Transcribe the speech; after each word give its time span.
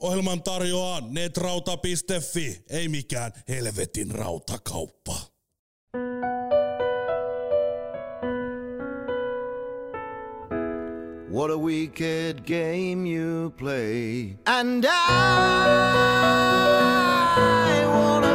Ohjelman 0.00 0.42
tarjoaa 0.42 1.00
netrauta.fi, 1.00 2.64
ei 2.70 2.88
mikään 2.88 3.32
helvetin 3.48 4.10
rautakauppa. 4.10 5.16
What 11.30 11.50
a 11.50 11.56
wicked 11.58 12.46
game 12.46 13.06
you 13.06 13.50
play. 13.50 14.36
And 14.46 14.84
I 14.84 14.90
wanna 17.86 18.25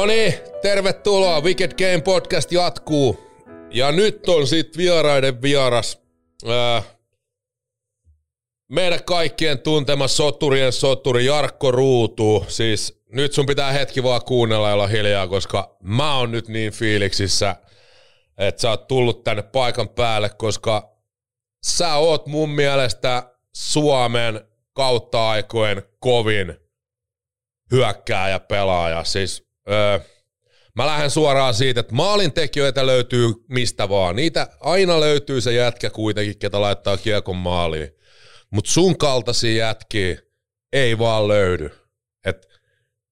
No 0.00 0.06
niin, 0.06 0.34
tervetuloa. 0.62 1.40
Wicked 1.40 1.72
Game 1.78 2.00
Podcast 2.00 2.52
jatkuu. 2.52 3.20
Ja 3.70 3.92
nyt 3.92 4.28
on 4.28 4.46
sit 4.46 4.76
vieraiden 4.76 5.42
vieras. 5.42 6.02
Ää, 6.46 6.82
meidän 8.68 9.04
kaikkien 9.04 9.58
tuntema 9.58 10.08
soturien 10.08 10.72
soturi 10.72 11.26
Jarkko 11.26 11.70
Ruutu. 11.70 12.44
Siis 12.48 13.02
nyt 13.12 13.32
sun 13.32 13.46
pitää 13.46 13.72
hetki 13.72 14.02
vaan 14.02 14.24
kuunnella 14.24 14.68
ja 14.68 14.74
olla 14.74 14.86
hiljaa, 14.86 15.28
koska 15.28 15.76
mä 15.82 16.18
oon 16.18 16.30
nyt 16.30 16.48
niin 16.48 16.72
fiiliksissä, 16.72 17.56
että 18.38 18.60
sä 18.60 18.70
oot 18.70 18.86
tullut 18.86 19.24
tänne 19.24 19.42
paikan 19.42 19.88
päälle, 19.88 20.28
koska 20.28 20.96
sä 21.66 21.94
oot 21.94 22.26
mun 22.26 22.50
mielestä 22.50 23.34
Suomen 23.54 24.40
kautta 24.72 25.30
aikojen 25.30 25.82
kovin 25.98 26.56
hyökkääjä 27.70 28.40
pelaaja. 28.40 29.04
Siis 29.04 29.49
öö, 29.70 29.98
mä 30.76 30.86
lähden 30.86 31.10
suoraan 31.10 31.54
siitä, 31.54 31.80
että 31.80 31.94
maalintekijöitä 31.94 32.86
löytyy 32.86 33.32
mistä 33.48 33.88
vaan. 33.88 34.16
Niitä 34.16 34.48
aina 34.60 35.00
löytyy 35.00 35.40
se 35.40 35.52
jätkä 35.52 35.90
kuitenkin, 35.90 36.38
ketä 36.38 36.60
laittaa 36.60 36.96
kiekon 36.96 37.36
maaliin. 37.36 37.88
Mutta 38.50 38.70
sun 38.70 38.98
kaltaisia 38.98 39.66
jätkiä 39.66 40.16
ei 40.72 40.98
vaan 40.98 41.28
löydy. 41.28 41.70
Et 42.24 42.48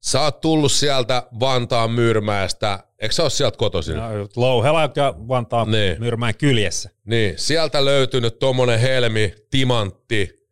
sä 0.02 0.20
oot 0.22 0.40
tullut 0.40 0.72
sieltä 0.72 1.22
Vantaan 1.40 1.90
Myyrmäestä, 1.90 2.78
eikö 2.98 3.14
sä 3.14 3.22
ole 3.22 3.30
sieltä 3.30 3.58
kotoisin? 3.58 3.96
No, 3.96 4.04
Louhela 4.36 4.90
ja 4.96 5.14
Vantaan 5.28 5.70
Niin. 5.70 5.96
Myyrmäen 5.98 6.34
kyljessä. 6.36 6.90
Niin, 7.04 7.38
sieltä 7.38 7.84
löytynyt 7.84 8.38
tommonen 8.38 8.80
helmi, 8.80 9.34
timantti. 9.50 10.48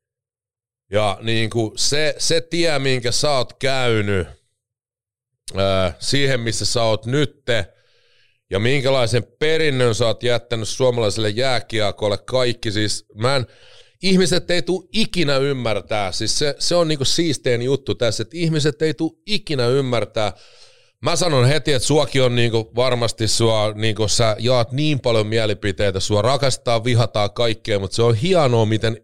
Ja 0.90 1.18
niin 1.22 1.50
kuin 1.50 1.72
se, 1.76 2.14
se 2.18 2.40
tie, 2.40 2.78
minkä 2.78 3.12
sä 3.12 3.30
oot 3.30 3.52
käynyt 3.52 4.35
siihen, 5.98 6.40
missä 6.40 6.64
sä 6.64 6.82
oot 6.82 7.06
nytte, 7.06 7.66
ja 8.50 8.58
minkälaisen 8.58 9.26
perinnön 9.38 9.94
sä 9.94 10.06
oot 10.06 10.22
jättänyt 10.22 10.68
suomalaiselle 10.68 11.30
jääkiekolle 11.30 12.18
kaikki. 12.18 12.72
Siis 12.72 13.06
mä 13.14 13.36
en, 13.36 13.46
ihmiset 14.02 14.50
ei 14.50 14.62
tule 14.62 14.88
ikinä 14.92 15.36
ymmärtää, 15.36 16.12
siis 16.12 16.38
se, 16.38 16.54
se 16.58 16.74
on 16.74 16.88
niinku 16.88 17.04
siistein 17.04 17.62
juttu 17.62 17.94
tässä, 17.94 18.22
että 18.22 18.36
ihmiset 18.36 18.82
ei 18.82 18.94
tule 18.94 19.18
ikinä 19.26 19.66
ymmärtää. 19.66 20.32
Mä 21.02 21.16
sanon 21.16 21.44
heti, 21.44 21.72
että 21.72 21.86
suakin 21.86 22.22
on 22.22 22.34
niinku 22.34 22.72
varmasti 22.76 23.28
sua, 23.28 23.72
niinku 23.74 24.08
sä 24.08 24.36
jaat 24.38 24.72
niin 24.72 25.00
paljon 25.00 25.26
mielipiteitä, 25.26 26.00
sua 26.00 26.22
rakastaa, 26.22 26.84
vihataan 26.84 27.32
kaikkea, 27.32 27.78
mutta 27.78 27.94
se 27.94 28.02
on 28.02 28.14
hienoa, 28.14 28.66
miten, 28.66 29.00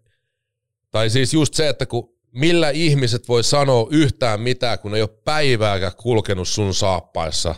tai 0.91 1.11
siis 1.11 1.35
just 1.35 1.55
se, 1.55 1.69
että 1.69 1.87
kun 1.87 2.15
millä 2.33 2.71
ihmiset 2.71 3.29
voi 3.29 3.45
sanoa 3.45 3.87
yhtään 3.91 4.41
mitään, 4.41 4.79
kun 4.79 4.95
ei 4.95 5.03
ole 5.03 5.21
päivääkään 5.25 5.97
kulkenut 5.97 6.49
sun 6.49 6.75
saappaissa 6.75 7.55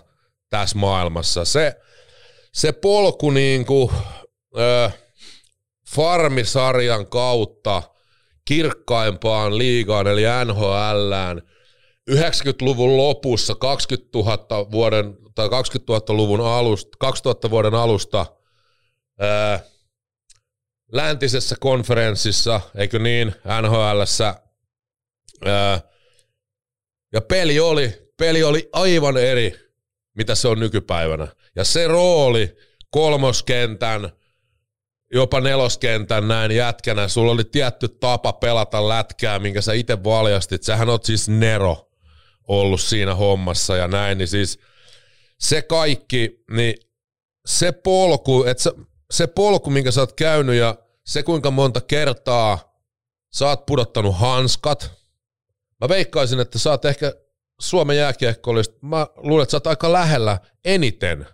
tässä 0.50 0.78
maailmassa. 0.78 1.44
Se, 1.44 1.80
se 2.52 2.72
polku 2.72 3.30
niinku, 3.30 3.92
ö, 4.58 4.90
farmisarjan 5.94 7.06
kautta 7.06 7.82
kirkkaimpaan 8.44 9.58
liigaan, 9.58 10.06
eli 10.06 10.22
NHLään, 10.44 11.42
90-luvun 12.10 12.96
lopussa, 12.96 13.54
20 13.54 14.18
000 14.18 14.70
vuoden, 14.70 15.16
tai 15.34 15.48
20 15.48 15.92
000 15.92 16.14
luvun 16.22 16.40
alusta, 16.40 16.96
2000 16.98 17.50
vuoden 17.50 17.74
alusta, 17.74 18.26
ää, 19.20 19.60
läntisessä 20.92 21.56
konferenssissa, 21.60 22.60
eikö 22.76 22.98
niin, 22.98 23.34
NHLssä, 23.62 24.34
ja 27.12 27.20
peli 27.20 27.60
oli, 27.60 28.12
peli 28.16 28.42
oli 28.42 28.68
aivan 28.72 29.16
eri, 29.16 29.54
mitä 30.16 30.34
se 30.34 30.48
on 30.48 30.60
nykypäivänä. 30.60 31.28
Ja 31.56 31.64
se 31.64 31.86
rooli 31.86 32.56
kolmoskentän, 32.90 34.10
jopa 35.12 35.40
neloskentän 35.40 36.28
näin 36.28 36.50
jätkänä, 36.50 37.08
sulla 37.08 37.32
oli 37.32 37.44
tietty 37.44 37.88
tapa 37.88 38.32
pelata 38.32 38.88
lätkää, 38.88 39.38
minkä 39.38 39.60
sä 39.60 39.72
itse 39.72 40.04
valjastit. 40.04 40.62
Sähän 40.62 40.88
oot 40.88 41.04
siis 41.04 41.28
Nero 41.28 41.90
ollut 42.48 42.80
siinä 42.80 43.14
hommassa 43.14 43.76
ja 43.76 43.88
näin, 43.88 44.18
niin 44.18 44.28
siis 44.28 44.58
se 45.40 45.62
kaikki, 45.62 46.44
niin 46.50 46.74
se 47.46 47.72
polku, 47.72 48.44
että 48.44 48.70
se 49.10 49.26
polku, 49.26 49.70
minkä 49.70 49.90
sä 49.90 50.00
oot 50.00 50.12
käynyt 50.12 50.54
ja 50.54 50.76
se 51.06 51.22
kuinka 51.22 51.50
monta 51.50 51.80
kertaa 51.80 52.74
sä 53.34 53.48
oot 53.48 53.66
pudottanut 53.66 54.18
hanskat. 54.18 54.90
Mä 55.80 55.88
veikkaisin, 55.88 56.40
että 56.40 56.58
sä 56.58 56.70
oot 56.70 56.84
ehkä 56.84 57.12
Suomen 57.60 57.96
jääkiekkoilista, 57.96 58.76
mä 58.82 59.06
luulen, 59.16 59.42
että 59.42 59.50
sä 59.50 59.56
oot 59.56 59.66
aika 59.66 59.92
lähellä 59.92 60.38
eniten, 60.64 61.26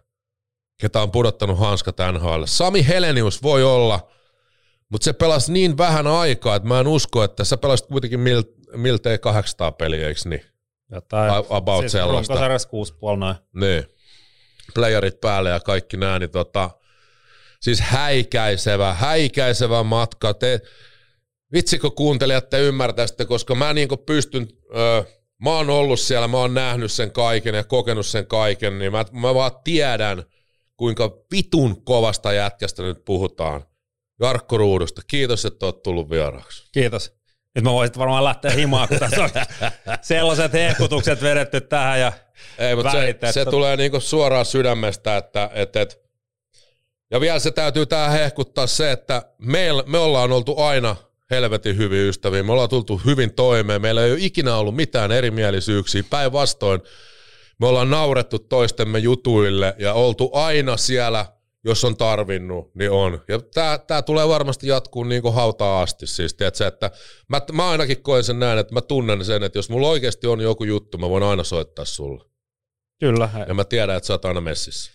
ketä 0.81 1.03
on 1.03 1.11
pudottanut 1.11 1.59
hanskat 1.59 1.97
NHL. 2.13 2.43
Sami 2.45 2.87
Helenius 2.89 3.43
voi 3.43 3.63
olla, 3.65 4.11
mutta 4.89 5.05
se 5.05 5.13
pelasi 5.13 5.53
niin 5.53 5.79
vähän 5.79 6.07
aikaa, 6.07 6.57
että 6.57 6.69
mä 6.69 6.81
en 6.81 6.87
usko, 6.89 7.25
että 7.25 7.45
sä 7.45 7.57
pelasit 7.57 7.87
kuitenkin 7.87 8.21
mil, 8.21 8.43
miltei 8.77 9.19
800 9.19 9.73
peliä, 9.73 10.09
eikö 10.09 10.21
niin? 10.25 10.45
Jotain, 10.93 11.33
A- 11.33 11.45
about 11.51 11.81
siis 11.81 11.93
sellaista. 11.93 12.33
runkosarjassa 12.35 12.69
kuusi 12.69 12.95
noin. 13.17 13.35
Niin. 13.55 13.87
Playerit 14.75 15.21
päälle 15.21 15.51
ja 15.51 15.61
kaikki 15.61 15.97
nämä, 15.97 16.19
niin 16.19 16.31
tota, 16.31 16.71
siis 17.61 17.81
häikäisevä, 17.81 18.95
häikäisevä 18.95 19.83
matka. 19.83 20.35
Te, 20.35 20.61
vitsikö 21.53 21.91
kuuntelijat 21.91 22.51
te 22.51 22.61
ymmärtäisitte, 22.61 23.25
koska 23.25 23.55
mä 23.55 23.73
niin 23.73 23.89
pystyn, 24.07 24.49
öö, 24.77 25.03
mä 25.45 25.51
oon 25.51 25.71
ollut 25.71 26.01
siellä, 26.01 26.29
mä 26.29 26.37
oon 26.37 26.55
nähnyt 26.55 26.93
sen 26.93 27.13
kaiken 27.13 27.55
ja 27.55 27.65
kokenut 27.65 28.07
sen 28.07 28.27
kaiken, 28.27 28.79
niin 28.79 28.93
mä, 28.93 29.05
mä 29.13 29.35
vaan 29.35 29.53
tiedän, 29.65 30.23
kuinka 30.77 31.11
vitun 31.33 31.85
kovasta 31.85 32.33
jätkästä 32.33 32.83
nyt 32.83 33.05
puhutaan. 33.05 33.65
Jarkko 34.21 34.59
Ruudusta, 34.59 35.03
kiitos, 35.07 35.45
että 35.45 35.67
oot 35.67 35.83
tullut 35.83 36.11
vieraaksi. 36.11 36.69
Kiitos. 36.73 37.21
Nyt 37.55 37.65
mä 37.65 37.73
voisin 37.73 37.99
varmaan 37.99 38.25
lähteä 38.25 38.51
himaan, 38.51 38.89
kun 38.89 38.99
tässä 38.99 39.25
on 39.25 39.31
sellaiset 40.01 40.53
hehkutukset 40.53 41.23
vedetty 41.23 41.61
tähän. 41.61 42.01
Ja 42.01 42.13
Ei, 42.59 42.75
mutta 42.77 42.93
se, 42.93 42.99
välitetty. 42.99 43.33
se 43.33 43.45
tulee 43.45 43.77
niinku 43.77 44.01
suoraan 44.01 44.47
sydämestä, 44.47 45.17
että 45.17 45.51
et, 45.53 45.77
et. 45.77 46.01
ja 47.11 47.21
vielä 47.21 47.39
se 47.39 47.51
täytyy 47.51 47.87
tähän 47.87 48.13
hehkuttaa 48.13 48.67
se, 48.67 48.93
että 48.93 49.23
meil, 49.39 49.83
me 49.87 49.99
ollaan 49.99 50.33
oltu 50.33 50.59
aina 50.59 50.97
helvetin 51.31 51.77
hyviä 51.77 52.09
ystäviä, 52.09 52.43
me 52.43 52.53
ollaan 52.53 52.69
tultu 52.69 53.01
hyvin 53.07 53.35
toimeen, 53.35 53.83
meillä 53.83 54.05
ei 54.05 54.13
ole 54.13 54.19
ikinä 54.23 54.57
ollut 54.57 54.77
mitään 54.77 55.13
erimielisyyksiä, 55.13 56.03
päinvastoin 56.11 56.81
me 57.61 57.67
ollaan 57.67 57.91
naurettu 57.91 58.39
toistemme 58.39 58.99
jutuille 58.99 59.75
ja 59.79 59.95
oltu 59.95 60.31
aina 60.33 60.77
siellä, 60.77 61.27
jos 61.65 61.85
on 61.85 61.97
tarvinnut, 61.97 62.75
niin 62.75 62.91
on. 62.91 63.21
Ja 63.29 63.41
tää, 63.41 63.79
tää 63.79 64.03
tulee 64.03 64.29
varmasti 64.29 64.67
jatkuu 64.67 65.05
niin 65.05 65.23
kuin 65.23 65.35
hautaa 65.35 65.83
asti. 65.83 66.07
Siis, 66.07 66.35
tiedätkö, 66.35 66.67
että 66.67 66.91
mä, 67.29 67.41
mä 67.53 67.71
ainakin 67.71 68.03
koen 68.03 68.25
sen 68.25 68.39
näin, 68.39 68.59
että 68.59 68.75
mä 68.75 68.81
tunnen 68.81 69.25
sen, 69.25 69.43
että 69.43 69.59
jos 69.59 69.71
mulla 69.71 69.89
oikeasti 69.89 70.27
on 70.27 70.41
joku 70.41 70.65
juttu, 70.65 70.99
mä 70.99 71.09
voin 71.09 71.23
aina 71.23 71.45
soittaa 71.45 71.85
sulle. 71.85 72.25
kyllä. 73.01 73.31
Ja 73.49 73.55
mä 73.55 73.65
tiedän, 73.65 73.97
että 73.97 74.07
sä 74.07 74.15
oot 74.15 74.25
aina 74.25 74.41
messissä. 74.41 74.93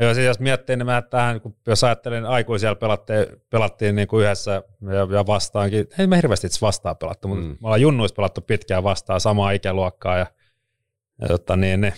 Joo, 0.00 0.14
siis 0.14 0.26
jos 0.26 0.38
miettii, 0.38 0.76
niin 0.76 0.86
mä 0.86 1.02
tähän, 1.02 1.40
kun 1.40 1.56
jos 1.66 1.84
ajattelin, 1.84 2.24
aikuisia 2.24 2.74
pelattiin, 2.74 3.26
pelattiin 3.50 3.96
niin 3.96 4.08
kuin 4.08 4.24
yhdessä 4.24 4.62
ja, 4.82 5.16
ja 5.16 5.26
vastaankin, 5.26 5.86
ei 5.98 6.06
me 6.06 6.16
hirveästi 6.16 6.46
itse 6.46 6.60
vastaan 6.60 6.96
pelattu, 6.96 7.28
mutta 7.28 7.44
Mm. 7.44 7.50
me 7.50 7.58
ollaan 7.62 7.80
junnuissa 7.80 8.14
pelattu 8.14 8.40
pitkään 8.40 8.84
vastaan 8.84 9.20
samaa 9.20 9.50
ikäluokkaa 9.50 10.18
ja, 10.18 10.26
ja, 11.20 11.28
tota, 11.28 11.56
niin, 11.56 11.80
niin, 11.80 11.94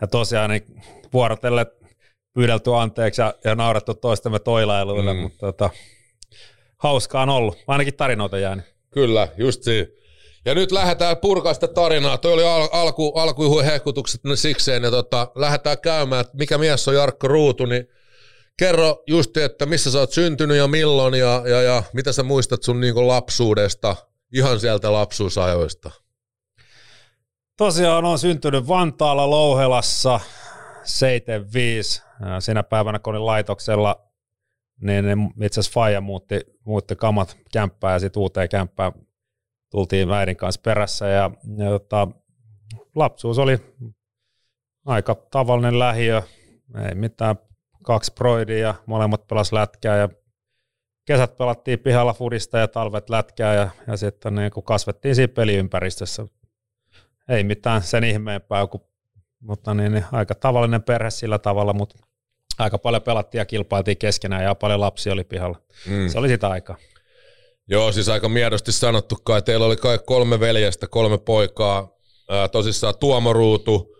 ja 0.00 0.06
tosiaan 0.06 0.50
niin 0.50 0.82
vuorotelle 1.12 1.66
pyydelty 2.32 2.74
anteeksi 2.76 3.20
ja, 3.22 3.34
ja 3.44 3.54
naurettu 3.54 3.94
toistemme 3.94 4.38
toilailuille, 4.38 5.12
mm. 5.14 5.18
mutta 5.20 5.38
tota, 5.38 5.70
hauskaa 6.78 7.22
on 7.22 7.28
ollut, 7.28 7.58
ainakin 7.66 7.94
tarinoita 7.94 8.38
jäänyt. 8.38 8.64
Kyllä, 8.90 9.28
just 9.36 9.62
siinä. 9.62 10.01
Ja 10.44 10.54
nyt 10.54 10.72
lähdetään 10.72 11.16
purkaa 11.16 11.54
sitä 11.54 11.68
tarinaa. 11.68 12.18
Toi 12.18 12.32
oli 12.32 12.44
al- 12.44 12.68
alku, 12.72 13.12
alkuihui 13.14 13.64
hehkutukset 13.64 14.24
ne 14.24 14.36
sikseen. 14.36 14.82
Ja 14.82 14.90
tota, 14.90 15.32
lähdetään 15.34 15.78
käymään, 15.78 16.20
että 16.20 16.36
mikä 16.36 16.58
mies 16.58 16.88
on 16.88 16.94
Jarkko 16.94 17.28
Ruutu, 17.28 17.66
niin 17.66 17.88
kerro 18.58 19.02
just, 19.06 19.36
että 19.36 19.66
missä 19.66 19.90
sä 19.90 19.98
oot 19.98 20.12
syntynyt 20.12 20.56
ja 20.56 20.68
milloin 20.68 21.14
ja, 21.14 21.42
ja, 21.46 21.62
ja 21.62 21.82
mitä 21.92 22.12
sä 22.12 22.22
muistat 22.22 22.62
sun 22.62 22.80
niin 22.80 23.08
lapsuudesta, 23.08 23.96
ihan 24.32 24.60
sieltä 24.60 24.92
lapsuusajoista. 24.92 25.90
Tosiaan 27.56 28.04
on 28.04 28.18
syntynyt 28.18 28.68
Vantaalla 28.68 29.30
Louhelassa 29.30 30.20
75. 30.84 32.02
Siinä 32.38 32.62
päivänä, 32.62 32.98
kun 32.98 33.14
olin 33.14 33.26
laitoksella, 33.26 34.06
niin 34.80 35.04
itse 35.42 35.60
asiassa 35.60 35.74
Faija 35.74 36.00
muutti, 36.00 36.40
muutti 36.64 36.96
kamat 36.96 37.36
kämppää 37.52 37.92
ja 37.92 37.98
sitten 37.98 38.20
uuteen 38.20 38.48
kämppään 38.48 38.92
tultiin 39.72 40.10
äidin 40.10 40.36
kanssa 40.36 40.60
perässä. 40.64 41.08
Ja, 41.08 41.30
ja 41.56 41.70
tota, 41.70 42.08
lapsuus 42.94 43.38
oli 43.38 43.58
aika 44.86 45.14
tavallinen 45.14 45.78
lähiö, 45.78 46.22
ei 46.88 46.94
mitään 46.94 47.36
kaksi 47.82 48.12
proidia, 48.12 48.74
molemmat 48.86 49.26
pelas 49.26 49.52
lätkää 49.52 49.96
ja 49.96 50.08
kesät 51.04 51.36
pelattiin 51.36 51.78
pihalla 51.78 52.12
fudista 52.12 52.58
ja 52.58 52.68
talvet 52.68 53.10
lätkää 53.10 53.54
ja, 53.54 53.68
ja 53.86 53.96
sitten 53.96 54.34
niin 54.34 54.50
kun 54.50 54.62
kasvettiin 54.62 55.14
siinä 55.14 55.32
peliympäristössä. 55.32 56.26
Ei 57.28 57.44
mitään 57.44 57.82
sen 57.82 58.04
ihmeempää, 58.04 58.66
kun, 58.66 58.80
mutta 59.40 59.74
niin, 59.74 59.92
niin, 59.92 60.04
aika 60.12 60.34
tavallinen 60.34 60.82
perhe 60.82 61.10
sillä 61.10 61.38
tavalla, 61.38 61.72
mutta 61.72 61.98
aika 62.58 62.78
paljon 62.78 63.02
pelattiin 63.02 63.38
ja 63.38 63.44
kilpailtiin 63.44 63.98
keskenään 63.98 64.44
ja 64.44 64.54
paljon 64.54 64.80
lapsia 64.80 65.12
oli 65.12 65.24
pihalla. 65.24 65.60
Mm. 65.86 66.08
Se 66.08 66.18
oli 66.18 66.28
sitä 66.28 66.48
aikaa. 66.48 66.76
Joo, 67.72 67.92
siis 67.92 68.08
aika 68.08 68.28
miedosti 68.28 68.72
sanottu 68.72 69.16
kai. 69.24 69.42
Teillä 69.42 69.66
oli 69.66 69.76
kai 69.76 69.98
kolme 70.06 70.40
veljestä, 70.40 70.86
kolme 70.86 71.18
poikaa. 71.18 71.88
Ää, 72.28 72.48
tosissaan 72.48 72.98
Tuomo 73.00 73.32
Ruutu, 73.32 73.96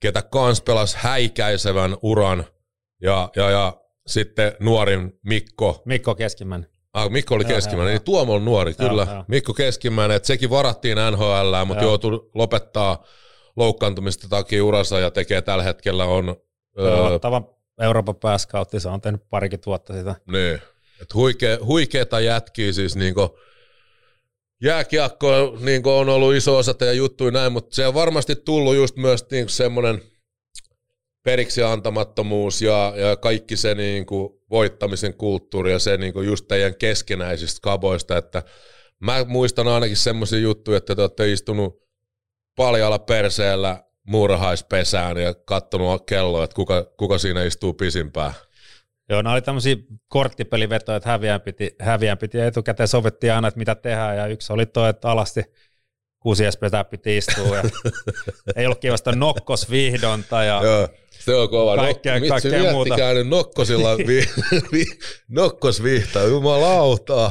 ketä 0.00 0.22
kans 0.22 0.60
pelasi 0.60 0.96
häikäisevän 1.00 1.96
uran. 2.02 2.44
Ja, 3.02 3.28
ja, 3.36 3.50
ja 3.50 3.72
sitten 4.06 4.52
nuorin 4.60 5.18
Mikko. 5.26 5.82
Mikko 5.84 6.14
Keskimäinen. 6.14 6.70
Ah, 6.92 7.10
Mikko 7.10 7.34
oli 7.34 7.44
keskimmäinen, 7.44 7.94
niin 7.94 8.04
Tuomo 8.04 8.34
on 8.34 8.44
nuori, 8.44 8.74
joo, 8.78 8.88
kyllä. 8.88 9.06
Joo. 9.10 9.24
Mikko 9.28 9.54
keskimmäinen, 9.54 10.16
että 10.16 10.26
sekin 10.26 10.50
varattiin 10.50 10.98
NHL, 11.10 11.64
mutta 11.66 11.84
joo. 11.84 11.90
joutui 11.90 12.30
lopettaa 12.34 13.04
loukkaantumista 13.56 14.28
takia 14.28 14.64
uransa 14.64 15.00
ja 15.00 15.10
tekee 15.10 15.42
tällä 15.42 15.64
hetkellä 15.64 16.04
on... 16.04 16.36
Öö, 16.78 17.18
Euroopan 17.82 18.16
pääskautti, 18.16 18.80
se 18.80 18.88
on 18.88 19.00
tehnyt 19.00 19.22
parikin 19.30 19.60
vuotta 19.66 19.92
sitä. 19.92 20.14
Niin, 20.32 20.60
että 21.02 21.14
huikea, 21.14 21.58
huikeeta 21.64 22.20
jätkiä 22.20 22.72
siis 22.72 22.96
niinku, 22.96 23.38
jääkiekko 24.62 25.58
niinku 25.60 25.90
on 25.90 26.08
ollut 26.08 26.34
iso 26.34 26.56
osa 26.56 26.74
ja 26.80 26.92
juttuja 26.92 27.30
näin, 27.30 27.52
mutta 27.52 27.74
se 27.74 27.86
on 27.86 27.94
varmasti 27.94 28.36
tullut 28.36 28.76
just 28.76 28.96
myös 28.96 29.26
niinku 29.30 29.52
semmoinen 29.52 30.02
periksi 31.24 31.62
antamattomuus 31.62 32.62
ja, 32.62 32.92
ja 32.96 33.16
kaikki 33.16 33.56
se 33.56 33.74
niinku 33.74 34.44
voittamisen 34.50 35.14
kulttuuri 35.14 35.72
ja 35.72 35.78
se 35.78 35.96
niinku 35.96 36.22
just 36.22 36.48
teidän 36.48 36.74
keskenäisistä 36.74 37.58
kaboista, 37.62 38.18
että 38.18 38.42
mä 39.00 39.24
muistan 39.24 39.68
ainakin 39.68 39.96
semmoisia 39.96 40.38
juttuja, 40.38 40.76
että 40.76 40.94
te 40.94 41.02
olette 41.02 41.32
istunut 41.32 41.82
paljalla 42.56 42.98
perseellä 42.98 43.84
muurahaispesään 44.06 45.16
ja 45.16 45.34
kattonut 45.34 46.06
kelloa, 46.06 46.44
että 46.44 46.54
kuka, 46.54 46.84
kuka 46.98 47.18
siinä 47.18 47.44
istuu 47.44 47.74
pisimpään. 47.74 48.34
Joo, 49.10 49.22
nämä 49.22 49.32
oli 49.32 49.42
tämmöisiä 49.42 49.76
korttipelivetoja, 50.08 50.96
että 50.96 51.08
häviän 51.10 51.40
piti, 51.40 51.76
häviän 51.78 52.18
piti 52.18 52.38
ja 52.38 52.46
etukäteen 52.46 52.88
sovittiin 52.88 53.32
aina, 53.32 53.48
että 53.48 53.58
mitä 53.58 53.74
tehdään, 53.74 54.16
ja 54.16 54.26
yksi 54.26 54.52
oli 54.52 54.66
tuo, 54.66 54.86
että 54.86 55.10
alasti 55.10 55.44
kuusi 56.20 56.44
piti 56.90 57.16
istua, 57.16 57.56
ja 57.56 57.62
ei 58.56 58.66
ollut 58.66 58.80
kivasta 58.80 59.12
nokkosvihdonta, 59.12 60.42
ja 60.42 60.60
Joo, 60.64 60.88
se 61.10 61.34
on 61.34 61.48
kova. 61.48 61.76
Kaikkea, 61.76 62.20
no, 62.20 62.26
kaikkea 62.28 62.72
muuta. 62.72 63.14
nyt 63.14 63.28
nokkosilla 63.28 63.96
vi, 63.96 64.24
vi, 64.72 64.84
nokkosvihtaa, 65.28 66.22
jumalauta. 66.22 67.30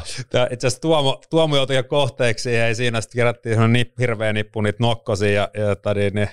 Itse 0.51 0.67
asiassa 0.67 0.81
Tuomo, 0.81 1.21
Tuomo 1.29 1.55
joutui 1.55 1.83
kohteeksi, 1.83 2.53
ja 2.53 2.67
ei 2.67 2.75
siinä 2.75 3.01
sitten 3.01 3.19
kerättiin 3.19 3.59
hirveä 3.99 4.33
nippu 4.33 4.61
niitä 4.61 4.77
nokkosia, 4.79 5.31
ja, 5.31 5.49
ja 5.53 5.75
tadi, 5.75 6.09
niin, 6.09 6.29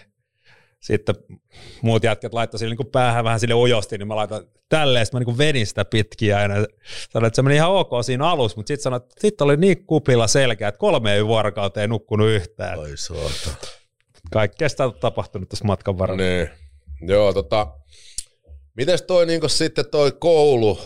sitten 0.86 1.14
muut 1.82 2.04
jätkät 2.04 2.34
laittoi 2.34 2.58
sille 2.58 2.74
niin 2.74 2.90
päähän 2.92 3.24
vähän 3.24 3.40
sille 3.40 3.54
ujosti, 3.54 3.98
niin 3.98 4.08
mä 4.08 4.16
laitan 4.16 4.44
tälleen, 4.68 5.06
sitten 5.06 5.20
mä 5.20 5.24
niin 5.24 5.38
venin 5.38 5.66
sitä 5.66 5.84
pitkiä 5.84 6.38
aina. 6.38 6.54
Sanoin, 7.10 7.26
että 7.26 7.36
se 7.36 7.42
meni 7.42 7.56
ihan 7.56 7.70
ok 7.70 7.90
siinä 8.02 8.28
alussa, 8.28 8.56
mutta 8.56 8.68
sitten 8.68 8.82
sanoin, 8.82 9.02
että 9.02 9.14
sitten 9.18 9.44
oli 9.44 9.56
niin 9.56 9.86
kupilla 9.86 10.26
selkeä, 10.26 10.68
että 10.68 10.78
kolme 10.78 11.26
vuorokauteen 11.26 11.82
ei 11.82 11.88
nukkunut 11.88 12.28
yhtään. 12.28 12.78
Ai 12.78 12.96
suota. 12.96 13.50
Kaikkea 14.32 14.68
sitä 14.68 14.84
on 14.84 14.94
tapahtunut 14.94 15.48
tässä 15.48 15.64
matkan 15.64 15.98
varrella. 15.98 16.22
Niin. 16.22 16.50
Joo, 17.00 17.32
tota, 17.32 17.66
mites 18.76 19.02
toi 19.02 19.26
niin 19.26 19.50
sitten 19.50 19.90
toi 19.90 20.12
koulu, 20.12 20.78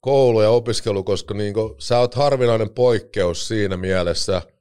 koulu 0.00 0.42
ja 0.42 0.50
opiskelu, 0.50 1.04
koska 1.04 1.34
niin 1.34 1.54
kuin, 1.54 1.74
sä 1.78 1.98
oot 1.98 2.14
harvinainen 2.14 2.70
poikkeus 2.70 3.48
siinä 3.48 3.76
mielessä– 3.76 4.42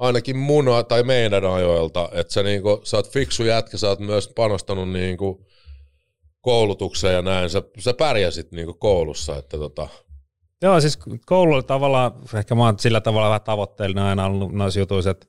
ainakin 0.00 0.36
mun 0.36 0.64
tai 0.88 1.02
meidän 1.02 1.44
ajoilta, 1.44 2.08
että 2.12 2.32
sä, 2.32 2.42
niinku, 2.42 2.80
sä 2.84 2.96
oot 2.96 3.10
fiksu 3.10 3.44
jätkä, 3.44 3.78
sä 3.78 3.88
oot 3.88 3.98
myös 3.98 4.28
panostanut 4.28 4.90
niinku 4.90 5.46
koulutukseen 6.40 7.14
ja 7.14 7.22
näin, 7.22 7.50
sä, 7.50 7.62
sä 7.78 7.94
pärjäsit 7.94 8.52
niinku 8.52 8.74
koulussa, 8.74 9.36
että 9.36 9.58
tota... 9.58 9.88
Joo, 10.62 10.80
siis 10.80 10.98
koulu 11.26 11.54
oli 11.54 11.62
tavallaan, 11.62 12.12
ehkä 12.38 12.54
mä 12.54 12.64
oon 12.64 12.78
sillä 12.78 13.00
tavalla 13.00 13.28
vähän 13.28 13.40
tavoitteellinen 13.40 14.04
aina 14.04 14.26
ollut 14.26 14.52
noissa 14.52 14.80
jutuissa, 14.80 15.10
että 15.10 15.26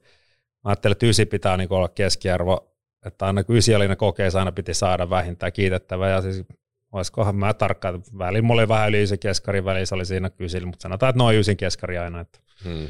mä 0.63 0.69
ajattelin, 0.69 0.91
että 0.91 1.05
ysi 1.05 1.25
pitää 1.25 1.57
niinku 1.57 1.75
olla 1.75 1.89
keskiarvo, 1.89 2.73
että 3.05 3.25
aina 3.25 3.43
kun 3.43 3.55
ysi 3.55 3.75
oli 3.75 3.87
ne 3.87 3.95
kokeissa, 3.95 4.39
aina 4.39 4.51
piti 4.51 4.73
saada 4.73 5.09
vähintään 5.09 5.53
kiitettävä, 5.53 6.09
ja 6.09 6.21
siis 6.21 6.43
olisikohan 6.91 7.35
mä 7.35 7.53
tarkkaan, 7.53 8.03
välillä 8.17 8.41
mulla 8.41 8.61
oli 8.61 8.67
vähän 8.67 8.89
yli 8.89 9.01
ysi 9.01 9.17
keskari, 9.17 9.65
välissä 9.65 9.95
oli 9.95 10.05
siinä 10.05 10.29
kysillä, 10.29 10.67
mutta 10.67 10.83
sanotaan, 10.83 11.09
että 11.09 11.17
noin 11.17 11.37
ysin 11.37 11.57
keskari 11.57 11.97
aina, 11.97 12.19
että 12.19 12.39
hmm 12.63 12.87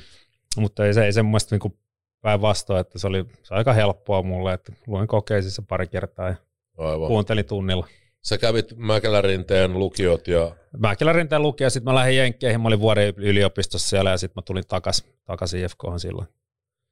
mutta 0.58 0.86
ei 0.86 0.94
se, 0.94 1.06
ei 1.06 1.14
se 1.14 1.22
mun 1.22 1.32
mielestä 1.32 1.58
niin 1.58 1.80
päinvastoin, 2.22 2.82
että 2.82 3.00
se 3.00 3.08
oli, 3.08 3.26
se 3.44 3.54
oli 3.54 3.58
aika 3.58 3.74
helppoa 3.74 4.24
mulle, 4.24 4.54
että 4.54 4.74
luin 4.88 5.08
kokeisissa 5.08 5.64
pari 5.68 5.88
kertaa 5.88 6.30
ja 6.30 6.36
Aivan. 6.78 7.08
kuuntelin 7.08 7.46
tunnilla. 7.46 7.88
Sä 8.22 8.38
kävit 8.38 8.74
Mäkelärinteen 8.78 9.80
lukiot 9.80 10.28
ja... 10.28 10.56
Mäkelärinteen 10.78 11.42
lukio, 11.42 11.70
sitten 11.70 11.94
mä 11.94 11.96
lähdin 11.96 12.18
Jenkkeihin, 12.18 12.62
mä 12.62 12.68
olin 12.68 12.80
vuoden 12.80 13.14
yliopistossa 13.18 13.90
siellä 13.90 14.10
ja 14.10 14.18
sitten 14.18 14.42
mä 14.42 14.46
tulin 14.46 14.64
takaisin 14.68 15.14
takas 15.26 15.54
IFKhan 15.54 16.00
silloin. 16.00 16.28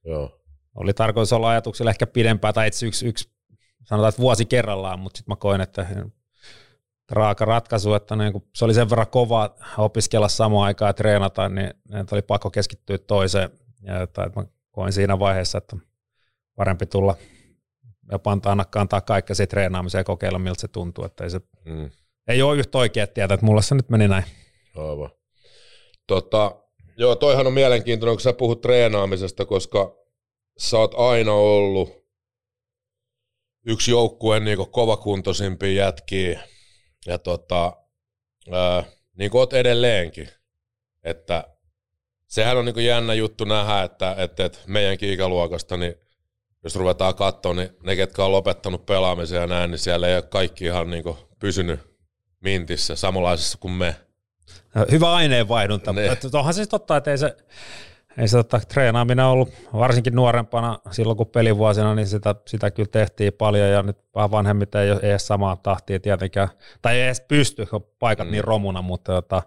Joo. 0.06 0.42
Oli 0.76 0.94
tarkoitus 0.94 1.34
olla 1.34 1.50
ajatuksilla 1.50 1.92
ehkä 1.92 2.08
pidempää, 2.08 2.54
tai 2.54 2.68
itse 2.68 2.86
yksi, 2.86 3.08
yksi 3.08 3.30
sanotaan, 3.84 4.10
että 4.10 4.22
vuosi 4.22 4.46
kerrallaan, 4.46 5.00
mutta 5.00 5.18
sitten 5.18 5.32
mä 5.32 5.36
koin, 5.36 5.62
että 5.62 5.88
raaka 7.10 7.46
ratkaisu, 7.46 7.94
että 7.94 8.16
niin 8.16 8.34
kun 8.34 8.48
se 8.56 8.66
oli 8.66 8.74
sen 8.74 8.90
verran 8.90 9.08
kova 9.08 9.56
opiskella 9.78 10.28
samaan 10.28 10.66
aikaan 10.66 10.90
ja 10.90 10.94
treenata, 10.94 11.50
niin, 11.50 11.74
niin 11.92 12.06
oli 12.12 12.22
pakko 12.22 12.52
keskittyä 12.52 12.98
toiseen. 12.98 13.50
Ja 13.82 14.02
että, 14.02 14.24
että 14.24 14.40
mä 14.40 14.46
koin 14.72 14.94
siinä 14.94 15.20
vaiheessa, 15.20 15.58
että 15.58 15.78
parempi 16.56 16.86
tulla 16.86 17.16
ja 18.12 18.20
pantaa 18.20 18.52
antaa 18.52 18.82
antaa 18.82 19.02
kaikkea 19.02 19.36
se 19.36 19.48
treenaamiseen 19.48 20.00
ja 20.00 20.04
kokeilla, 20.04 20.40
miltä 20.40 20.62
se 20.62 20.68
tuntuu. 20.68 21.06
Että 21.06 21.24
ei, 21.24 21.30
se, 21.30 21.42
mm. 21.66 21.92
ei 22.28 22.42
ole 22.42 22.58
yhtä 22.58 22.78
oikea 22.78 23.08
tietä, 23.08 23.34
että 23.34 23.46
mulla 23.46 23.62
se 23.62 23.76
nyt 23.76 23.90
meni 23.90 24.08
näin. 24.08 24.24
Aivan. 24.76 25.10
Tota, 26.08 26.56
joo, 26.98 27.16
toihan 27.16 27.48
on 27.48 27.54
mielenkiintoinen, 27.54 28.16
kun 28.16 28.22
sä 28.22 28.34
puhut 28.34 28.62
treenaamisesta, 28.62 29.46
koska 29.46 29.96
sä 30.58 30.78
oot 30.78 30.96
aina 30.98 31.34
ollut 31.34 32.00
yksi 33.66 33.92
joukkueen 33.92 34.46
niin 34.46 34.72
kovakuntoisimpia 34.72 35.86
jätkiä 35.86 36.44
ja 37.06 37.18
tota, 37.18 37.74
ää, 38.52 38.84
niin 39.18 39.32
kuin 39.32 39.40
oot 39.40 39.54
edelleenkin, 39.54 40.30
että 41.04 41.44
sehän 42.28 42.58
on 42.58 42.66
niin 42.66 42.74
kuin 42.74 42.86
jännä 42.86 43.14
juttu 43.14 43.46
nähdä, 43.46 43.84
että, 43.84 44.16
että, 44.18 44.46
että 44.46 44.60
meidänkin 44.68 45.14
ikäluokasta, 45.14 45.78
niin 45.78 45.96
jos 46.64 46.76
ruvetaan 46.76 47.16
katsoa, 47.16 47.54
niin 47.54 47.70
ne, 47.84 47.96
ketkä 47.96 48.26
on 48.26 48.32
lopettanut 48.32 48.86
pelaamisen 48.86 49.42
ja 49.42 49.48
näin, 49.48 49.72
niin 49.72 49.80
siellä 49.80 50.08
ei 50.08 50.16
ole 50.16 50.22
kaikki 50.22 50.66
ihan 50.66 50.90
niin 50.90 51.04
kuin 51.04 51.18
pysynyt 51.40 51.80
mintissä 52.40 52.96
samanlaisessa 52.96 53.58
kuin 53.58 53.72
me. 53.72 53.96
Hyvä 54.92 55.12
aineenvaihdunta. 55.14 55.94
Niin. 55.94 56.12
Onhan 56.34 56.54
se 56.54 56.66
totta, 56.66 56.98
että 56.98 57.12
ei 57.12 57.18
se, 57.18 57.38
ei 58.20 58.28
se 58.28 58.38
tota, 58.38 58.60
treenaaminen 58.60 59.26
ollut, 59.26 59.50
varsinkin 59.74 60.16
nuorempana 60.16 60.80
silloin 60.92 61.18
kun 61.18 61.28
pelivuosina, 61.28 61.96
niin 61.96 62.08
sitä, 62.08 62.36
sitä 62.48 62.72
kyllä 62.72 62.90
tehtiin 62.92 63.34
paljon 63.34 63.70
ja 63.70 63.84
nyt 63.84 63.98
vähän 64.16 64.32
vanhemmit 64.32 64.76
ei 64.76 64.92
ole 64.92 65.00
edes 65.04 65.28
samaa 65.28 65.56
tahtia 65.56 66.00
tietenkään, 66.00 66.50
tai 66.82 66.96
ei 66.96 67.06
edes 67.06 67.22
pysty, 67.22 67.66
kun 67.66 67.88
paikat 68.00 68.28
mm. 68.28 68.32
niin 68.32 68.44
romuna, 68.44 68.82
mutta 68.82 69.12
tota, 69.12 69.44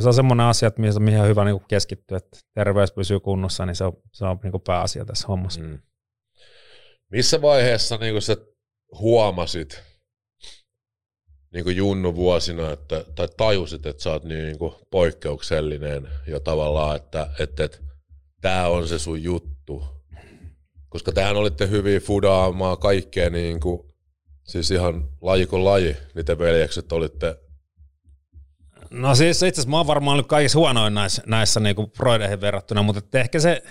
se 0.00 0.08
on 0.08 0.14
semmoinen 0.14 0.46
asia, 0.46 0.66
että 0.66 0.80
mihin, 0.80 1.02
mihin 1.02 1.20
on 1.20 1.28
hyvä 1.28 1.44
niin 1.44 1.64
keskittyä, 1.68 2.16
että 2.16 2.38
terveys 2.54 2.92
pysyy 2.92 3.20
kunnossa, 3.20 3.66
niin 3.66 3.76
se 3.76 3.84
on, 3.84 3.92
se 4.12 4.24
on 4.24 4.38
niin 4.42 4.62
pääasia 4.66 5.04
tässä 5.04 5.28
hommassa. 5.28 5.60
Mm. 5.60 5.78
Missä 7.10 7.42
vaiheessa 7.42 7.96
niin 7.96 8.22
sä 8.22 8.36
huomasit, 8.98 9.82
niin 11.52 11.64
kuin 11.64 11.76
Junnu 11.76 12.14
vuosina, 12.14 12.70
että, 12.70 13.04
tai 13.14 13.28
tajusit, 13.36 13.86
että 13.86 14.02
sä 14.02 14.10
oot 14.10 14.24
niin 14.24 14.58
kuin 14.58 14.74
poikkeuksellinen 14.90 16.08
ja 16.26 16.40
tavallaan, 16.40 16.96
että, 16.96 17.28
että, 17.38 17.64
että 17.64 17.78
tämä 18.40 18.68
on 18.68 18.88
se 18.88 18.98
sun 18.98 19.22
juttu? 19.22 19.52
koska 20.92 21.12
tähän 21.12 21.36
olitte 21.36 21.68
hyviä 21.68 22.00
fudaamaan 22.00 22.78
kaikkea 22.78 23.30
niin 23.30 23.60
kuin, 23.60 23.80
siis 24.44 24.70
ihan 24.70 25.08
laji 25.20 25.46
kuin 25.46 25.64
laji, 25.64 25.96
niitä 26.14 26.38
veljekset 26.38 26.92
olitte. 26.92 27.36
No 28.90 29.14
siis 29.14 29.36
itse 29.36 29.46
asiassa 29.46 29.70
mä 29.70 29.76
oon 29.76 29.86
varmaan 29.86 30.14
ollut 30.14 30.26
kaikissa 30.26 30.58
huonoin 30.58 30.94
näissä, 30.94 31.22
näissä 31.26 31.60
niinku 31.60 31.86
proideihin 31.86 32.40
verrattuna, 32.40 32.82
mutta 32.82 33.18
ehkä 33.18 33.40
se 33.40 33.62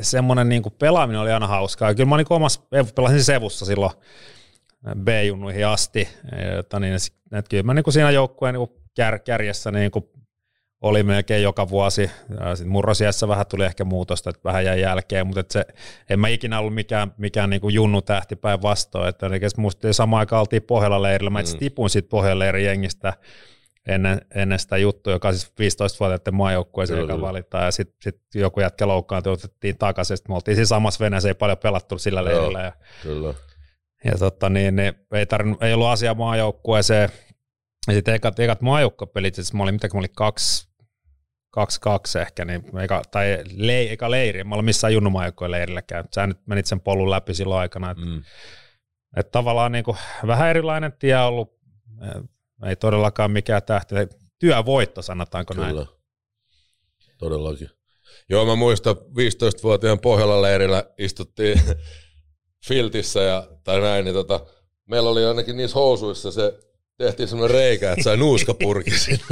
semmoinen 0.00 0.48
niinku 0.48 0.70
pelaaminen 0.70 1.20
oli 1.20 1.32
aina 1.32 1.46
hauskaa. 1.46 1.94
Kyllä 1.94 2.08
mä 2.08 2.16
niinku 2.16 2.34
omassa, 2.34 2.60
pelasin 2.94 3.24
Sevussa 3.24 3.66
silloin 3.66 3.92
B-junnuihin 5.04 5.66
asti, 5.66 6.08
että 6.58 6.80
niin, 6.80 6.94
että 7.38 7.48
kyllä 7.48 7.62
mä 7.62 7.74
niinku 7.74 7.90
siinä 7.90 8.10
joukkueen 8.10 8.54
niinku 8.54 8.82
kär, 8.94 9.18
kärjessä 9.18 9.70
niinku 9.70 10.12
oli 10.80 11.02
melkein 11.02 11.42
joka 11.42 11.68
vuosi. 11.68 12.10
Sitten 12.54 12.68
murrosiassa 12.68 13.28
vähän 13.28 13.46
tuli 13.46 13.64
ehkä 13.64 13.84
muutosta, 13.84 14.30
että 14.30 14.40
vähän 14.44 14.64
jäi 14.64 14.80
jälkeen, 14.80 15.26
mutta 15.26 15.42
se, 15.50 15.64
en 16.10 16.20
mä 16.20 16.28
ikinä 16.28 16.58
ollut 16.58 16.74
mikään, 16.74 17.14
mikään 17.16 17.50
niin 17.50 17.60
kuin 17.60 17.74
junnu 17.74 18.02
tähti 18.02 18.36
päinvastoin. 18.36 19.08
Että 19.08 19.26
musta 19.56 19.92
samaan 19.92 20.20
aikaan 20.20 20.40
oltiin 20.40 20.62
Pohjola 20.62 21.02
leirillä. 21.02 21.30
Mä 21.30 21.40
itse 21.40 21.54
mm. 21.54 21.58
tipuin 21.58 21.90
siitä 21.90 22.08
Pohjola 22.08 22.44
jengistä 22.44 23.12
ennen, 23.88 24.20
ennen 24.34 24.58
sitä 24.58 24.76
juttua, 24.76 25.12
joka 25.12 25.32
siis 25.32 25.46
15-vuotiaiden 25.46 26.34
maajoukkueeseen, 26.34 27.00
joka 27.00 27.20
valitaan, 27.20 27.64
ja 27.64 27.70
sitten 27.70 27.96
sit 28.02 28.20
joku 28.34 28.60
jätkä 28.60 28.88
loukkaantui, 28.88 29.32
otettiin 29.32 29.78
takaisin, 29.78 30.16
sitten 30.16 30.32
me 30.32 30.34
oltiin 30.34 30.54
siinä 30.54 30.66
samassa 30.66 31.04
veneessä, 31.04 31.28
ei 31.28 31.34
paljon 31.34 31.58
pelattu 31.58 31.98
sillä 31.98 32.24
leirillä. 32.24 32.62
Ja, 32.62 32.72
Kyllä. 33.02 33.34
Ja 34.04 34.18
totta, 34.18 34.48
niin, 34.48 34.76
niin 34.76 34.94
ei, 35.12 35.26
tarvinnut, 35.26 35.62
ei 35.62 35.74
ollut 35.74 35.86
asiaa 35.86 36.14
maajoukkueeseen. 36.14 37.08
Ja 37.86 37.92
sitten 37.92 38.14
ekat, 38.14 38.38
ekat 38.38 38.60
maajoukkuepelit, 38.60 39.34
siis 39.34 39.52
mä 39.52 39.62
olin, 39.62 39.74
mitä 39.74 39.88
mä 39.94 39.98
olin 39.98 40.10
kaksi, 40.16 40.68
kaksi, 41.50 41.80
kaksi 41.80 42.18
ehkä, 42.18 42.44
niin 42.44 42.78
eka, 42.78 43.02
tai 43.10 43.38
le, 43.56 43.92
eka 43.92 44.10
leiri, 44.10 44.44
mä 44.44 44.54
olin 44.54 44.64
missään 44.64 44.92
junnumaajoukkojen 44.92 45.50
leirilläkään. 45.50 46.04
Sä 46.14 46.26
nyt 46.26 46.46
menit 46.46 46.66
sen 46.66 46.80
polun 46.80 47.10
läpi 47.10 47.34
silloin 47.34 47.60
aikana. 47.60 47.90
Että 47.90 48.04
mm. 48.04 48.22
et 49.16 49.30
tavallaan 49.30 49.72
niin 49.72 49.84
kuin, 49.84 49.96
vähän 50.26 50.50
erilainen 50.50 50.92
tie 50.98 51.18
ollut, 51.18 51.58
ei 52.66 52.76
todellakaan 52.76 53.30
mikään 53.30 53.62
tähti. 53.62 53.94
Työvoitto, 54.38 55.02
sanotaanko 55.02 55.54
Kyllä. 55.54 55.72
näin. 55.72 55.86
Todellakin. 57.18 57.70
Joo, 58.28 58.46
mä 58.46 58.56
muistan 58.56 58.96
15-vuotiaan 58.96 60.00
Pohjolan 60.00 60.42
leirillä 60.42 60.84
istuttiin 60.98 61.60
filtissä 62.66 63.22
ja, 63.22 63.48
tai 63.64 63.80
näin, 63.80 64.04
niin 64.04 64.14
tota, 64.14 64.46
meillä 64.86 65.10
oli 65.10 65.24
ainakin 65.24 65.56
niissä 65.56 65.74
housuissa 65.74 66.32
se 66.32 66.58
tehtiin 66.98 67.28
semmoinen 67.28 67.56
reikä, 67.56 67.92
että 67.92 68.04
sai 68.04 68.16
nuuskapurki 68.16 68.90
sinne. 68.90 69.24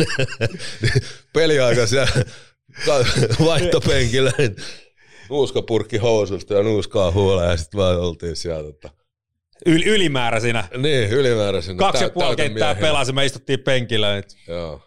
Peliaika 1.34 1.86
siellä 1.86 2.10
vaihtopenkillä, 3.44 4.32
niin 4.38 4.56
nuuskapurkki 5.30 5.96
housusta 5.96 6.54
ja 6.54 6.62
nuuskaa 6.62 7.10
huolella 7.10 7.50
ja 7.50 7.56
sitten 7.56 7.78
vaan 7.78 8.00
oltiin 8.00 8.36
siellä. 8.36 8.72
Tota. 8.72 8.90
Yl- 9.68 9.86
ylimääräisinä. 9.86 10.68
Niin, 10.76 11.10
ylimääräisinä. 11.10 11.78
Kaksi 11.78 12.04
ja 12.04 12.10
puoli 12.10 12.36
kenttää 12.36 12.74
pelasi, 12.74 13.12
me 13.12 13.24
istuttiin 13.24 13.60
penkillä. 13.60 14.18
Et. 14.18 14.36
Joo. 14.48 14.80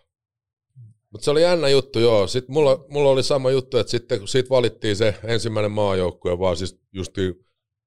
Mutta 1.12 1.26
se 1.26 1.32
oli 1.32 1.42
jännä 1.42 1.70
juttu, 1.70 2.00
joo. 2.00 2.28
Sitten 2.28 2.54
mulla, 2.54 2.86
mulla 2.90 3.10
oli 3.10 3.24
sama 3.24 3.52
juttu, 3.52 3.78
että 3.78 3.92
sitten 3.92 4.20
kun 4.20 4.28
siitä 4.28 4.50
valittiin 4.50 4.96
se 4.96 5.16
ensimmäinen 5.24 5.72
maajoukkue, 5.72 6.40
vaan 6.40 6.58
siis 6.58 6.80
justiin 6.94 7.36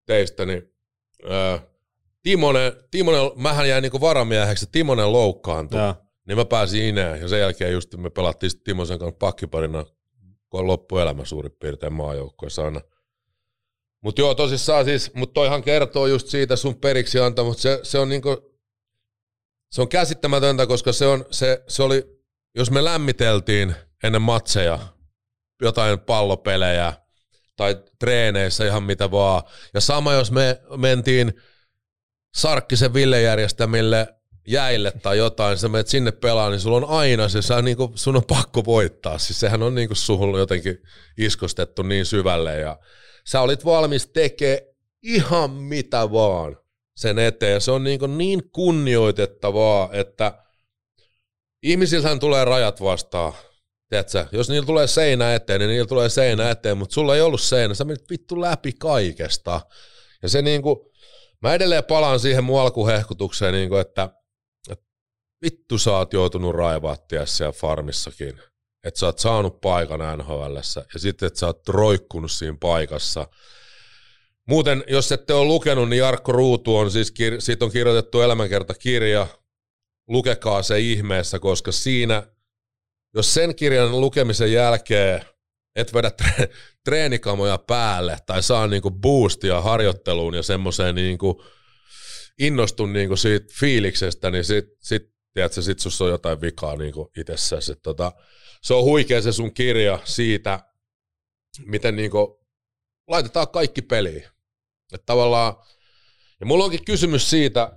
teistä, 0.06 0.46
niin 0.46 0.74
ää, 1.28 1.60
Timonen, 2.22 2.72
Timonen, 2.90 3.30
mähän 3.36 3.68
jäin 3.68 3.82
niinku 3.82 4.00
varamieheksi, 4.00 4.66
Timonen 4.72 5.12
loukkaantui, 5.12 5.80
ja. 5.80 5.94
niin 6.26 6.38
mä 6.38 6.44
pääsin 6.44 6.84
ineen, 6.84 7.20
ja 7.20 7.28
sen 7.28 7.40
jälkeen 7.40 7.72
just 7.72 7.96
me 7.96 8.10
pelattiin 8.10 8.62
Timosen 8.64 8.98
kanssa 8.98 9.16
pakkiparina, 9.18 9.84
kun 10.50 10.60
on 10.60 10.66
loppuelämä 10.66 11.24
suurin 11.24 11.52
piirtein 11.52 11.92
maajoukkoissa 11.92 12.64
aina. 12.64 12.80
Mutta 14.00 14.20
joo, 14.20 14.34
tosissaan 14.34 14.84
siis, 14.84 15.14
mutta 15.14 15.32
toihan 15.32 15.62
kertoo 15.62 16.06
just 16.06 16.26
siitä 16.26 16.56
sun 16.56 16.76
periksi 16.76 17.18
anta, 17.18 17.44
mutta 17.44 17.62
se, 17.62 17.80
se 17.82 17.98
on 17.98 18.08
niinku, 18.08 18.56
se 19.70 19.82
on 19.82 19.88
käsittämätöntä, 19.88 20.66
koska 20.66 20.92
se, 20.92 21.06
on, 21.06 21.24
se, 21.30 21.64
se 21.68 21.82
oli, 21.82 22.04
jos 22.54 22.70
me 22.70 22.84
lämmiteltiin 22.84 23.74
ennen 24.04 24.22
matseja 24.22 24.78
jotain 25.62 26.00
pallopelejä, 26.00 26.92
tai 27.56 27.76
treeneissä 27.98 28.66
ihan 28.66 28.82
mitä 28.82 29.10
vaan. 29.10 29.42
Ja 29.74 29.80
sama 29.80 30.12
jos 30.12 30.32
me 30.32 30.60
mentiin 30.76 31.32
Sarkkisen 32.34 32.94
Ville 32.94 33.22
järjestämille 33.22 34.08
jäille 34.46 34.92
tai 35.02 35.18
jotain, 35.18 35.58
sä 35.58 35.68
menet 35.68 35.86
sinne 35.86 36.12
pelaa, 36.12 36.50
niin 36.50 36.60
sulla 36.60 36.76
on 36.76 36.84
aina 36.84 37.28
se, 37.28 37.42
sä 37.42 37.62
niinku, 37.62 37.92
sun 37.94 38.16
on 38.16 38.24
pakko 38.24 38.64
voittaa. 38.64 39.18
Siis 39.18 39.40
sehän 39.40 39.62
on 39.62 39.74
niinku 39.74 39.94
suhun 39.94 40.38
jotenkin 40.38 40.82
iskostettu 41.18 41.82
niin 41.82 42.06
syvälle 42.06 42.58
ja 42.58 42.78
sä 43.26 43.40
olit 43.40 43.64
valmis 43.64 44.06
tekemään 44.06 44.60
ihan 45.02 45.50
mitä 45.50 46.12
vaan 46.12 46.56
sen 46.96 47.18
eteen. 47.18 47.52
Ja 47.52 47.60
se 47.60 47.70
on 47.70 47.84
niinku 47.84 48.06
niin 48.06 48.50
kunnioitettavaa, 48.50 49.88
että 49.92 50.42
ihmisillähän 51.62 52.20
tulee 52.20 52.44
rajat 52.44 52.80
vastaan. 52.80 53.32
Tiedätkö, 53.88 54.26
jos 54.32 54.48
niillä 54.48 54.66
tulee 54.66 54.86
seinä 54.86 55.34
eteen, 55.34 55.60
niin 55.60 55.68
niillä 55.68 55.86
tulee 55.86 56.08
seinä 56.08 56.50
eteen, 56.50 56.78
mutta 56.78 56.94
sulla 56.94 57.14
ei 57.14 57.20
ollut 57.20 57.40
seinä, 57.40 57.74
sä 57.74 57.84
menit 57.84 58.10
vittu 58.10 58.40
läpi 58.40 58.72
kaikesta. 58.72 59.60
Ja 60.22 60.28
se 60.28 60.42
niinku, 60.42 60.92
mä 61.42 61.54
edelleen 61.54 61.84
palaan 61.84 62.20
siihen 62.20 62.44
mun 62.44 62.60
alkuhehkutukseen, 62.60 63.54
niinku, 63.54 63.76
että, 63.76 64.08
että 64.70 64.84
vittu 65.42 65.78
sä 65.78 65.96
oot 65.96 66.12
joutunut 66.12 66.54
raivaa 66.54 66.96
siellä 67.24 67.52
farmissakin. 67.52 68.40
Että 68.84 69.00
sä 69.00 69.06
oot 69.06 69.18
saanut 69.18 69.60
paikan 69.60 70.18
nhl 70.18 70.56
ja 70.94 71.00
sitten, 71.00 71.26
että 71.26 71.38
sä 71.38 71.46
oot 71.46 71.68
roikkunut 71.68 72.30
siinä 72.30 72.56
paikassa. 72.60 73.28
Muuten, 74.48 74.84
jos 74.86 75.12
ette 75.12 75.34
ole 75.34 75.44
lukenut, 75.46 75.88
niin 75.88 76.00
Jarkko 76.00 76.32
Ruutu 76.32 76.76
on 76.76 76.90
siis, 76.90 77.14
siitä 77.38 77.64
on 77.64 77.70
kirjoitettu 77.70 78.20
elämänkertakirja. 78.20 79.26
Lukekaa 80.08 80.62
se 80.62 80.80
ihmeessä, 80.80 81.38
koska 81.38 81.72
siinä 81.72 82.22
jos 83.16 83.34
sen 83.34 83.54
kirjan 83.54 84.00
lukemisen 84.00 84.52
jälkeen 84.52 85.22
et 85.76 85.94
vedä 85.94 86.10
tre- 86.22 86.48
treenikamoja 86.84 87.58
päälle 87.58 88.16
tai 88.26 88.42
saa 88.42 88.66
niinku 88.66 88.90
boostia 88.90 89.60
harjoitteluun 89.60 90.34
ja 90.34 90.42
semmoiseen 90.42 90.94
niinku 90.94 91.44
innostun 92.38 92.92
niinku 92.92 93.16
siitä 93.16 93.46
fiiliksestä, 93.60 94.30
niin 94.30 94.44
sit, 94.44 94.64
sit, 94.80 95.02
tiedätkö, 95.34 95.62
sit 95.62 95.78
sus 95.78 96.02
on 96.02 96.10
jotain 96.10 96.40
vikaa 96.40 96.76
niinku 96.76 97.10
itsessäsi. 97.16 97.74
Tota, 97.82 98.12
se 98.62 98.74
on 98.74 98.84
huikea 98.84 99.22
se 99.22 99.32
sun 99.32 99.54
kirja 99.54 99.98
siitä, 100.04 100.60
miten 101.66 101.96
niinku 101.96 102.46
laitetaan 103.08 103.48
kaikki 103.48 103.82
peliin. 103.82 104.24
Että 104.92 105.06
tavallaan, 105.06 105.54
ja 106.40 106.46
mulla 106.46 106.64
onkin 106.64 106.84
kysymys 106.84 107.30
siitä, 107.30 107.72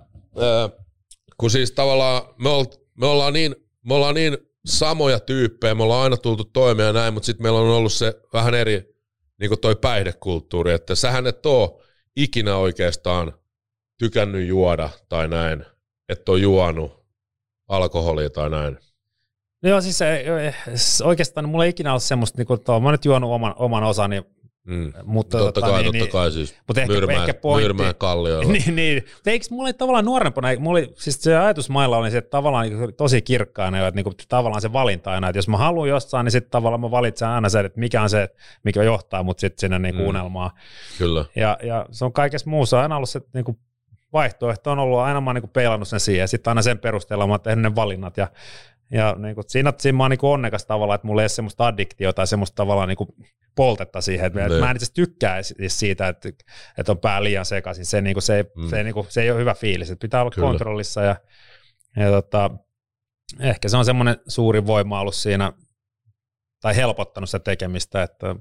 kun 1.36 1.50
siis 1.50 1.72
tavallaan 1.72 2.22
me, 2.38 2.50
me 2.98 3.06
ollaan 3.06 3.32
niin, 3.32 3.56
me 3.84 3.94
ollaan 3.94 4.14
niin 4.14 4.38
samoja 4.66 5.20
tyyppejä, 5.20 5.74
me 5.74 5.82
ollaan 5.82 6.02
aina 6.02 6.16
tultu 6.16 6.44
toimeen 6.44 6.86
ja 6.86 6.92
näin, 6.92 7.14
mutta 7.14 7.26
sitten 7.26 7.42
meillä 7.42 7.60
on 7.60 7.66
ollut 7.66 7.92
se 7.92 8.20
vähän 8.32 8.54
eri, 8.54 8.94
niin 9.40 9.48
kuin 9.48 9.60
toi 9.60 9.76
päihdekulttuuri, 9.76 10.72
että 10.72 10.94
sähän 10.94 11.26
et 11.26 11.46
oo 11.46 11.82
ikinä 12.16 12.56
oikeastaan 12.56 13.32
tykännyt 13.98 14.46
juoda 14.46 14.90
tai 15.08 15.28
näin, 15.28 15.64
että 16.08 16.32
on 16.32 16.42
juonut 16.42 17.06
alkoholia 17.68 18.30
tai 18.30 18.50
näin. 18.50 18.78
No 19.62 19.68
joo, 19.70 19.80
siis 19.80 20.00
oikeastaan 21.04 21.48
mulla 21.48 21.64
ei 21.64 21.70
ikinä 21.70 21.92
ole 21.92 22.00
semmoista, 22.00 22.38
niin 22.38 22.46
kuin, 22.46 22.60
mä 22.66 22.74
oon 22.74 22.92
nyt 22.92 23.04
juonut 23.04 23.30
oman, 23.30 23.54
oman 23.56 23.84
osani 23.84 24.22
Mm. 24.64 24.92
Mutta, 25.04 25.38
totta, 25.38 25.60
tota, 25.60 25.72
kai, 25.72 25.82
niin, 25.82 25.98
totta 25.98 26.12
kai 26.12 26.32
siis. 26.32 26.54
Mutta 26.66 26.80
ehkä, 26.80 26.92
Myyrmää, 26.92 27.16
ehkä 27.16 27.34
pointti. 27.34 27.62
Myyrmää 27.62 27.94
kallioilla. 27.94 28.52
niin, 28.52 28.76
niin. 28.76 29.04
Mutta 29.14 29.30
eikö 29.30 29.46
mulla 29.50 29.72
tavallaan 29.72 30.04
nuorempana, 30.04 30.48
mulla 30.58 30.78
oli, 30.78 30.92
siis 30.96 31.22
se 31.22 31.36
ajatusmailla 31.36 31.96
oli 31.96 32.10
se, 32.10 32.18
että 32.18 32.30
tavallaan 32.30 32.68
niin 32.68 32.94
tosi 32.94 33.22
kirkkaana, 33.22 33.86
että 33.88 34.02
niin 34.02 34.14
tavallaan 34.28 34.62
se 34.62 34.72
valinta 34.72 35.10
aina, 35.10 35.28
että 35.28 35.38
jos 35.38 35.48
mä 35.48 35.56
haluan 35.56 35.88
jossain, 35.88 36.24
niin 36.24 36.32
sitten 36.32 36.50
tavallaan 36.50 36.80
mä 36.80 36.90
valitsen 36.90 37.28
aina 37.28 37.48
se, 37.48 37.60
että 37.60 37.80
mikä 37.80 38.02
on 38.02 38.10
se, 38.10 38.28
mikä 38.64 38.82
johtaa 38.82 39.22
mut 39.22 39.38
sitten 39.38 39.60
sinne 39.60 39.78
niin 39.78 39.94
mm. 39.94 40.06
unelmaan. 40.08 40.50
Kyllä. 40.98 41.24
Ja, 41.36 41.58
ja 41.62 41.86
se 41.90 42.04
on 42.04 42.12
kaikessa 42.12 42.50
muussa 42.50 42.80
aina 42.80 42.96
ollut 42.96 43.10
se 43.10 43.20
niin 43.34 43.44
kuin 43.44 43.58
vaihtoehto 44.12 44.70
on 44.70 44.78
ollut, 44.78 44.98
aina 44.98 45.20
mä 45.20 45.30
oon 45.30 45.34
niin 45.34 45.50
peilannut 45.50 45.88
sen 45.88 46.00
siihen, 46.00 46.20
ja 46.20 46.28
sitten 46.28 46.50
aina 46.50 46.62
sen 46.62 46.78
perusteella 46.78 47.26
mä 47.26 47.32
oon 47.32 47.40
tehnyt 47.40 47.62
ne 47.62 47.74
valinnat, 47.74 48.16
ja 48.16 48.28
ja 48.90 49.16
niin 49.18 49.34
kuin, 49.34 49.44
siinä, 49.48 49.72
siinä 49.78 49.96
mä 49.96 50.04
oon 50.04 50.10
niin 50.10 50.18
onnekas 50.22 50.66
tavallaan, 50.66 50.94
että 50.94 51.06
mulla 51.06 51.22
ei 51.22 51.24
ole 51.24 51.28
semmoista 51.28 51.66
addiktiota 51.66 52.16
tai 52.16 52.26
semmoista 52.26 52.54
tavallaan 52.54 52.88
niin 52.88 52.96
kuin 52.96 53.08
poltetta 53.56 54.00
siihen. 54.00 54.26
Että, 54.26 54.58
mä 54.60 54.70
en 54.70 54.76
itse 54.76 54.92
tykkää 54.92 55.40
siitä, 55.68 56.08
että, 56.08 56.28
että 56.78 56.92
on 56.92 56.98
pää 56.98 57.24
liian 57.24 57.44
sekaisin. 57.44 57.86
Se, 57.86 58.00
niin 58.00 58.14
kuin, 58.14 58.22
se, 58.22 58.44
mm. 58.56 58.68
se, 58.68 58.82
niin 58.82 58.94
kuin, 58.94 59.06
se 59.08 59.22
ei 59.22 59.30
ole 59.30 59.40
hyvä 59.40 59.54
fiilis. 59.54 59.90
Että 59.90 60.02
pitää 60.02 60.20
olla 60.20 60.30
Kyllä. 60.30 60.48
kontrollissa 60.48 61.02
ja, 61.02 61.16
ja 61.96 62.10
tota, 62.10 62.50
ehkä 63.40 63.68
se 63.68 63.76
on 63.76 63.84
semmoinen 63.84 64.16
suuri 64.28 64.66
voima 64.66 65.00
ollut 65.00 65.14
siinä 65.14 65.52
tai 66.60 66.76
helpottanut 66.76 67.30
sitä 67.30 67.38
tekemistä, 67.38 68.02
että 68.02 68.36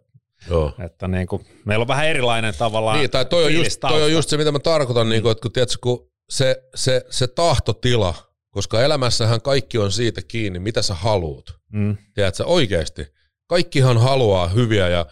Joo. 0.50 0.74
Että 0.86 1.08
niin 1.08 1.28
kuin, 1.28 1.46
meillä 1.66 1.84
on 1.84 1.88
vähän 1.88 2.08
erilainen 2.08 2.54
tavallaan 2.58 2.98
Niin, 2.98 3.10
tai 3.10 3.26
toi 3.26 3.46
on, 3.46 3.54
just, 3.54 3.80
toi 3.80 4.04
on 4.04 4.12
just 4.12 4.30
se, 4.30 4.38
mitä 4.38 4.52
mä 4.52 4.60
tarkoitan, 4.60 5.10
niin 5.10 5.22
kuin, 5.22 5.32
että 5.32 5.42
kun, 5.42 5.52
tiedätkö, 5.52 5.78
kun 5.82 6.12
se, 6.30 6.64
se, 6.76 7.06
se 7.10 7.28
tahtotila– 7.28 8.14
koska 8.50 8.82
elämässähän 8.82 9.42
kaikki 9.42 9.78
on 9.78 9.92
siitä 9.92 10.22
kiinni, 10.22 10.60
mitä 10.60 10.82
sä 10.82 10.94
haluut. 10.94 11.60
Mm. 11.74 11.98
Tiedätkö, 12.14 12.46
oikeasti. 12.46 13.08
Kaikkihan 13.48 13.98
haluaa 13.98 14.48
hyviä 14.48 14.90
ja 14.90 15.06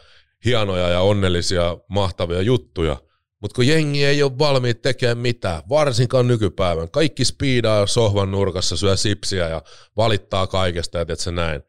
hienoja 0.45 0.89
ja 0.89 1.01
onnellisia, 1.01 1.77
mahtavia 1.89 2.41
juttuja. 2.41 2.97
Mutta 3.41 3.55
kun 3.55 3.67
jengi 3.67 4.05
ei 4.05 4.23
ole 4.23 4.37
valmiit 4.37 4.81
tekemään 4.81 5.17
mitään, 5.17 5.63
varsinkaan 5.69 6.27
nykypäivän, 6.27 6.91
kaikki 6.91 7.25
spiidaa 7.25 7.87
sohvan 7.87 8.31
nurkassa, 8.31 8.77
syö 8.77 8.95
sipsiä 8.95 9.49
ja 9.49 9.61
valittaa 9.97 10.47
kaikesta, 10.47 11.01
että 11.01 11.15
se 11.15 11.31
näin. 11.31 11.61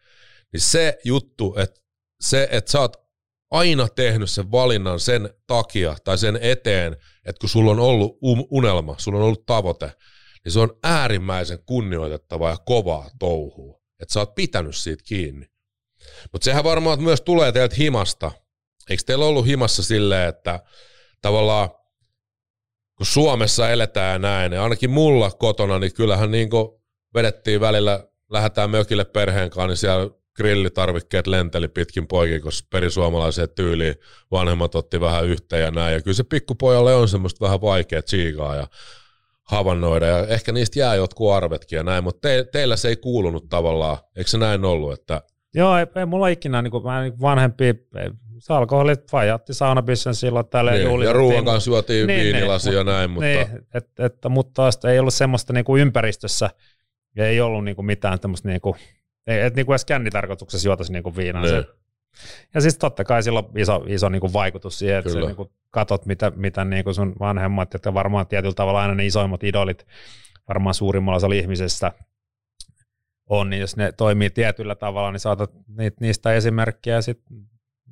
Niin 0.52 0.60
se 0.60 0.98
juttu, 1.04 1.54
että 1.58 1.80
se, 2.20 2.48
että 2.50 2.70
sä 2.70 2.80
oot 2.80 2.96
aina 3.50 3.88
tehnyt 3.88 4.30
sen 4.30 4.50
valinnan 4.50 5.00
sen 5.00 5.30
takia 5.46 5.96
tai 6.04 6.18
sen 6.18 6.38
eteen, 6.42 6.96
että 7.24 7.40
kun 7.40 7.48
sulla 7.48 7.70
on 7.70 7.80
ollut 7.80 8.18
unelma, 8.50 8.94
sulla 8.98 9.18
on 9.18 9.24
ollut 9.24 9.46
tavoite, 9.46 9.92
niin 10.48 10.52
se 10.52 10.60
on 10.60 10.78
äärimmäisen 10.82 11.58
kunnioitettavaa 11.66 12.50
ja 12.50 12.56
kovaa 12.56 13.10
touhua. 13.18 13.80
Että 14.00 14.12
sä 14.12 14.20
oot 14.20 14.34
pitänyt 14.34 14.76
siitä 14.76 15.02
kiinni. 15.06 15.46
Mutta 16.32 16.44
sehän 16.44 16.64
varmaan 16.64 17.02
myös 17.02 17.20
tulee 17.20 17.52
teiltä 17.52 17.74
himasta. 17.78 18.32
Eikö 18.90 19.02
teillä 19.06 19.24
ollut 19.24 19.46
himassa 19.46 19.82
silleen, 19.82 20.28
että 20.28 20.60
tavallaan 21.22 21.70
kun 22.96 23.06
Suomessa 23.06 23.70
eletään 23.70 24.20
näin, 24.20 24.52
ja 24.52 24.62
ainakin 24.62 24.90
mulla 24.90 25.30
kotona, 25.30 25.78
niin 25.78 25.94
kyllähän 25.94 26.30
niin 26.30 26.50
vedettiin 27.14 27.60
välillä, 27.60 28.08
lähdetään 28.30 28.70
mökille 28.70 29.04
perheen 29.04 29.50
kanssa, 29.50 29.66
niin 29.66 29.76
siellä 29.76 30.10
grillitarvikkeet 30.36 31.26
lenteli 31.26 31.68
pitkin 31.68 32.06
poikin, 32.06 32.42
koska 32.42 32.68
perisuomalaiseen 32.70 33.48
tyyliin 33.50 33.94
vanhemmat 34.30 34.74
otti 34.74 35.00
vähän 35.00 35.26
yhteen 35.26 35.62
ja 35.62 35.70
näin. 35.70 35.94
Ja 35.94 36.02
kyllä 36.02 36.14
se 36.14 36.24
pikkupojalle 36.24 36.94
on 36.94 37.08
semmoista 37.08 37.44
vähän 37.44 37.60
vaikea 37.60 38.02
tsiikaa 38.02 38.56
ja 38.56 38.66
havainnoida, 39.48 40.06
ja 40.06 40.26
ehkä 40.26 40.52
niistä 40.52 40.78
jää 40.78 40.94
jotkut 40.94 41.32
arvetkin 41.32 41.76
ja 41.76 41.82
näin, 41.82 42.04
mutta 42.04 42.28
te, 42.28 42.48
teillä 42.52 42.76
se 42.76 42.88
ei 42.88 42.96
kuulunut 42.96 43.48
tavallaan, 43.48 43.98
eikö 44.16 44.30
se 44.30 44.38
näin 44.38 44.64
ollut, 44.64 44.92
että 44.92 45.22
Joo, 45.54 45.76
ei, 45.76 45.86
ei 45.96 46.06
mulla 46.06 46.28
ikinä 46.28 46.62
niin 46.62 46.70
kuin, 46.70 46.84
mä 46.84 47.02
niin 47.02 47.20
vanhempi, 47.20 47.74
se 48.38 48.52
alkoholit 48.52 49.12
vajatti 49.12 49.54
saunabissen 49.54 50.14
silloin 50.14 50.46
tälle 50.46 50.72
niin, 50.72 51.02
Ja 51.02 51.12
ruoan 51.12 51.44
kanssa 51.44 51.70
juotiin 51.70 52.06
niin, 52.06 52.20
viinilasi 52.20 52.68
niin, 52.68 52.78
ja 52.78 52.84
näin, 52.84 53.10
mutta... 53.10 53.26
Niin, 53.26 53.66
et, 53.74 53.90
et, 53.98 54.14
mutta 54.28 54.52
taas 54.54 54.84
ei 54.84 54.98
ollut 54.98 55.14
semmoista 55.14 55.52
niin 55.52 55.64
kuin 55.64 55.82
ympäristössä, 55.82 56.50
ja 57.16 57.26
ei 57.26 57.40
ollut 57.40 57.64
niin 57.64 57.76
kuin 57.76 57.86
mitään 57.86 58.20
tämmöistä, 58.20 58.48
niin 58.48 58.60
kuin, 58.60 58.74
että 59.26 59.56
niin 59.56 59.66
kuin 59.66 59.74
edes 59.74 59.84
kännitarkoituksessa 59.84 60.68
juotaisiin 60.68 60.94
niin 60.94 61.02
kuin 61.02 61.16
viinaa. 61.16 61.42
Niin. 61.42 61.54
Se, 61.54 61.64
ja 62.54 62.60
siis 62.60 62.78
totta 62.78 63.04
kai 63.04 63.22
sillä 63.22 63.38
on 63.38 63.50
iso, 63.56 63.84
iso 63.86 64.08
niin 64.08 64.20
kuin 64.20 64.32
vaikutus 64.32 64.78
siihen, 64.78 64.98
että 64.98 65.10
Kyllä. 65.10 65.22
sä 65.22 65.26
niin 65.26 65.36
kuin 65.36 65.50
katot, 65.70 66.06
mitä, 66.06 66.32
mitä 66.36 66.64
niin 66.64 66.84
kuin 66.84 66.94
sun 66.94 67.14
vanhemmat, 67.20 67.72
jotka 67.72 67.94
varmaan 67.94 68.26
tietyllä 68.26 68.54
tavalla 68.54 68.80
aina 68.80 68.94
ne 68.94 69.06
isoimmat 69.06 69.44
idolit, 69.44 69.86
varmaan 70.48 70.74
suurimmalla 70.74 71.16
osalla 71.16 71.34
ihmisistä 71.34 71.92
on, 73.26 73.50
niin 73.50 73.60
jos 73.60 73.76
ne 73.76 73.92
toimii 73.92 74.30
tietyllä 74.30 74.74
tavalla, 74.74 75.12
niin 75.12 75.20
saatat 75.20 75.50
niistä 76.00 76.32
esimerkkejä 76.32 76.96
ja 76.96 77.02
sitten 77.02 77.36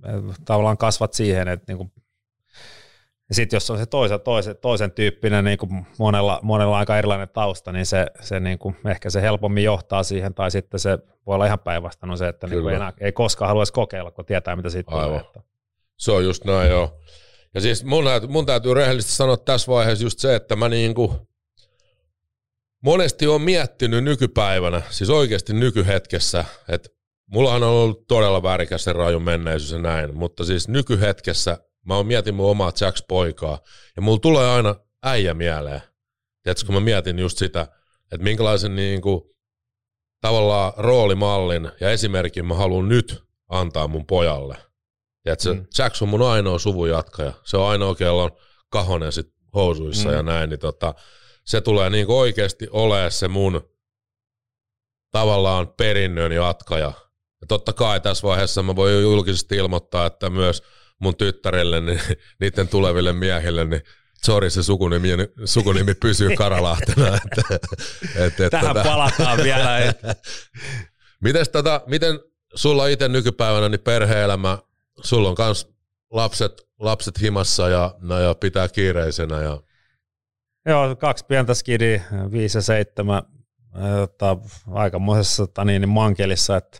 eh, 0.04 0.36
tavallaan 0.44 0.78
kasvat 0.78 1.12
siihen, 1.12 1.48
että 1.48 1.72
niin 1.72 1.76
kuin 1.76 1.92
ja 3.28 3.34
sitten 3.34 3.56
jos 3.56 3.70
on 3.70 3.78
se 3.78 3.86
toisen, 3.86 4.20
toisen, 4.20 4.56
toisen 4.56 4.92
tyyppinen, 4.92 5.44
niin 5.44 5.58
kuin 5.58 5.86
monella, 5.98 6.40
monella 6.42 6.78
aika 6.78 6.98
erilainen 6.98 7.28
tausta, 7.28 7.72
niin 7.72 7.86
se, 7.86 8.06
se 8.20 8.40
niin 8.40 8.58
kuin, 8.58 8.76
ehkä 8.88 9.10
se 9.10 9.22
helpommin 9.22 9.64
johtaa 9.64 10.02
siihen, 10.02 10.34
tai 10.34 10.50
sitten 10.50 10.80
se 10.80 10.98
voi 11.26 11.34
olla 11.34 11.46
ihan 11.46 11.58
päinvastainen 11.58 12.18
se, 12.18 12.28
että 12.28 12.46
niin 12.46 12.62
kuin 12.62 12.74
enää, 12.74 12.92
ei 13.00 13.12
koskaan 13.12 13.48
haluaisi 13.48 13.72
kokeilla, 13.72 14.10
kun 14.10 14.24
tietää, 14.24 14.56
mitä 14.56 14.70
siitä 14.70 14.90
Aivan. 14.90 15.24
tulee. 15.24 15.46
Se 15.96 16.12
on 16.12 16.24
just 16.24 16.44
näin, 16.44 16.70
joo. 16.70 17.00
Ja 17.54 17.60
siis 17.60 17.84
mun, 17.84 18.04
mun 18.28 18.46
täytyy 18.46 18.74
rehellisesti 18.74 19.16
sanoa 19.16 19.36
tässä 19.36 19.72
vaiheessa 19.72 20.04
just 20.04 20.18
se, 20.18 20.34
että 20.34 20.56
mä 20.56 20.68
niin 20.68 20.94
kuin, 20.94 21.12
monesti 22.84 23.26
on 23.26 23.42
miettinyt 23.42 24.04
nykypäivänä, 24.04 24.82
siis 24.90 25.10
oikeasti 25.10 25.52
nykyhetkessä, 25.52 26.44
että 26.68 26.88
mullahan 27.26 27.62
on 27.62 27.68
ollut 27.68 28.06
todella 28.06 28.42
värikäs 28.42 28.84
se 28.84 28.92
raju 28.92 29.20
menneisyys 29.20 29.72
ja 29.72 29.78
näin, 29.78 30.16
mutta 30.16 30.44
siis 30.44 30.68
nykyhetkessä 30.68 31.58
mä 31.86 31.96
oon 31.96 32.06
mietin 32.06 32.34
mun 32.34 32.50
omaa 32.50 32.72
Jacks-poikaa, 32.80 33.58
ja 33.96 34.02
mulla 34.02 34.18
tulee 34.18 34.50
aina 34.50 34.74
äijä 35.02 35.34
mieleen. 35.34 35.82
Tiedätkö, 36.42 36.66
kun 36.66 36.74
mä 36.74 36.80
mietin 36.80 37.18
just 37.18 37.38
sitä, 37.38 37.62
että 38.12 38.24
minkälaisen 38.24 38.76
niin 38.76 39.02
kuin, 39.02 39.22
tavallaan 40.20 40.72
roolimallin 40.76 41.70
ja 41.80 41.90
esimerkin 41.90 42.46
mä 42.46 42.54
haluan 42.54 42.88
nyt 42.88 43.24
antaa 43.48 43.88
mun 43.88 44.06
pojalle. 44.06 44.56
Tiedätkö, 45.22 45.54
mm. 45.54 45.66
Jacks 45.78 46.02
on 46.02 46.08
mun 46.08 46.22
ainoa 46.22 46.58
suvun 46.58 46.88
jatkaja. 46.88 47.32
Se 47.44 47.56
on 47.56 47.68
ainoa, 47.68 47.94
kello 47.94 48.22
on 48.22 48.30
kahonen 48.68 49.12
sit 49.12 49.26
housuissa 49.54 50.08
mm. 50.08 50.14
ja 50.14 50.22
näin, 50.22 50.50
niin 50.50 50.60
tota, 50.60 50.94
se 51.44 51.60
tulee 51.60 51.90
niin 51.90 52.06
oikeasti 52.08 52.68
olemaan 52.70 53.12
se 53.12 53.28
mun 53.28 53.70
tavallaan 55.10 55.68
perinnön 55.68 56.32
jatkaja. 56.32 56.92
Ja 57.40 57.46
totta 57.48 57.72
kai 57.72 58.00
tässä 58.00 58.28
vaiheessa 58.28 58.62
mä 58.62 58.76
voin 58.76 59.02
julkisesti 59.02 59.56
ilmoittaa, 59.56 60.06
että 60.06 60.30
myös 60.30 60.62
mun 60.98 61.16
tyttärelle, 61.16 61.80
niin, 61.80 62.00
niiden 62.40 62.68
tuleville 62.68 63.12
miehille, 63.12 63.64
niin 63.64 63.82
Sori, 64.24 64.50
se 64.50 64.62
sukunimi, 64.62 65.08
sukunimi 65.44 65.94
pysyy 65.94 66.36
Karalahtena. 66.36 67.06
Että, 67.24 67.42
et, 68.16 68.40
et, 68.40 68.50
Tähän 68.50 68.76
tota, 68.76 68.88
palataan 68.88 69.38
vielä. 69.42 69.78
Et. 69.78 70.00
Mites, 71.24 71.48
tota, 71.48 71.80
miten 71.86 72.20
sulla 72.54 72.86
itse 72.86 73.08
nykypäivänä 73.08 73.68
niin 73.68 73.80
perhe-elämä, 73.80 74.58
sulla 75.02 75.28
on 75.28 75.36
myös 75.38 75.68
lapset, 76.10 76.52
lapset 76.80 77.20
himassa 77.20 77.68
ja, 77.68 77.94
no, 78.00 78.18
ja 78.18 78.34
pitää 78.34 78.68
kiireisenä 78.68 79.42
ja 79.42 79.60
Joo, 80.68 80.96
kaksi 80.96 81.24
pientä 81.24 81.54
skidiä, 81.54 82.02
viisi 82.30 82.58
ja 82.58 82.62
seitsemän, 82.62 83.22
tota, 83.96 84.36
aikamoisessa 84.72 85.46
tota, 85.46 85.64
niin, 85.64 85.80
niin 85.80 85.88
mankelissa, 85.88 86.56
että 86.56 86.78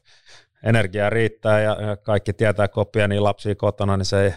energiaa 0.64 1.10
riittää 1.10 1.60
ja, 1.60 1.82
ja 1.82 1.96
kaikki 1.96 2.32
tietää 2.32 2.68
kopia 2.68 3.08
niin 3.08 3.24
lapsia 3.24 3.54
kotona, 3.54 3.96
niin 3.96 4.04
se 4.06 4.24
ei, 4.24 4.32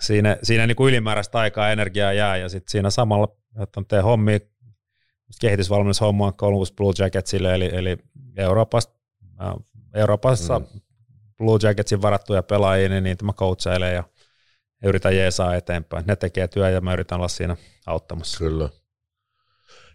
siinä, 0.00 0.36
siinä 0.42 0.66
niin 0.66 0.76
kuin 0.76 0.88
ylimääräistä 0.88 1.38
aikaa 1.38 1.70
energiaa 1.70 2.12
jää 2.12 2.36
ja 2.36 2.48
sitten 2.48 2.70
siinä 2.70 2.90
samalla 2.90 3.36
että 3.62 3.82
tee 3.88 4.00
hommia, 4.00 4.38
kehitysvalmennushommaa 5.40 6.32
Columbus 6.32 6.72
Blue 6.72 6.92
Jacketsille, 6.98 7.54
eli, 7.54 7.70
eli 7.72 7.96
Euroopasta, 8.36 8.94
Euroopassa 9.94 10.58
mm. 10.58 10.80
Blue 11.38 11.58
Jacketsin 11.62 12.02
varattuja 12.02 12.42
pelaajia, 12.42 12.88
niin 12.88 13.04
niitä 13.04 13.24
mä 13.24 13.32
coachailen 13.32 13.94
ja 13.94 14.04
ja 14.82 14.88
yritän 14.88 15.16
jeesaa 15.16 15.54
eteenpäin. 15.54 16.04
Ne 16.06 16.16
tekee 16.16 16.48
työ 16.48 16.70
ja 16.70 16.80
mä 16.80 16.92
yritän 16.92 17.18
olla 17.18 17.28
siinä 17.28 17.56
auttamassa. 17.86 18.38
Kyllä. 18.38 18.68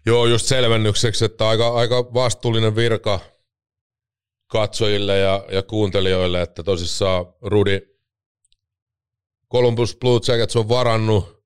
Joo, 0.06 0.26
just 0.26 0.46
selvennykseksi, 0.46 1.24
että 1.24 1.48
aika, 1.48 1.68
aika 1.68 1.96
vastuullinen 2.14 2.76
virka 2.76 3.20
katsojille 4.46 5.18
ja, 5.18 5.44
ja 5.52 5.62
kuuntelijoille, 5.62 6.42
että 6.42 6.62
tosissaan 6.62 7.26
Rudi 7.42 7.80
Columbus 9.52 9.96
Blue 9.96 10.20
Jackets 10.28 10.56
on 10.56 10.68
varannut 10.68 11.36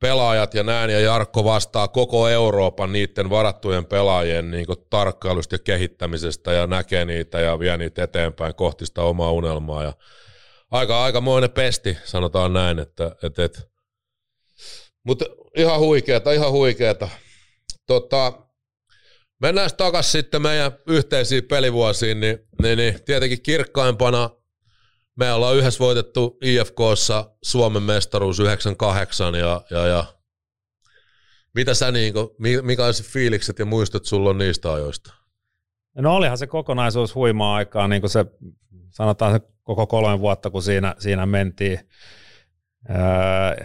pelaajat 0.00 0.54
ja 0.54 0.62
näin, 0.62 0.90
ja 0.90 1.00
Jarkko 1.00 1.44
vastaa 1.44 1.88
koko 1.88 2.28
Euroopan 2.28 2.92
niiden 2.92 3.30
varattujen 3.30 3.84
pelaajien 3.84 4.50
niin 4.50 4.66
tarkkailusta 4.90 5.54
ja 5.54 5.58
kehittämisestä 5.58 6.52
ja 6.52 6.66
näkee 6.66 7.04
niitä 7.04 7.40
ja 7.40 7.58
vie 7.58 7.76
niitä 7.76 8.02
eteenpäin 8.02 8.54
kohti 8.54 8.86
sitä 8.86 9.02
omaa 9.02 9.32
unelmaa. 9.32 9.82
Ja 9.82 9.92
aika, 10.70 11.04
aikamoinen 11.04 11.50
pesti, 11.50 11.98
sanotaan 12.04 12.52
näin. 12.52 12.78
Että, 12.78 13.16
et, 13.22 13.38
et. 13.38 13.68
Mutta 15.04 15.24
ihan 15.56 15.80
huikeeta, 15.80 16.32
ihan 16.32 16.52
huikeeta. 16.52 17.08
Tota, 17.86 18.32
mennään 19.38 19.70
takaisin 19.76 20.12
sitten 20.12 20.42
meidän 20.42 20.72
yhteisiin 20.86 21.44
pelivuosiin, 21.44 22.20
niin, 22.20 22.38
niin, 22.62 22.76
niin 22.76 23.04
tietenkin 23.04 23.42
kirkkaimpana 23.42 24.30
me 25.16 25.32
ollaan 25.32 25.56
yhdessä 25.56 25.84
voitettu 25.84 26.38
IFKssa 26.42 27.30
Suomen 27.42 27.82
mestaruus 27.82 28.40
98 28.40 29.34
ja, 29.34 29.62
ja, 29.70 29.86
ja 29.86 30.04
mitä 31.54 31.74
sä 31.74 31.92
niin 31.92 32.12
kuin, 32.12 32.28
minkälaiset 32.62 33.06
fiilikset 33.06 33.58
ja 33.58 33.64
muistot 33.64 34.04
sulla 34.04 34.30
on 34.30 34.38
niistä 34.38 34.72
ajoista? 34.72 35.14
No 35.96 36.16
olihan 36.16 36.38
se 36.38 36.46
kokonaisuus 36.46 37.14
huimaa 37.14 37.54
aikaa, 37.54 37.88
niin 37.88 38.02
kuin 38.02 38.10
se 38.10 38.26
sanotaan 38.90 39.32
se 39.32 39.40
koko 39.62 39.86
kolme 39.86 40.20
vuotta, 40.20 40.50
kun 40.50 40.62
siinä, 40.62 40.94
siinä 40.98 41.26
mentiin. 41.26 41.80
Öö, 42.90 43.64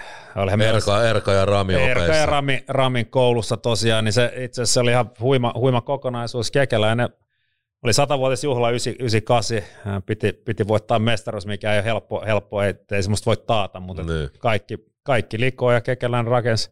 Erka, 0.68 1.04
Erka 1.04 1.34
ja 1.34 1.46
Rami 1.46 1.74
Erka 1.74 2.16
ja 2.16 2.26
Rami, 2.26 2.64
Ramin 2.68 3.06
koulussa 3.10 3.58
tosiaan, 3.58 4.06
niin 4.06 4.14
se 4.14 4.34
itse 4.36 4.62
asiassa 4.62 4.82
oli 4.82 4.92
ihan 4.92 5.12
huima, 5.20 5.54
huima 5.56 5.82
kokonaisuus. 5.82 6.52
Kekäläinen 6.52 7.10
oli 7.84 7.94
satavuotisjuhla 7.94 8.70
98, 8.70 9.62
piti, 10.06 10.34
piti 10.34 10.68
voittaa 10.68 11.00
mestaruus, 11.00 11.46
mikä 11.46 11.74
ei 11.74 11.78
ole 11.78 11.86
helppo, 11.86 12.24
helppo 12.26 12.62
ei, 12.62 12.74
ei 12.92 13.04
semmoista 13.04 13.26
voi 13.26 13.38
taata, 13.38 13.80
mutta 13.80 14.04
niin. 14.04 14.30
kaikki, 14.40 14.78
kaikki 15.04 15.40
likoo 15.40 15.72
ja 15.72 15.82
Kekäläinen 15.82 16.32
rakensi 16.32 16.72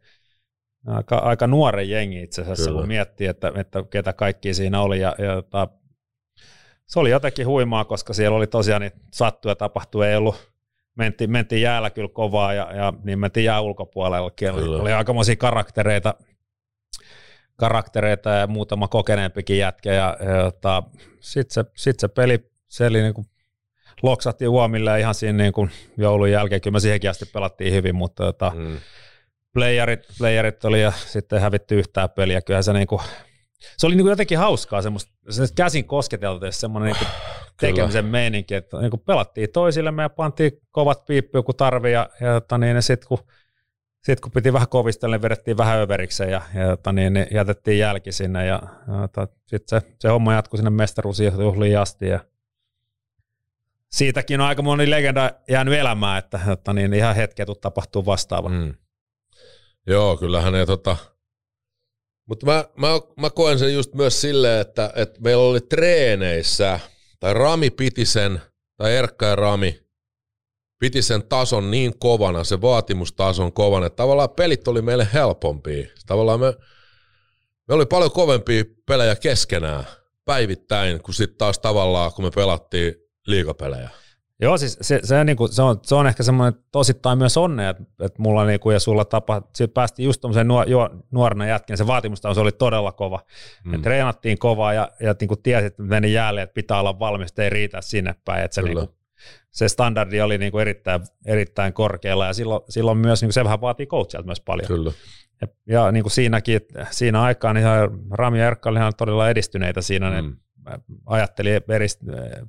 aika, 0.88 1.18
aika 1.18 1.48
nuoren 1.48 1.90
jengi 1.90 2.24
itse 2.24 2.42
asiassa, 2.42 2.66
Kyllä. 2.66 2.80
kun 2.80 2.88
miettii, 2.88 3.28
että, 3.28 3.52
että 3.56 3.84
ketä 3.90 4.14
kaikki 4.14 4.54
siinä 4.54 4.82
oli. 4.82 5.00
Ja, 5.00 5.16
ja, 5.18 5.44
ja 5.54 5.68
se 6.86 7.00
oli 7.00 7.10
jotenkin 7.10 7.48
huimaa, 7.48 7.86
koska 7.86 8.14
siellä 8.14 8.38
oli 8.38 8.48
tosiaan 8.48 8.82
niin 8.82 8.92
sattuja 9.14 9.56
tapahtuu, 9.56 10.02
ei 10.02 10.16
ollut, 10.16 10.51
mentiin, 10.98 11.32
mentiin 11.32 11.62
jäällä 11.62 11.90
kyllä 11.90 12.10
kovaa 12.14 12.54
ja, 12.54 12.76
ja 12.76 12.94
niin 13.04 13.20
mentiin 13.20 13.44
jää 13.44 13.62
ulkopuolella. 13.62 14.32
Oli, 14.54 14.82
oli 14.82 14.94
aikamoisia 14.94 15.36
karaktereita, 15.36 16.16
karaktereita 17.56 18.30
ja 18.30 18.48
muutama 18.48 18.88
kokeneempikin 18.88 19.58
jätkä 19.58 19.94
ja, 19.94 20.18
ja 20.20 20.52
ja 20.64 20.84
sitten 21.20 21.54
se, 21.54 21.72
sit 21.76 22.00
se 22.00 22.08
peli, 22.08 22.52
se 22.68 22.86
oli 22.86 23.02
niin 23.02 23.14
kuin, 23.14 23.28
loksattiin 24.04 24.50
huomille 24.50 25.00
ihan 25.00 25.16
siinä 25.16 25.44
niin 25.44 25.54
kuin 25.54 25.72
joulun 25.98 26.32
jälkeen, 26.32 26.62
kyllä 26.62 26.74
me 26.74 26.80
siihenkin 26.80 27.10
asti 27.10 27.26
pelattiin 27.26 27.74
hyvin, 27.74 27.96
mutta 27.96 28.24
jota, 28.24 28.52
mm. 28.56 28.78
playerit, 29.54 30.08
playerit 30.18 30.66
oli 30.66 30.82
ja 30.82 30.92
sitten 30.92 31.42
hävitty 31.42 31.80
yhtään 31.80 32.10
peliä. 32.10 32.42
Kyllähän 32.42 32.64
se, 32.64 32.74
niinku, 32.74 33.02
se 33.78 33.88
oli 33.88 33.96
niinku 33.96 34.10
jotenkin 34.10 34.38
hauskaa 34.38 34.82
semmoista, 34.82 35.12
se 35.30 35.44
käsin 35.56 35.86
kosketeltu 35.86 36.46
semmoinen 36.50 36.94
niinku 36.94 37.06
tekemisen 37.62 38.06
meininki, 38.06 38.56
että 38.56 38.78
niinku 38.78 38.98
pelattiin 38.98 39.50
toisillemme 39.54 40.02
ja 40.02 40.10
pantiin 40.10 40.52
kovat 40.72 41.06
piippuja 41.06 41.44
kun 41.44 41.56
tarvii 41.56 41.94
ja, 41.94 42.10
ja 42.22 42.34
tota 42.34 42.58
niin, 42.58 42.84
sitten 42.84 43.08
kun 43.08 43.20
sitten 44.04 44.22
kun 44.22 44.32
piti 44.32 44.54
vähän 44.54 44.68
kovistella, 44.68 45.16
niin 45.16 45.22
vedettiin 45.22 45.58
vähän 45.58 45.80
överikseen 45.80 46.32
ja, 46.32 46.42
ja 46.54 46.68
tota 46.70 46.92
niin, 46.92 47.14
niin 47.14 47.28
jätettiin 47.32 47.80
jälki 47.80 48.12
sinne 48.12 48.46
ja, 48.46 48.62
ja 48.88 49.08
tota, 49.08 49.28
sitten 49.46 49.82
se, 49.82 49.92
se, 50.00 50.08
homma 50.08 50.34
jatkui 50.34 50.58
sinne 50.58 50.70
mestaruusjuhliin 50.70 51.80
asti 51.80 52.08
ja 52.08 52.20
siitäkin 53.92 54.42
on 54.42 54.48
aika 54.48 54.62
moni 54.62 54.90
legenda 54.90 55.32
jäänyt 55.50 55.74
elämään, 55.74 56.20
että 56.20 56.40
tota 56.46 56.74
niin, 56.74 56.94
ihan 56.94 57.16
hetkeä 57.16 57.46
tapahtuu 57.62 58.06
vastaava. 58.06 58.50
Mm. 58.50 58.74
Joo, 59.88 60.18
kyllähän 60.18 60.54
ne 60.54 60.66
tota, 60.66 60.98
mutta 62.26 62.46
mä, 62.46 62.66
mä, 62.78 62.88
mä 63.20 63.30
koen 63.30 63.60
sen 63.60 63.74
just 63.74 63.94
myös 63.94 64.22
silleen, 64.22 64.62
että, 64.62 64.94
että 64.96 65.22
meillä 65.22 65.44
oli 65.44 65.62
treeneissä, 65.62 66.80
tai 67.22 67.34
Rami 67.34 67.70
piti 67.70 68.06
sen, 68.06 68.42
tai 68.78 68.96
Erkka 68.96 69.26
ja 69.26 69.36
Rami 69.36 69.80
piti 70.80 71.02
sen 71.02 71.24
tason 71.24 71.72
niin 71.72 72.00
kovana, 72.00 72.44
se 72.44 72.62
vaatimustason 72.62 73.54
kovana, 73.54 73.86
että 73.86 73.96
tavallaan 73.96 74.30
pelit 74.30 74.68
oli 74.68 74.82
meille 74.82 75.08
helpompia. 75.14 75.88
Tavallaan 76.06 76.40
me, 76.40 76.54
me 77.68 77.74
oli 77.74 77.86
paljon 77.86 78.12
kovempia 78.12 78.64
pelejä 78.88 79.16
keskenään 79.16 79.84
päivittäin, 80.26 81.04
kuin 81.04 81.16
sitten 81.16 81.38
taas 81.38 81.60
tavallaan, 81.60 82.14
kun 82.14 82.26
me 82.26 82.32
pelattiin 82.36 82.96
liikapelejä. 83.28 83.90
Joo, 84.42 84.58
siis 84.58 84.78
se, 84.82 85.00
se, 85.04 85.24
niin 85.24 85.38
kuin, 85.38 85.54
se, 85.54 85.62
on, 85.62 85.80
se 85.84 85.96
on 85.96 86.08
ehkä 86.08 86.24
semmoinen 86.24 86.62
tosittain 86.72 87.18
myös 87.18 87.38
onne, 87.38 87.70
että, 87.70 87.84
että 88.00 88.22
mulla 88.22 88.46
niin 88.46 88.60
kuin, 88.60 88.74
ja 88.74 88.80
sulla 88.80 89.06
tapa, 89.06 89.42
siitä 89.56 89.74
päästiin 89.74 90.06
just 90.06 90.22
tuommoiseen 90.22 90.48
nuor, 90.48 90.68
nuorena 91.12 91.48
jätkeen, 91.48 91.78
se 91.78 91.88
vaatimustaso 91.88 92.34
se 92.34 92.40
oli 92.40 92.52
todella 92.52 92.92
kova. 92.92 93.20
Mm. 93.64 93.72
Me 93.72 93.78
treenattiin 93.78 94.40
kovaa 94.40 94.74
ja, 94.74 94.92
ja 95.00 95.16
niin 95.22 95.28
kuin 95.28 95.42
tiesit, 95.42 95.66
että 95.66 95.84
meni 95.84 96.14
jälleen, 96.14 96.44
että 96.44 96.54
pitää 96.54 96.80
olla 96.80 97.00
valmis, 97.00 97.40
ei 97.40 97.50
riitä 97.50 97.82
sinne 97.82 98.16
päin. 98.26 98.44
Että 98.44 98.56
se, 98.56 98.62
niin 98.62 98.78
kuin, 98.78 98.90
se 99.52 99.70
standardi 99.70 100.22
oli 100.22 100.38
niin 100.38 100.52
kuin 100.52 100.62
erittäin, 100.62 101.02
erittäin 101.26 101.74
korkealla 101.74 102.26
ja 102.26 102.34
silloin, 102.34 102.62
silloin 102.70 102.98
myös 102.98 103.22
niin 103.22 103.28
kuin 103.28 103.34
se 103.34 103.44
vähän 103.44 103.62
vaatii 103.62 103.86
coachelta 103.86 104.26
myös 104.26 104.42
paljon. 104.42 104.68
Kyllä. 104.68 104.92
Ja, 105.42 105.48
ja 105.68 105.92
niin 105.92 106.04
kuin 106.04 106.12
siinäkin, 106.12 106.62
siinä 106.92 107.22
aikaan 107.22 107.56
niin 107.56 107.68
Rami 108.12 108.40
ja 108.40 108.48
Erkka 108.48 108.70
olivat 108.70 108.98
todella 108.98 109.30
edistyneitä 109.30 109.82
siinä, 109.82 110.10
mm. 110.10 110.16
ne 110.28 110.36
ajatteli 111.06 111.50
eri, 111.50 111.88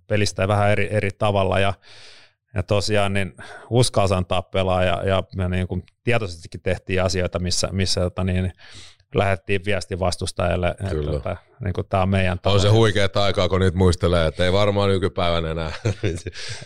pelistä 0.07 0.49
vähän 0.49 0.71
eri, 0.71 0.89
eri 0.91 1.11
tavalla 1.19 1.61
ja, 1.61 1.75
ja 2.55 2.63
tosiaan 2.63 3.13
niin 3.13 3.35
uskalsi 3.71 4.15
antaa 4.15 4.43
pelaa 4.43 4.85
ja, 4.85 5.03
ja, 5.07 5.23
ja 5.37 5.49
niin 5.49 5.69
kuin 5.69 5.83
tietoisestikin 6.05 6.63
tehtiin 6.63 7.03
asioita, 7.03 7.39
missä, 7.39 7.69
missä 7.73 8.01
tota 8.01 8.25
niin, 8.25 8.53
lähettiin 9.15 9.61
viesti 9.65 9.99
vastustajalle, 9.99 10.75
Kyllä. 10.91 11.17
että 11.17 11.37
niin 11.65 11.73
kuin 11.73 11.87
tämä 11.89 12.03
on 12.03 12.09
meidän 12.09 12.39
talo. 12.39 12.55
On 12.55 12.61
se 12.61 12.69
huikea 12.69 13.09
aikaa, 13.15 13.49
kun 13.49 13.61
nyt 13.61 13.75
muistelee, 13.75 14.27
että 14.27 14.45
ei 14.45 14.53
varmaan 14.53 14.91
nykypäivänä 14.91 15.51
enää. 15.51 15.73
ei, 16.03 16.15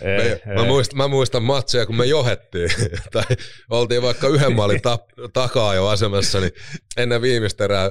me, 0.00 0.22
ei. 0.22 0.54
Mä, 0.54 0.64
muistan, 0.64 0.96
mä 0.96 1.08
muistan 1.08 1.42
matseja, 1.42 1.86
kun 1.86 1.96
me 1.96 2.04
johettiin, 2.04 2.70
tai 3.12 3.24
oltiin 3.70 4.02
vaikka 4.02 4.28
yhden 4.28 4.56
maalin 4.56 4.82
ta- 4.82 4.98
takaa 5.32 5.74
jo 5.74 5.86
asemassa, 5.86 6.40
niin 6.40 6.52
ennen 6.96 7.22
viimeistä 7.22 7.64
erää 7.64 7.90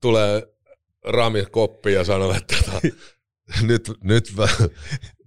tulee 0.00 0.42
Rami 1.04 1.46
koppi 1.50 1.92
ja 1.92 2.04
sanoo, 2.04 2.34
että 2.34 2.56
tota, 2.64 2.80
nyt, 3.62 3.90
nyt, 4.04 4.32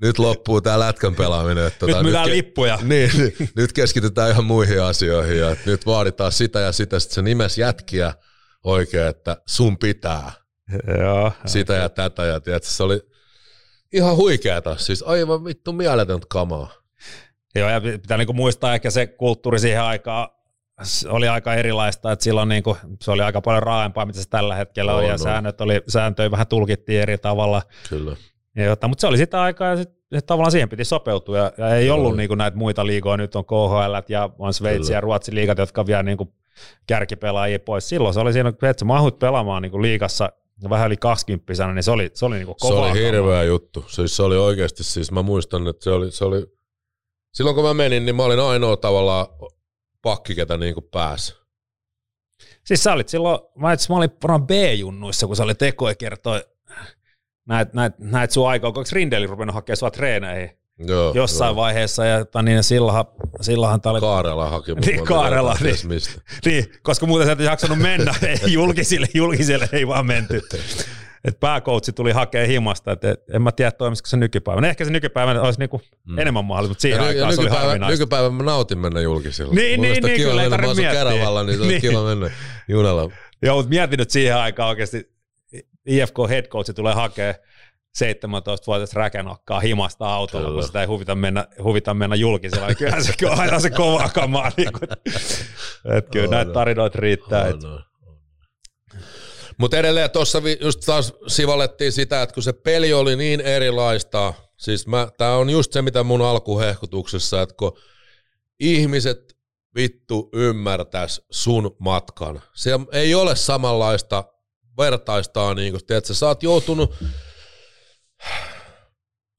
nyt 0.02 0.20
loppuu 0.20 0.62
tämä 0.62 0.80
lätkän 0.80 1.16
pelaaminen. 1.16 1.68
Että, 1.68 1.80
tota, 1.80 1.94
nyt 1.94 2.04
myydään 2.04 2.26
nyt, 2.26 2.36
lippuja. 2.36 2.80
Niin, 2.84 3.12
nyt 3.56 3.74
keskitytään 3.74 4.32
ihan 4.32 4.46
muihin 4.46 4.82
asioihin 4.82 5.38
ja 5.38 5.56
nyt 5.66 5.86
vaaditaan 5.86 6.32
sitä 6.32 6.60
ja 6.60 6.72
sitä. 6.72 7.00
Sitten 7.00 7.16
se 7.16 7.22
nimes 7.22 7.58
jätkiä 7.58 8.14
oikein, 8.64 9.08
että 9.08 9.38
sun 9.48 9.78
pitää. 9.78 10.32
Joo, 11.00 11.32
sitä 11.46 11.74
okay. 11.74 11.84
ja 11.84 11.90
tätä. 11.90 12.26
Ja 12.26 12.40
tiedätkö, 12.40 12.70
se 12.70 12.84
oli 12.84 13.02
ihan 13.94 14.16
huikeeta. 14.16 14.78
Siis 14.78 15.04
aivan 15.04 15.46
vittu 15.46 15.74
mieletöntä 15.74 16.26
kamaa. 16.30 16.74
Joo, 17.56 17.70
ja 17.70 17.82
pitää 17.82 18.18
niinku 18.18 18.34
muistaa 18.34 18.74
ehkä 18.74 18.90
se 18.90 19.08
kulttuuri 19.08 19.60
siihen 19.60 19.82
aikaan 19.82 20.30
oli 21.10 21.28
aika 21.28 21.54
erilaista, 21.54 22.12
että 22.12 22.24
silloin 22.24 22.50
niinku, 22.50 22.78
se 23.02 23.12
oli 23.12 23.22
aika 23.22 23.42
paljon 23.42 23.64
raaempaa, 23.64 24.06
mitä 24.06 24.22
se 24.22 24.30
tällä 24.30 24.56
hetkellä 24.56 24.96
on, 24.96 25.04
on 25.04 25.10
ja 25.10 25.18
säännöt 25.18 25.62
oli, 25.62 25.82
sääntöjä 25.88 26.32
vähän 26.32 26.48
tulkittiin 26.48 27.02
eri 27.02 27.18
tavalla. 27.18 27.62
Kyllä. 27.90 28.16
Ja 28.56 28.64
jotta, 28.64 28.88
mutta 28.88 29.02
se 29.02 29.08
oli 29.08 29.18
sitä 29.18 29.42
aikaa 29.42 29.70
ja 29.70 29.78
sit, 29.78 29.90
sit 30.16 30.26
tavallaan 30.26 30.52
siihen 30.52 30.70
piti 30.70 30.86
sopeutua 30.86 31.38
ja, 31.38 31.52
ja 31.58 31.76
ei 31.76 31.90
ollut 31.90 32.18
niinku 32.18 32.36
näitä 32.36 32.58
muita 32.58 32.86
liigoja, 32.86 33.18
nyt 33.18 33.36
on 33.36 33.46
KHL 33.46 33.96
ja 34.10 34.30
on 34.40 34.54
Sveitsi 34.54 34.88
Kyllä. 34.88 34.98
ja 34.98 35.02
Ruotsin 35.02 35.36
liigat, 35.36 35.58
jotka 35.58 35.86
vielä 35.86 36.04
niinku 36.04 36.34
kärkipelaajia 36.88 37.60
pois. 37.60 37.90
Silloin 37.90 38.14
se 38.14 38.20
oli 38.20 38.34
siinä, 38.34 38.50
että 38.50 38.74
sä 38.80 38.86
mahut 38.86 39.20
pelaamaan 39.20 39.62
niinku 39.62 39.82
liigassa 39.82 40.30
vähän 40.70 40.88
yli 40.88 40.98
20 40.98 41.74
niin 41.74 41.84
se 41.84 41.92
oli, 41.92 42.12
se 42.14 42.26
oli 42.26 42.36
niinku 42.36 42.56
kova. 42.60 42.74
Se 42.74 42.92
oli 42.92 43.00
hirveä 43.06 43.44
juttu. 43.44 43.86
Siis 43.88 44.16
se 44.16 44.24
oli 44.24 44.38
oikeasti, 44.38 44.84
siis 44.84 45.12
mä 45.12 45.22
muistan, 45.22 45.68
että 45.68 45.84
se 45.84 45.92
oli, 45.92 46.12
se 46.12 46.26
oli, 46.26 46.46
silloin 47.34 47.56
kun 47.56 47.66
mä 47.66 47.74
menin, 47.74 48.06
niin 48.06 48.16
mä 48.16 48.24
olin 48.24 48.40
ainoa 48.40 48.78
tavallaan 48.78 49.28
pakki, 50.06 50.36
ketä 50.36 50.58
niin 50.58 50.74
kuin 50.74 50.88
pääsi. 50.92 51.36
Siis 52.64 52.84
sä 52.84 52.94
olit 52.94 53.10
silloin, 53.10 53.40
mä, 53.56 53.74
itse, 53.74 53.94
mä 53.94 53.98
olin 53.98 54.10
varmaan 54.24 54.48
B-junnuissa, 54.48 55.28
kun 55.28 55.36
sä 55.36 55.44
olit 55.44 55.62
ekoja 55.62 55.96
kertoi 55.96 56.46
näet, 57.46 57.74
näet, 57.74 58.00
näet 58.00 58.32
sun 58.32 58.50
aikaa, 58.50 58.68
onko 58.68 58.84
Rindeli 58.92 59.28
ruvennut 59.28 59.54
hakemaan 59.54 59.78
sua 59.78 59.92
treeneihin 59.92 60.50
joo, 60.80 61.14
jossain 61.16 61.50
joo. 61.50 61.56
vaiheessa, 61.56 62.06
ja 62.06 62.20
tota, 62.20 62.42
niin 62.42 62.64
sillahan, 62.64 63.06
sillahan 63.42 63.82
tää 63.82 63.92
oli... 63.92 64.00
Kaarela 64.00 64.50
haki 64.50 64.76
niin, 64.76 65.06
Kaarela, 65.06 65.58
niin, 65.62 65.76
mistä. 65.88 66.22
niin, 66.46 66.66
koska 66.82 67.06
muuten 67.06 67.28
sä 67.28 67.32
et 67.32 67.40
jaksanut 67.40 67.80
mennä, 67.80 68.16
ei, 68.28 68.54
julkisille, 68.54 69.08
julkisille 69.14 69.70
ei 69.72 69.88
vaan 69.88 70.06
menty 70.06 70.42
että 71.28 71.40
pääkoutsi 71.40 71.94
tuli 71.94 72.12
hakea 72.12 72.48
himasta, 72.48 72.92
että 72.92 73.16
en 73.34 73.42
mä 73.42 73.52
tiedä 73.52 73.72
toimisiko 73.72 74.08
se 74.08 74.18
nykypäivänä. 74.18 74.68
Ehkä 74.68 74.86
se 74.86 74.92
nykypäivänä 74.92 75.42
olisi 75.42 75.60
niinku 75.60 75.82
mm. 76.08 76.20
enemmän 76.20 76.46
mahdollista, 76.46 76.72
mutta 76.72 76.82
siihen 76.82 77.00
ja 77.00 77.08
aikaan 77.08 77.34
se 77.34 77.42
oli 77.42 77.50
harvinaista. 77.50 77.92
Nykypäivän 77.92 78.34
mä 78.34 78.44
nautin 78.44 78.80
mennä 78.80 79.02
julkisilla. 79.02 79.54
Niin, 79.54 79.82
niin, 79.82 80.04
niin, 80.04 80.22
kyllä 80.22 80.44
ei 80.44 80.50
tarvitse 80.50 80.76
miettiä. 80.76 81.04
Keravalla, 81.04 81.44
niin 81.44 81.58
se 81.58 81.62
on 81.62 81.68
niin. 81.68 81.82
kiva 81.82 82.04
mennä 82.04 82.32
junalla. 82.68 83.12
Joo, 83.42 83.56
mutta 83.56 83.70
mietin 83.70 83.98
nyt 83.98 84.10
siihen 84.10 84.38
aikaan 84.38 84.70
oikeasti, 84.70 85.12
IFK 85.86 86.16
head 86.30 86.48
coach 86.48 86.74
tulee 86.74 86.94
hakea 86.94 87.34
17-vuotias 88.04 88.94
räkenokkaa 88.94 89.60
himasta 89.60 90.06
autolla, 90.06 90.46
kyllä. 90.46 90.60
kun 90.60 90.68
sitä 90.68 90.82
ei 90.82 90.88
huvita 90.88 91.16
mennä, 91.16 91.48
huvita 91.64 91.94
mennä 91.94 92.16
julkisella. 92.16 92.76
Kyllähän 92.76 93.04
se 93.04 93.14
on 93.30 93.40
aina 93.40 93.60
se 93.60 93.70
kova 93.70 94.10
kamaa. 94.10 94.52
Niin 94.58 94.74
kuin, 94.74 94.90
että 95.98 96.12
kyllä 96.12 96.26
oh, 96.26 96.32
näitä 96.32 96.52
tarinoita 96.52 97.00
riittää. 97.02 97.44
Oh, 97.44 97.62
no. 97.64 97.82
Mutta 99.58 99.78
edelleen 99.78 100.12
tuossa 100.12 100.42
just 100.62 100.80
taas 100.86 101.14
sivallettiin 101.28 101.92
sitä, 101.92 102.22
että 102.22 102.34
kun 102.34 102.44
se 102.44 102.54
peli 102.54 102.94
oli 102.94 103.16
niin 103.16 103.42
erilaista, 103.42 104.34
siis 104.58 104.86
tämä 105.18 105.36
on 105.36 105.50
just 105.50 105.74
se, 105.74 105.82
mitä 105.82 106.04
mun 106.04 106.22
alkuhehkutuksessa, 106.22 107.42
että 107.42 107.56
kun 107.56 107.78
ihmiset 108.60 109.38
vittu 109.76 110.30
ymmärtäis 110.34 111.22
sun 111.32 111.76
matkan. 111.80 112.42
Se 112.54 112.72
ei 112.92 113.16
ole 113.16 113.36
samanlaista 113.36 114.24
vertaistaa, 114.78 115.54
niin 115.54 115.74
kuin, 115.74 115.86
tiedätkö, 115.86 116.14
sä 116.14 116.28
oot 116.28 116.44
joutunut 116.44 116.94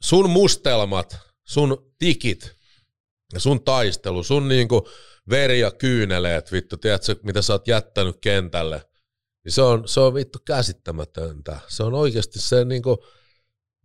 sun 0.02 0.30
mustelmat, 0.30 1.16
sun 1.44 1.92
tikit 1.98 2.56
ja 3.32 3.40
sun 3.40 3.64
taistelu, 3.64 4.22
sun 4.22 4.48
niin 4.48 4.68
kuin 4.68 4.82
veri 5.30 5.60
ja 5.60 5.70
kyyneleet, 5.70 6.52
vittu, 6.52 6.76
tiedätkö, 6.76 7.16
mitä 7.22 7.42
sä 7.42 7.52
oot 7.52 7.68
jättänyt 7.68 8.16
kentälle– 8.20 8.82
niin 9.46 9.52
se 9.52 9.62
on, 9.62 9.88
se 9.88 10.00
on 10.00 10.14
vittu 10.14 10.38
käsittämätöntä. 10.46 11.60
Se 11.68 11.82
on 11.82 11.94
oikeasti 11.94 12.40
se 12.40 12.64
niinku, 12.64 13.04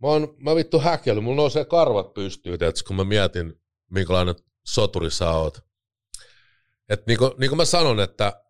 mä, 0.02 0.08
oon, 0.08 0.34
mä 0.38 0.54
vittu 0.54 0.78
häkelly, 0.78 1.20
mulla 1.20 1.36
nousee 1.36 1.64
karvat 1.64 2.14
pystyy, 2.14 2.58
tietysti, 2.58 2.86
kun 2.86 2.96
mä 2.96 3.04
mietin, 3.04 3.60
minkälainen 3.90 4.34
soturi 4.66 5.10
sä 5.10 5.30
oot. 5.30 5.58
Et 6.88 7.06
niinku, 7.06 7.34
niin 7.38 7.50
kuin 7.50 7.56
mä 7.56 7.64
sanon, 7.64 8.00
että 8.00 8.42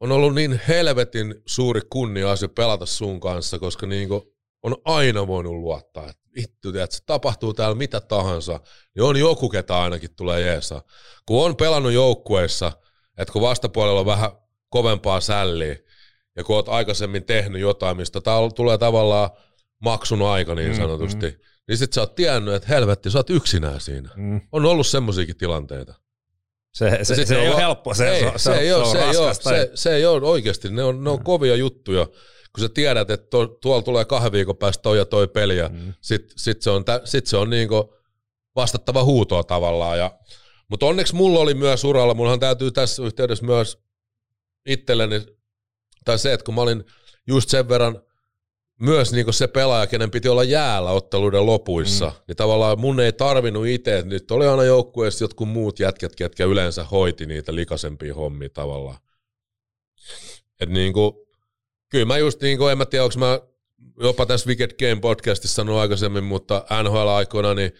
on 0.00 0.12
ollut 0.12 0.34
niin 0.34 0.60
helvetin 0.68 1.34
suuri 1.46 1.80
kunnia 1.90 2.30
asia 2.30 2.48
pelata 2.48 2.86
sun 2.86 3.20
kanssa, 3.20 3.58
koska 3.58 3.86
niinku 3.86 4.34
on 4.62 4.76
aina 4.84 5.26
voinut 5.26 5.54
luottaa, 5.54 6.08
että 6.08 6.22
vittu, 6.36 6.68
että 6.68 6.96
se 6.96 7.02
tapahtuu 7.06 7.54
täällä 7.54 7.74
mitä 7.74 8.00
tahansa, 8.00 8.60
niin 8.94 9.02
on 9.04 9.16
joku, 9.16 9.48
ketä 9.48 9.78
ainakin 9.78 10.14
tulee 10.16 10.40
jeesa. 10.40 10.82
Kun 11.26 11.44
on 11.44 11.56
pelannut 11.56 11.92
joukkueissa, 11.92 12.72
että 13.18 13.32
kun 13.32 13.42
vastapuolella 13.42 14.00
on 14.00 14.06
vähän 14.06 14.30
kovempaa 14.68 15.20
sälliä, 15.20 15.76
ja 16.38 16.44
kun 16.44 16.56
oot 16.56 16.68
aikaisemmin 16.68 17.24
tehnyt 17.24 17.60
jotain, 17.60 17.96
mistä 17.96 18.20
tää 18.20 18.34
tulee 18.54 18.78
tavallaan 18.78 19.30
maksun 19.78 20.22
aika 20.22 20.54
niin 20.54 20.70
mm, 20.70 20.76
sanotusti, 20.76 21.26
mm, 21.26 21.32
mm. 21.32 21.40
niin 21.68 21.78
sit 21.78 21.92
sä 21.92 22.00
oot 22.00 22.14
tiennyt, 22.14 22.54
että 22.54 22.68
helvetti, 22.68 23.10
sä 23.10 23.18
oot 23.18 23.30
yksinään 23.30 23.80
siinä. 23.80 24.10
Mm. 24.16 24.40
On 24.52 24.64
ollut 24.64 24.86
semmoisiakin 24.86 25.36
tilanteita. 25.36 25.94
Se, 26.74 26.98
se, 27.02 27.26
se 27.26 27.40
ei 27.40 27.48
ole 27.48 27.56
helppo, 27.56 27.94
se, 27.94 28.10
ei, 28.10 28.20
se, 28.20 28.32
se, 28.36 28.38
se, 28.38 28.58
ei 28.58 28.72
ole, 28.72 29.34
se, 29.34 29.70
se 29.74 29.94
ei 29.94 30.06
ole 30.06 30.26
oikeasti, 30.26 30.70
ne 30.70 30.82
on, 30.82 31.04
ne 31.04 31.10
on 31.10 31.18
mm. 31.18 31.24
kovia 31.24 31.56
juttuja, 31.56 32.06
kun 32.52 32.62
sä 32.62 32.68
tiedät, 32.68 33.10
että 33.10 33.26
to, 33.30 33.46
tuolla 33.46 33.82
tulee 33.82 34.04
kahden 34.04 34.32
viikon 34.32 34.56
päästä 34.56 34.82
toi 34.82 34.98
ja 34.98 35.04
toi 35.04 35.28
peli, 35.28 35.56
ja 35.56 35.68
mm. 35.68 35.92
sit, 36.00 36.32
sit 36.36 36.62
se 36.62 36.70
on, 36.70 36.84
sit 37.04 37.26
se 37.26 37.36
on 37.36 37.50
niinku 37.50 37.94
vastattava 38.56 39.04
huutoa 39.04 39.44
tavallaan. 39.44 39.98
Ja, 39.98 40.18
mutta 40.68 40.86
onneksi 40.86 41.14
mulla 41.14 41.40
oli 41.40 41.54
myös 41.54 41.84
uralla, 41.84 42.14
mullahan 42.14 42.40
täytyy 42.40 42.70
tässä 42.70 43.02
yhteydessä 43.02 43.46
myös 43.46 43.78
itselleni, 44.66 45.37
tai 46.08 46.18
se, 46.18 46.32
että 46.32 46.44
kun 46.44 46.54
mä 46.54 46.60
olin 46.60 46.84
just 47.26 47.48
sen 47.48 47.68
verran 47.68 48.02
myös 48.80 49.12
niin 49.12 49.32
se 49.32 49.46
pelaaja, 49.46 49.86
kenen 49.86 50.10
piti 50.10 50.28
olla 50.28 50.44
jäällä 50.44 50.90
otteluiden 50.90 51.46
lopuissa, 51.46 52.06
mm. 52.06 52.12
niin 52.28 52.36
tavallaan 52.36 52.80
mun 52.80 53.00
ei 53.00 53.12
tarvinnut 53.12 53.66
itse, 53.66 53.98
että 53.98 54.08
nyt 54.08 54.30
oli 54.30 54.46
aina 54.46 54.64
joukkueessa 54.64 55.24
jotkut 55.24 55.48
muut 55.48 55.80
jätkät, 55.80 56.16
ketkä 56.16 56.44
yleensä 56.44 56.84
hoiti 56.84 57.26
niitä 57.26 57.54
likaisempia 57.54 58.14
hommia 58.14 58.48
tavallaan. 58.48 58.98
Et 60.60 60.68
niin 60.68 60.92
kuin, 60.92 61.12
kyllä 61.88 62.04
mä 62.04 62.18
just 62.18 62.42
niin 62.42 62.58
kuin, 62.58 62.72
en 62.72 62.78
mä 62.78 62.86
tiedä, 62.86 63.04
onko 63.04 63.18
mä 63.18 63.40
jopa 64.02 64.26
tässä 64.26 64.48
Wicked 64.48 64.70
Game 64.78 65.00
podcastissa 65.00 65.54
sanonut 65.54 65.80
aikaisemmin, 65.80 66.24
mutta 66.24 66.64
NHL-aikoina 66.82 67.54
niin 67.54 67.72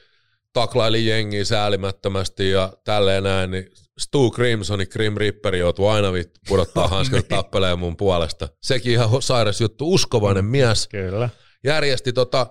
taklaili 0.53 1.07
jengiä 1.07 1.45
säälimättömästi 1.45 2.51
ja 2.51 2.73
tälleen 2.85 3.23
näin, 3.23 3.51
niin 3.51 3.71
Stu 3.99 4.31
Crimson, 4.31 4.81
Grim 4.91 5.17
Reaper 5.17 5.55
joutuu 5.55 5.89
aina 5.89 6.09
pudottaa 6.49 6.89
hanskat 6.95 7.29
tappeleen 7.29 7.79
mun 7.79 7.97
puolesta. 7.97 8.49
Sekin 8.63 8.93
ihan 8.93 9.23
sairas 9.23 9.61
juttu, 9.61 9.95
uskovainen 9.95 10.45
mies. 10.45 10.89
Kyllä. 10.89 11.31
Järjesti 11.65 12.13
tota... 12.13 12.47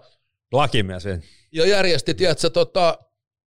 Lakimies. 0.52 1.04
Ja 1.52 1.68
järjesti, 1.68 2.14
tiedätkö, 2.14 2.50
tota, 2.50 2.98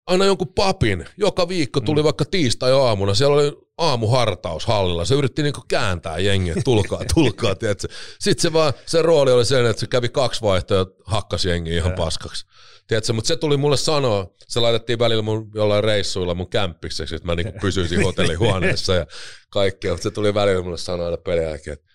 aina 0.07 0.25
jonkun 0.25 0.53
papin. 0.55 1.07
Joka 1.17 1.49
viikko 1.49 1.81
tuli 1.81 2.01
mm. 2.01 2.05
vaikka 2.05 2.25
tiistai-aamuna. 2.25 3.15
Siellä 3.15 3.37
oli 3.37 3.59
aamuhartaus 3.79 4.67
hallilla. 4.67 5.05
Se 5.05 5.15
yritti 5.15 5.43
niinku 5.43 5.61
kääntää 5.69 6.19
jengiä, 6.19 6.55
tulkaa, 6.65 7.01
tulkaa, 7.15 7.55
tiedätkö. 7.55 7.89
Sitten 8.21 8.43
se 8.43 8.53
vaan, 8.53 8.73
se 8.87 9.03
rooli 9.03 9.33
oli 9.33 9.45
sen, 9.45 9.67
että 9.67 9.81
se 9.81 9.87
kävi 9.87 10.09
kaksi 10.09 10.43
vaihtoa 10.43 10.79
ja 10.79 10.87
hakkasi 11.05 11.49
jengiä 11.49 11.77
ihan 11.77 11.93
paskaksi. 11.93 12.47
Tiedätkö, 12.91 13.13
mutta 13.13 13.29
se 13.29 13.37
tuli 13.37 13.57
mulle 13.57 13.77
sanoa, 13.77 14.35
se 14.49 14.61
laitettiin 14.61 14.99
välillä 14.99 15.23
mun 15.23 15.51
jollain 15.55 15.85
reissuilla 15.85 16.35
mun 16.35 16.51
kämppikseksi, 16.51 17.15
että 17.15 17.27
mä 17.27 17.35
niinku 17.35 17.59
pysyisin 17.63 18.03
hotellihuoneessa 18.03 18.95
ja 18.95 19.07
kaikkea, 19.51 19.93
mutta 19.93 20.03
se 20.03 20.11
tuli 20.11 20.35
välillä 20.35 20.63
mulle 20.63 20.79
sanoa 20.79 21.07
aina 21.07 21.17
pelin 21.17 21.45
jälkeen, 21.45 21.75
että 21.75 21.87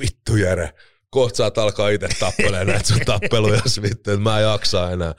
vittu 0.00 0.36
Jere, 0.36 0.72
kohta 1.10 1.36
saat 1.36 1.58
alkaa 1.58 1.88
itse 1.88 2.08
tappelee 2.20 2.64
näitä 2.64 2.88
sun 2.88 3.00
tappeluja, 3.00 3.60
vittu, 3.82 4.10
että 4.10 4.16
mä 4.16 4.38
en 4.38 4.44
jaksa 4.44 4.90
enää. 4.90 5.14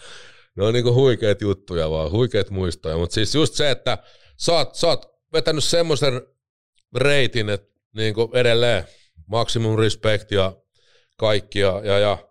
Ne 0.56 0.66
on 0.66 0.74
niinku 0.74 0.94
huikeat 0.94 1.42
juttuja 1.42 1.90
vaan, 1.90 2.12
huikeat 2.12 2.50
muistoja, 2.50 2.98
mutta 2.98 3.14
siis 3.14 3.36
just 3.36 3.54
se, 3.54 3.72
että 3.72 3.98
sä 4.38 4.54
oot, 4.54 4.76
sä 4.76 4.88
oot 4.88 5.06
vetänyt 5.34 5.64
semmoisen 5.64 6.22
reitin, 6.96 7.50
että 7.50 7.80
niinku 7.96 8.32
edelleen 8.34 8.84
maksimum 9.28 9.80
respect 9.80 10.32
ja 10.32 10.56
kaikki 11.18 11.60
ja, 11.60 11.82
ja, 11.84 12.00
ja 12.00 12.29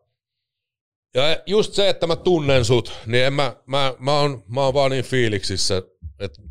ja 1.15 1.43
just 1.47 1.75
se, 1.75 1.89
että 1.89 2.07
mä 2.07 2.17
tunnen 2.17 2.65
sut, 2.65 2.93
niin 3.07 3.25
en 3.25 3.33
mä, 3.33 3.57
mä, 3.67 3.95
mä, 3.99 4.21
oon, 4.21 4.45
mä 4.49 4.65
oon 4.65 4.75
vaan 4.75 4.91
niin 4.91 5.05
fiiliksissä, 5.05 5.83
että 6.19 6.43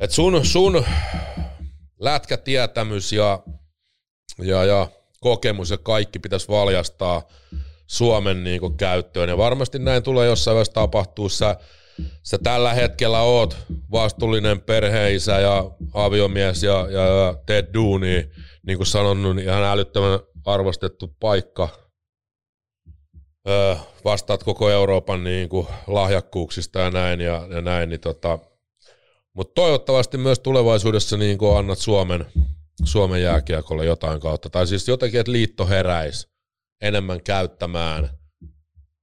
et 0.00 0.10
sun, 0.10 0.46
sun 0.46 0.84
lätkätietämys 2.00 3.12
ja, 3.12 3.42
ja, 4.38 4.64
ja 4.64 4.88
kokemus 5.20 5.70
ja 5.70 5.78
kaikki 5.78 6.18
pitäisi 6.18 6.48
valjastaa 6.48 7.22
Suomen 7.86 8.44
niin 8.44 8.60
kuin, 8.60 8.76
käyttöön. 8.76 9.28
Ja 9.28 9.36
varmasti 9.36 9.78
näin 9.78 10.02
tulee 10.02 10.26
jossain 10.26 10.54
vaiheessa 10.54 10.72
tapahtuu. 10.72 11.28
Sä, 11.28 11.56
sä 12.22 12.38
tällä 12.38 12.74
hetkellä 12.74 13.20
oot 13.20 13.56
vastuullinen 13.90 14.60
perheisä 14.60 15.40
ja 15.40 15.70
aviomies 15.94 16.62
ja, 16.62 16.86
ja, 16.90 17.06
ja 17.06 17.34
teet 17.46 17.74
duuni, 17.74 18.30
niin 18.66 18.78
kuin 18.78 18.86
sanonut, 18.86 19.36
niin 19.36 19.48
ihan 19.48 19.64
älyttömän 19.64 20.20
arvostettu 20.44 21.16
paikka 21.20 21.68
vastaat 24.04 24.44
koko 24.44 24.70
Euroopan 24.70 25.24
niin 25.24 25.48
kuin 25.48 25.66
lahjakkuuksista 25.86 26.80
ja 26.80 26.90
näin, 26.90 27.20
ja, 27.20 27.46
ja 27.50 27.60
näin 27.60 27.88
niin 27.88 28.00
tota, 28.00 28.38
mutta 29.32 29.54
toivottavasti 29.54 30.18
myös 30.18 30.38
tulevaisuudessa 30.38 31.16
niin 31.16 31.38
kuin 31.38 31.58
annat 31.58 31.78
Suomen, 31.78 32.26
Suomen 32.84 33.22
jääkiekolle 33.22 33.84
jotain 33.84 34.20
kautta, 34.20 34.50
tai 34.50 34.66
siis 34.66 34.88
jotenkin, 34.88 35.20
että 35.20 35.32
liitto 35.32 35.66
heräisi 35.66 36.28
enemmän 36.80 37.22
käyttämään, 37.22 38.10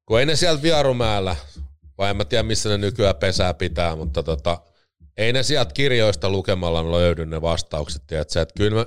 kun 0.05 0.19
ei 0.19 0.25
ne 0.25 0.35
sieltä 0.35 0.61
Vierumäellä, 0.61 1.35
vai 1.97 2.09
en 2.09 2.17
mä 2.17 2.25
tiedä 2.25 2.43
missä 2.43 2.69
ne 2.69 2.77
nykyään 2.77 3.15
pesää 3.15 3.53
pitää, 3.53 3.95
mutta 3.95 4.23
tota, 4.23 4.61
ei 5.17 5.33
ne 5.33 5.43
sieltä 5.43 5.73
kirjoista 5.73 6.29
lukemalla 6.29 6.91
löydy 6.91 7.25
ne 7.25 7.41
vastaukset, 7.41 8.03
tiedätkö? 8.07 8.41
että 8.41 8.53
kyllä, 8.57 8.75
me, 8.75 8.85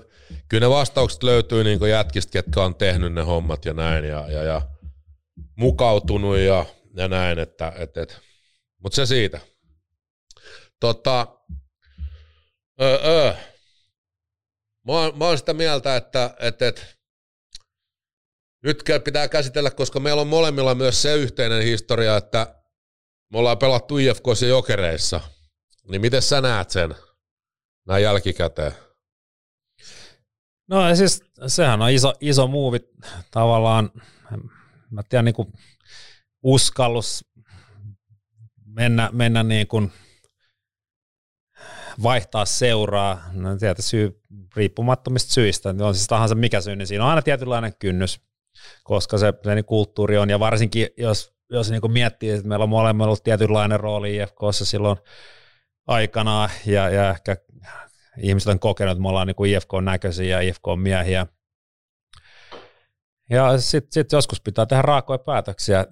kyllä 0.49 0.67
ne 0.67 0.71
vastaukset 0.71 1.23
löytyy 1.23 1.65
niin 1.65 1.89
jätkistä, 1.91 2.33
ketkä 2.33 2.63
on 2.63 2.75
tehnyt 2.75 3.13
ne 3.13 3.23
hommat 3.23 3.65
ja 3.65 3.75
näin, 3.75 4.05
ja, 4.05 4.31
ja, 4.31 4.43
ja 4.43 4.63
mukautunut 5.61 6.39
ja, 6.39 6.67
ja 6.95 7.09
näin, 7.09 7.39
että, 7.39 7.73
et, 7.77 7.97
et. 7.97 8.21
mutta 8.83 8.97
se 8.97 9.07
siitä. 9.07 9.41
Tota, 10.81 11.27
öö, 12.81 12.99
öö. 13.05 13.35
Mä, 14.87 14.93
oon, 14.93 15.19
mä 15.19 15.25
oon 15.25 15.39
sitä 15.39 15.55
mieltä, 15.55 15.97
että 15.97 16.35
et, 16.39 16.63
et, 16.63 16.97
nyt 18.63 18.85
pitää 19.05 19.29
käsitellä, 19.29 19.71
koska 19.71 20.01
meillä 20.01 20.21
on 20.21 20.29
molemmilla 20.29 20.75
myös 20.75 21.03
se 21.03 21.15
yhteinen 21.15 21.63
historia, 21.63 22.17
että 22.17 22.55
me 23.33 23.39
ollaan 23.39 23.59
pelattu 23.59 23.99
IFKssa 23.99 24.47
jokereissa. 24.47 25.21
Niin 25.91 26.01
miten 26.01 26.23
sä 26.23 26.41
näet 26.41 26.71
sen 26.71 26.95
näin 27.87 28.03
jälkikäteen? 28.03 28.73
No 30.69 30.95
siis 30.97 31.23
sehän 31.47 31.83
on 31.83 31.91
iso, 31.91 32.15
iso 32.21 32.47
muuvi 32.47 32.79
tavallaan 33.31 33.91
mä 34.91 35.03
tiedän 35.09 35.25
niin 35.25 35.35
kuin 35.35 35.53
uskallus 36.43 37.25
mennä, 38.67 39.11
mennä 39.13 39.43
niin 39.43 39.67
kuin 39.67 39.93
vaihtaa 42.03 42.45
seuraa, 42.45 43.23
no 43.33 43.57
tiedä, 43.57 43.75
syy, 43.81 44.21
riippumattomista 44.57 45.33
syistä, 45.33 45.75
on 45.81 45.95
siis 45.95 46.07
tahansa 46.07 46.35
mikä 46.35 46.61
syy, 46.61 46.77
niin 46.77 46.87
siinä 46.87 47.05
on 47.05 47.11
aina 47.11 47.23
tietynlainen 47.23 47.73
kynnys, 47.79 48.21
koska 48.85 49.19
se, 49.19 49.33
se 49.45 49.55
niin 49.55 49.65
kulttuuri 49.65 50.19
on, 50.19 50.31
ja 50.31 50.41
varsinkin 50.41 50.87
jos, 50.97 51.35
jos 51.51 51.71
niin 51.71 51.81
kuin 51.81 51.93
miettii, 51.93 52.31
että 52.31 52.49
meillä 52.49 52.63
on 52.63 52.69
molemmilla 52.69 53.07
ollut 53.07 53.25
tietynlainen 53.25 53.81
rooli 53.81 54.17
IFKssa 54.17 54.65
silloin 54.65 54.99
aikanaan, 55.87 56.51
ja, 56.67 56.89
ja 56.89 57.11
ehkä 57.11 57.37
ihmiset 58.19 58.49
on 58.49 58.59
kokenut, 58.59 58.93
että 58.93 59.03
me 59.03 59.09
ollaan 59.09 59.27
niin 59.27 59.47
IFK-näköisiä 59.47 60.41
ja 60.41 60.41
IFK-miehiä, 60.41 61.27
ja 63.31 63.59
sitten 63.59 63.93
sit 63.93 64.13
joskus 64.13 64.41
pitää 64.41 64.67
tehdä 64.67 64.83
raakoja 64.83 65.19
päätöksiä. 65.19 65.87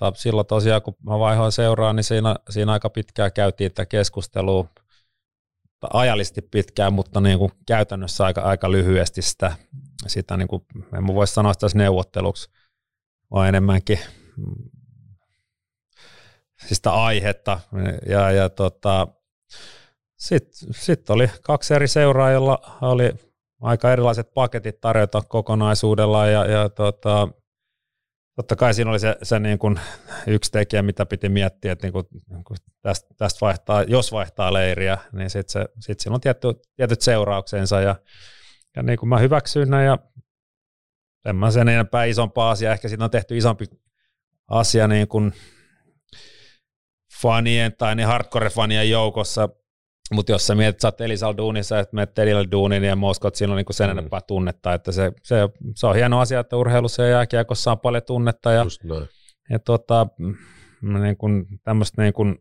Ja 0.00 0.12
silloin 0.14 0.46
tosiaan, 0.46 0.82
kun 0.82 0.96
mä 1.06 1.18
vaihoin 1.18 1.52
seuraa, 1.52 1.92
niin 1.92 2.04
siinä, 2.04 2.36
siinä 2.50 2.72
aika 2.72 2.90
pitkään 2.90 3.32
käytiin 3.32 3.70
tätä 3.70 3.86
keskustelua, 3.86 4.68
ajallisesti 5.92 6.42
pitkään, 6.42 6.92
mutta 6.92 7.20
niin 7.20 7.38
kuin 7.38 7.52
käytännössä 7.66 8.24
aika, 8.24 8.40
aika 8.40 8.72
lyhyesti 8.72 9.22
sitä, 9.22 9.56
sitä 10.06 10.36
niin 10.36 10.48
kuin, 10.48 10.66
en 10.96 11.06
voi 11.06 11.26
sanoa 11.26 11.52
sitä 11.52 11.66
neuvotteluksi, 11.74 12.50
vaan 13.30 13.48
enemmänkin 13.48 13.98
siis 16.56 16.76
sitä 16.76 16.92
aihetta. 16.92 17.60
Ja, 18.08 18.30
ja 18.30 18.48
tota, 18.48 19.08
sitten 20.16 20.74
sit 20.74 21.10
oli 21.10 21.30
kaksi 21.42 21.74
eri 21.74 21.88
seuraa, 21.88 22.30
jolla 22.30 22.78
oli 22.80 23.12
aika 23.62 23.92
erilaiset 23.92 24.34
paketit 24.34 24.80
tarjota 24.80 25.22
kokonaisuudella 25.28 26.26
ja, 26.26 26.44
ja 26.44 26.68
tota, 26.68 27.28
totta 28.36 28.56
kai 28.56 28.74
siinä 28.74 28.90
oli 28.90 29.00
se, 29.00 29.16
se 29.22 29.38
niin 29.38 29.58
kuin 29.58 29.80
yksi 30.26 30.50
tekijä, 30.50 30.82
mitä 30.82 31.06
piti 31.06 31.28
miettiä, 31.28 31.72
että 31.72 31.86
niin 31.86 31.92
kuin, 31.92 32.06
niin 32.30 32.44
kuin 32.44 32.56
tästä, 32.82 33.14
tästä 33.16 33.38
vaihtaa, 33.40 33.82
jos 33.82 34.12
vaihtaa 34.12 34.52
leiriä, 34.52 34.98
niin 35.12 35.30
sitten 35.30 35.68
sit 35.80 36.00
siinä 36.00 36.14
on 36.14 36.20
tietty, 36.20 36.48
tietyt 36.76 37.00
seurauksensa 37.00 37.80
ja, 37.80 37.96
ja 38.76 38.82
niin 38.82 38.98
kuin 38.98 39.08
mä 39.08 39.18
hyväksyin 39.18 39.70
ne 39.70 39.84
ja 39.84 39.98
en 41.24 41.36
mä 41.36 41.50
sen 41.50 41.68
enempää 41.68 42.04
isompaa 42.04 42.50
asiaa, 42.50 42.72
ehkä 42.72 42.88
siitä 42.88 43.04
on 43.04 43.10
tehty 43.10 43.36
isompi 43.36 43.64
asia 44.48 44.88
niin 44.88 45.08
kuin 45.08 45.32
fanien 47.22 47.76
tai 47.78 47.96
niin 47.96 48.08
hardcore-fanien 48.08 48.88
joukossa 48.90 49.48
mutta 50.12 50.32
jos 50.32 50.46
sä 50.46 50.54
mietit, 50.54 50.74
että 50.74 50.82
sä 50.82 50.88
oot 50.88 51.00
Elisal 51.00 51.34
duunissa, 51.36 51.78
että 51.78 51.94
menet 51.94 52.14
Telille 52.14 52.44
duuniin 52.52 52.84
ja 52.84 52.96
että 53.26 53.38
siinä 53.38 53.52
on 53.52 53.56
niinku 53.56 53.72
sen 53.72 53.86
mm. 53.86 53.98
enempää 53.98 54.20
tunnetta. 54.20 54.74
Että 54.74 54.92
se, 54.92 55.12
se, 55.22 55.36
se, 55.76 55.86
on 55.86 55.94
hieno 55.94 56.20
asia, 56.20 56.40
että 56.40 56.56
urheilussa 56.56 57.02
ja 57.02 57.08
jääkiekossa 57.08 57.72
on 57.72 57.80
paljon 57.80 58.02
tunnetta. 58.06 58.52
Ja, 58.52 58.64
ja 59.50 59.58
tota, 59.58 60.06
niin 61.02 61.16
kun, 61.16 61.46
tämmöistä 61.64 62.02
niin 62.02 62.12
kun 62.12 62.38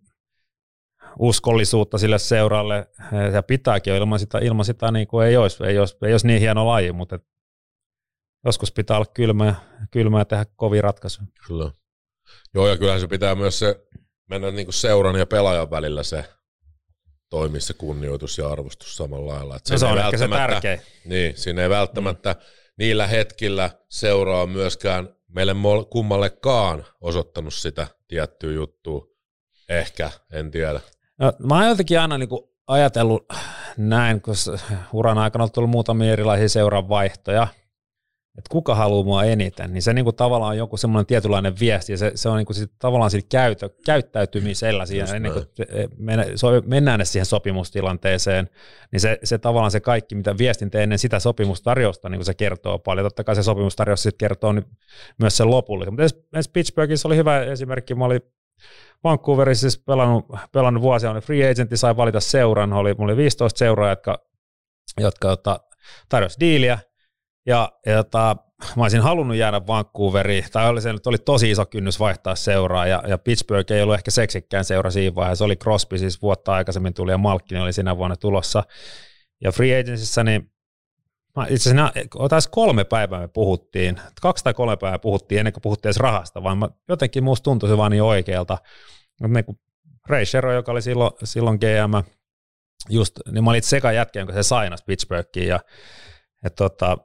uskollisuutta 1.19 1.97
sille 1.97 2.19
seuralle 2.19 2.87
ja 3.33 3.43
pitääkin 3.43 3.93
ilman 3.93 4.19
sitä, 4.19 4.39
ilman 4.39 4.65
sitä 4.65 4.91
niin 4.91 5.07
kuin 5.07 5.27
ei, 5.27 5.37
olisi, 5.37 5.63
ei, 5.63 5.79
olisi, 5.79 5.97
ei 6.05 6.11
olisi 6.11 6.27
niin 6.27 6.39
hieno 6.39 6.67
laji, 6.67 6.91
mutta 6.91 7.15
et 7.15 7.23
joskus 8.45 8.71
pitää 8.71 8.97
olla 8.97 9.11
kylmä, 9.13 9.55
kylmä 9.91 10.19
ja 10.19 10.25
tehdä 10.25 10.45
kovia 10.55 10.81
ratkaisuja. 10.81 11.27
Kyllä. 11.47 11.71
Joo, 12.53 12.67
ja 12.67 12.77
kyllähän 12.77 13.01
se 13.01 13.07
pitää 13.07 13.35
myös 13.35 13.59
se 13.59 13.87
mennä 14.29 14.51
niin 14.51 14.65
kuin 14.65 14.73
seuran 14.73 15.15
ja 15.15 15.25
pelaajan 15.25 15.71
välillä 15.71 16.03
se 16.03 16.25
toimii 17.31 17.61
se 17.61 17.73
kunnioitus 17.73 18.37
ja 18.37 18.47
arvostus 18.47 18.95
samalla 18.95 19.33
lailla. 19.33 19.55
Että 19.55 19.73
no 19.73 19.77
se 19.77 19.85
on 19.85 19.99
ehkä 19.99 20.17
se 20.17 20.27
tärkein. 20.27 20.81
Niin, 21.05 21.37
siinä 21.37 21.61
ei 21.61 21.69
välttämättä 21.69 22.33
mm. 22.33 22.39
niillä 22.77 23.07
hetkillä 23.07 23.69
seuraa 23.89 24.45
myöskään 24.45 25.09
meille 25.27 25.55
kummallekaan 25.89 26.85
osoittanut 27.01 27.53
sitä 27.53 27.87
tiettyä 28.07 28.51
juttua. 28.51 29.07
Ehkä, 29.69 30.11
en 30.31 30.51
tiedä. 30.51 30.81
No, 31.17 31.33
mä 31.39 31.55
oon 31.55 31.69
jotenkin 31.69 31.99
aina 31.99 32.17
niin 32.17 32.29
kuin 32.29 32.43
ajatellut 32.67 33.25
näin, 33.77 34.21
kun 34.21 34.35
uran 34.93 35.17
aikana 35.17 35.43
on 35.43 35.51
tullut 35.51 35.71
muutamia 35.71 36.13
erilaisia 36.13 36.49
seuran 36.49 36.89
vaihtoja, 36.89 37.47
että 38.37 38.49
kuka 38.49 38.75
haluaa 38.75 39.03
mua 39.03 39.23
eniten, 39.23 39.73
niin 39.73 39.81
se 39.81 39.93
niin 39.93 40.03
kuin 40.05 40.15
tavallaan 40.15 40.49
on 40.49 40.57
joku 40.57 40.77
semmoinen 40.77 41.05
tietynlainen 41.05 41.53
viesti, 41.59 41.93
ja 41.93 41.97
se, 41.97 42.11
se 42.15 42.29
on 42.29 42.37
niin 42.37 42.45
kuin 42.45 42.55
sit, 42.55 42.71
tavallaan 42.79 43.11
siitä 43.11 43.27
käytö, 43.31 43.69
käyttäytymisellä 43.85 44.85
siihen, 44.85 45.15
ennen 45.15 45.31
kuin 45.33 45.45
mennään 46.65 46.95
edes 46.95 47.11
siihen 47.11 47.25
sopimustilanteeseen, 47.25 48.49
niin 48.91 48.99
se, 48.99 49.19
se 49.23 49.37
tavallaan 49.37 49.71
se 49.71 49.79
kaikki, 49.79 50.15
mitä 50.15 50.37
viestintä 50.37 50.79
ennen 50.79 50.99
sitä 50.99 51.19
sopimustarjosta, 51.19 52.09
niin 52.09 52.19
kuin 52.19 52.25
se 52.25 52.33
kertoo 52.33 52.79
paljon. 52.79 53.05
Totta 53.05 53.23
kai 53.23 53.35
se 53.35 53.43
sopimustarjous 53.43 54.03
sitten 54.03 54.17
kertoo 54.17 54.51
nyt 54.51 54.67
myös 55.19 55.37
sen 55.37 55.49
lopullisen. 55.49 55.93
Mutta 55.93 56.03
esimerkiksi 56.03 56.51
Pittsburghissa 56.51 57.07
oli 57.07 57.17
hyvä 57.17 57.41
esimerkki, 57.41 57.95
mä 57.95 58.05
olin 58.05 58.21
Vancouverissa 59.03 59.69
siis 59.69 59.83
pelannut, 59.85 60.25
pelannut 60.51 60.83
vuosia, 60.83 61.11
oli 61.11 61.21
free 61.21 61.51
agentti, 61.51 61.77
sai 61.77 61.97
valita 61.97 62.19
seuran, 62.19 62.73
oli, 62.73 62.93
mulla 62.93 63.11
oli 63.11 63.17
15 63.17 63.57
seuraa, 63.57 63.89
jotka, 63.89 64.25
jotka 64.99 65.27
jotta, 65.27 65.59
tarjosi 66.09 66.39
diiliä, 66.39 66.79
ja, 67.45 67.71
ja 67.85 67.91
jota, 67.91 68.35
mä 68.75 68.83
olisin 68.83 69.01
halunnut 69.01 69.37
jäädä 69.37 69.67
Vancouveriin, 69.67 70.43
tai 70.51 70.69
oli 70.69 70.81
se 70.81 70.93
nyt 70.93 71.07
oli 71.07 71.17
tosi 71.17 71.51
iso 71.51 71.65
kynnys 71.65 71.99
vaihtaa 71.99 72.35
seuraa, 72.35 72.87
ja, 72.87 73.03
ja 73.07 73.17
Pittsburgh 73.17 73.71
ei 73.71 73.81
ollut 73.81 73.95
ehkä 73.95 74.11
seksikkään 74.11 74.65
seura 74.65 74.91
siinä 74.91 75.15
vaiheessa, 75.15 75.45
oli 75.45 75.55
Crosby 75.55 75.97
siis 75.97 76.21
vuotta 76.21 76.53
aikaisemmin 76.53 76.93
tuli, 76.93 77.11
ja 77.11 77.17
Malkin 77.17 77.61
oli 77.61 77.73
sinä 77.73 77.97
vuonna 77.97 78.15
tulossa, 78.15 78.63
ja 79.43 79.51
free 79.51 79.79
agentsissa, 79.79 80.23
niin 80.23 80.51
itse 81.49 81.69
asiassa 81.69 81.91
taas 82.29 82.47
kolme 82.47 82.83
päivää 82.83 83.19
me 83.19 83.27
puhuttiin, 83.27 83.99
kaksi 84.21 84.43
tai 84.43 84.53
kolme 84.53 84.77
päivää 84.77 84.99
puhuttiin 84.99 85.39
ennen 85.39 85.53
kuin 85.53 85.61
puhuttiin 85.61 85.89
edes 85.89 85.97
rahasta, 85.97 86.43
vaan 86.43 86.57
mä, 86.57 86.69
jotenkin 86.89 87.23
musta 87.23 87.43
tuntui 87.43 87.69
se 87.69 87.77
vaan 87.77 87.91
niin 87.91 88.03
oikealta. 88.03 88.57
Niin 89.27 89.45
kuin 89.45 89.59
Ray 90.07 90.25
Shero, 90.25 90.53
joka 90.53 90.71
oli 90.71 90.81
silloin, 90.81 91.11
silloin 91.23 91.59
GM, 91.59 92.11
just, 92.89 93.19
niin 93.31 93.43
mä 93.43 93.49
olin 93.49 93.63
sekä 93.63 93.91
jätkä, 93.91 94.25
kun 94.25 94.33
se 94.33 94.43
sainas 94.43 94.83
Pittsburghiin, 94.83 95.47
ja 95.47 95.59
et 96.45 96.55
tota, 96.55 96.97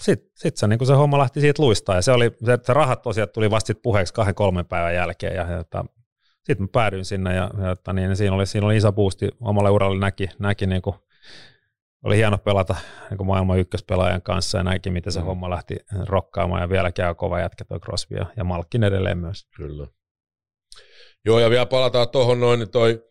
sitten 0.00 0.30
sit 0.34 0.56
se, 0.56 0.66
niin 0.66 0.86
se 0.86 0.94
homma 0.94 1.18
lähti 1.18 1.40
siitä 1.40 1.62
luistaa, 1.62 1.96
ja 1.96 2.02
se, 2.02 2.12
oli, 2.12 2.30
se, 2.44 2.58
se 2.62 2.72
rahat 2.72 3.02
tosiaan 3.02 3.28
tuli 3.28 3.50
vasta 3.50 3.72
puheeksi 3.82 4.14
kahden 4.14 4.34
kolmen 4.34 4.66
päivän 4.66 4.94
jälkeen, 4.94 5.36
ja, 5.36 5.46
ja 5.50 5.64
sitten 6.44 6.62
mä 6.62 6.68
päädyin 6.72 7.04
sinne, 7.04 7.34
ja, 7.34 7.50
ja 7.86 7.92
niin, 7.92 8.16
siinä, 8.16 8.36
oli, 8.36 8.46
siinä 8.46 8.66
oli 8.66 8.76
iso 8.76 8.92
boosti 8.92 9.28
omalle 9.40 9.70
uralle, 9.70 10.00
näki, 10.00 10.28
näki 10.38 10.66
niin 10.66 10.82
kuin, 10.82 10.96
oli 12.04 12.16
hieno 12.16 12.38
pelata 12.38 12.76
niin 13.10 13.26
maailman 13.26 13.58
ykköspelaajan 13.58 14.22
kanssa 14.22 14.58
ja 14.58 14.64
näinkin, 14.64 14.92
miten 14.92 15.12
se 15.12 15.20
mm. 15.20 15.26
homma 15.26 15.50
lähti 15.50 15.76
rokkaamaan 16.06 16.62
ja 16.62 16.68
vielä 16.68 16.92
käy 16.92 17.14
kova 17.14 17.40
jätkä 17.40 17.64
toi 17.64 17.80
Crosby 17.80 18.16
ja, 18.16 18.26
ja 18.36 18.44
Malkin 18.44 18.84
edelleen 18.84 19.18
myös. 19.18 19.48
Kyllä. 19.56 19.86
Joo 21.24 21.38
ja 21.38 21.50
vielä 21.50 21.66
palataan 21.66 22.08
tuohon 22.08 22.40
noin, 22.40 22.58
niin 22.58 22.70
toi 22.70 23.04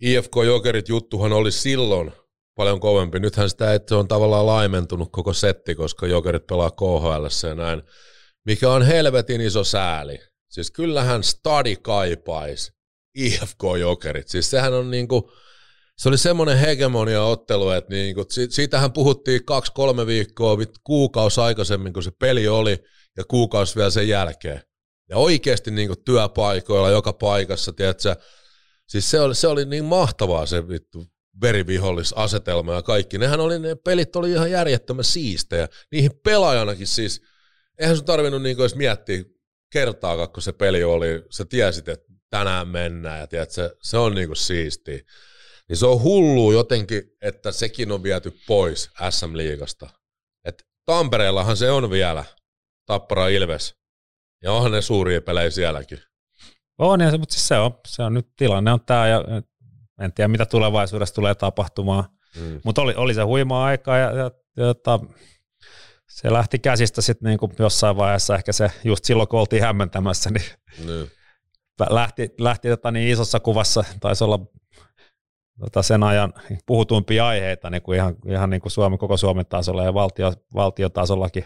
IFK 0.00 0.36
Jokerit 0.46 0.88
juttuhan 0.88 1.32
oli 1.32 1.52
silloin 1.52 2.12
paljon 2.54 2.80
kovempi. 2.80 3.20
Nythän 3.20 3.50
sitä 3.50 3.74
että 3.74 3.88
se 3.88 3.94
on 3.94 4.08
tavallaan 4.08 4.46
laimentunut 4.46 5.08
koko 5.12 5.32
setti, 5.32 5.74
koska 5.74 6.06
Jokerit 6.06 6.46
pelaa 6.46 6.70
KHL 6.70 7.46
ja 7.48 7.54
näin, 7.54 7.82
mikä 8.44 8.70
on 8.70 8.82
helvetin 8.82 9.40
iso 9.40 9.64
sääli. 9.64 10.18
Siis 10.50 10.70
kyllähän 10.70 11.24
stadi 11.24 11.76
kaipaisi 11.76 12.72
IFK 13.14 13.62
Jokerit. 13.80 14.28
Siis 14.28 14.50
sehän 14.50 14.72
on 14.72 14.90
niinku, 14.90 15.32
se 15.98 16.08
oli 16.08 16.18
semmoinen 16.18 16.58
hegemonia-ottelu, 16.58 17.70
että 17.70 17.94
niinku, 17.94 18.24
siitähän 18.48 18.92
puhuttiin 18.92 19.44
kaksi-kolme 19.44 20.06
viikkoa, 20.06 20.56
kuukausi 20.84 21.40
aikaisemmin, 21.40 21.92
kun 21.92 22.02
se 22.02 22.10
peli 22.18 22.48
oli, 22.48 22.84
ja 23.16 23.24
kuukausi 23.24 23.76
vielä 23.76 23.90
sen 23.90 24.08
jälkeen. 24.08 24.62
Ja 25.08 25.16
oikeasti 25.16 25.70
niinku 25.70 25.96
työpaikoilla, 25.96 26.90
joka 26.90 27.12
paikassa, 27.12 27.72
tiedätkö, 27.72 28.16
siis 28.86 29.10
se 29.10 29.20
oli, 29.20 29.34
se 29.34 29.48
oli 29.48 29.64
niin 29.64 29.84
mahtavaa 29.84 30.46
se 30.46 30.68
vittu 30.68 31.06
verivihollisasetelma 31.40 32.74
ja 32.74 32.82
kaikki. 32.82 33.18
Nehän 33.18 33.40
oli, 33.40 33.58
ne 33.58 33.74
pelit 33.74 34.16
oli 34.16 34.30
ihan 34.30 34.50
järjettömän 34.50 35.04
siistejä. 35.04 35.68
Niihin 35.92 36.10
pelaajanakin 36.24 36.86
siis, 36.86 37.22
eihän 37.78 37.96
sun 37.96 38.06
tarvinnut 38.06 38.42
niinku 38.42 38.62
edes 38.62 38.74
miettiä 38.74 39.24
kertaakaan, 39.72 40.28
kun 40.28 40.42
se 40.42 40.52
peli 40.52 40.84
oli, 40.84 41.24
sä 41.30 41.44
tiesit, 41.44 41.88
että 41.88 42.12
tänään 42.30 42.68
mennään 42.68 43.20
ja 43.20 43.26
tiedät, 43.26 43.50
se, 43.50 43.76
se 43.82 43.98
on 43.98 44.14
niinku 44.14 44.34
siistiä. 44.34 44.98
Niin 45.68 45.76
se 45.76 45.86
on 45.86 46.02
hullu 46.02 46.52
jotenkin, 46.52 47.02
että 47.22 47.52
sekin 47.52 47.92
on 47.92 48.02
viety 48.02 48.38
pois 48.46 48.90
SM-liigasta. 49.10 49.90
Et 50.44 50.66
Tampereellahan 50.86 51.56
se 51.56 51.70
on 51.70 51.90
vielä, 51.90 52.24
Tappara 52.86 53.28
Ilves. 53.28 53.74
Ja 54.42 54.52
onhan 54.52 54.72
ne 54.72 54.82
suuria 54.82 55.20
pelejä 55.22 55.50
sielläkin. 55.50 55.98
On, 56.78 57.00
ja, 57.00 57.18
mutta 57.18 57.32
siis 57.32 57.48
se 57.48 57.58
on, 57.58 57.80
se 57.86 58.02
on 58.02 58.14
nyt 58.14 58.28
tilanne 58.36 58.72
on 58.72 58.80
tämä, 58.86 59.08
ja 59.08 59.24
en 60.00 60.12
tiedä 60.12 60.28
mitä 60.28 60.46
tulevaisuudessa 60.46 61.14
tulee 61.14 61.34
tapahtumaan. 61.34 62.04
Mm. 62.40 62.60
Mutta 62.64 62.82
oli, 62.82 62.94
oli 62.96 63.14
se 63.14 63.22
huimaa 63.22 63.64
aikaa, 63.64 63.98
ja, 63.98 64.10
ja, 64.10 64.30
ja 64.56 64.64
ja 64.66 64.98
se 66.08 66.32
lähti 66.32 66.58
käsistä 66.58 67.02
sitten 67.02 67.28
niinku 67.28 67.52
jossain 67.58 67.96
vaiheessa, 67.96 68.34
ehkä 68.34 68.52
se 68.52 68.70
just 68.84 69.04
silloin 69.04 69.28
kun 69.28 69.40
oltiin 69.40 69.62
hämmentämässä, 69.62 70.30
niin 70.30 70.46
mm. 70.78 71.06
lähti, 71.90 72.34
lähti 72.38 72.68
tota 72.68 72.90
niin 72.90 73.08
isossa 73.08 73.40
kuvassa, 73.40 73.84
taisi 74.00 74.24
olla 74.24 74.38
tota 75.60 75.82
sen 75.82 76.02
ajan 76.02 76.32
puhutuimpia 76.66 77.26
aiheita 77.26 77.70
niin 77.70 77.82
kuin 77.82 77.96
ihan, 77.96 78.16
ihan 78.28 78.50
niin 78.50 78.60
kuin 78.60 78.72
Suomen, 78.72 78.98
koko 78.98 79.16
Suomen 79.16 79.46
tasolla 79.46 79.84
ja 79.84 79.94
valtio, 79.94 80.32
valtiotasollakin 80.54 81.44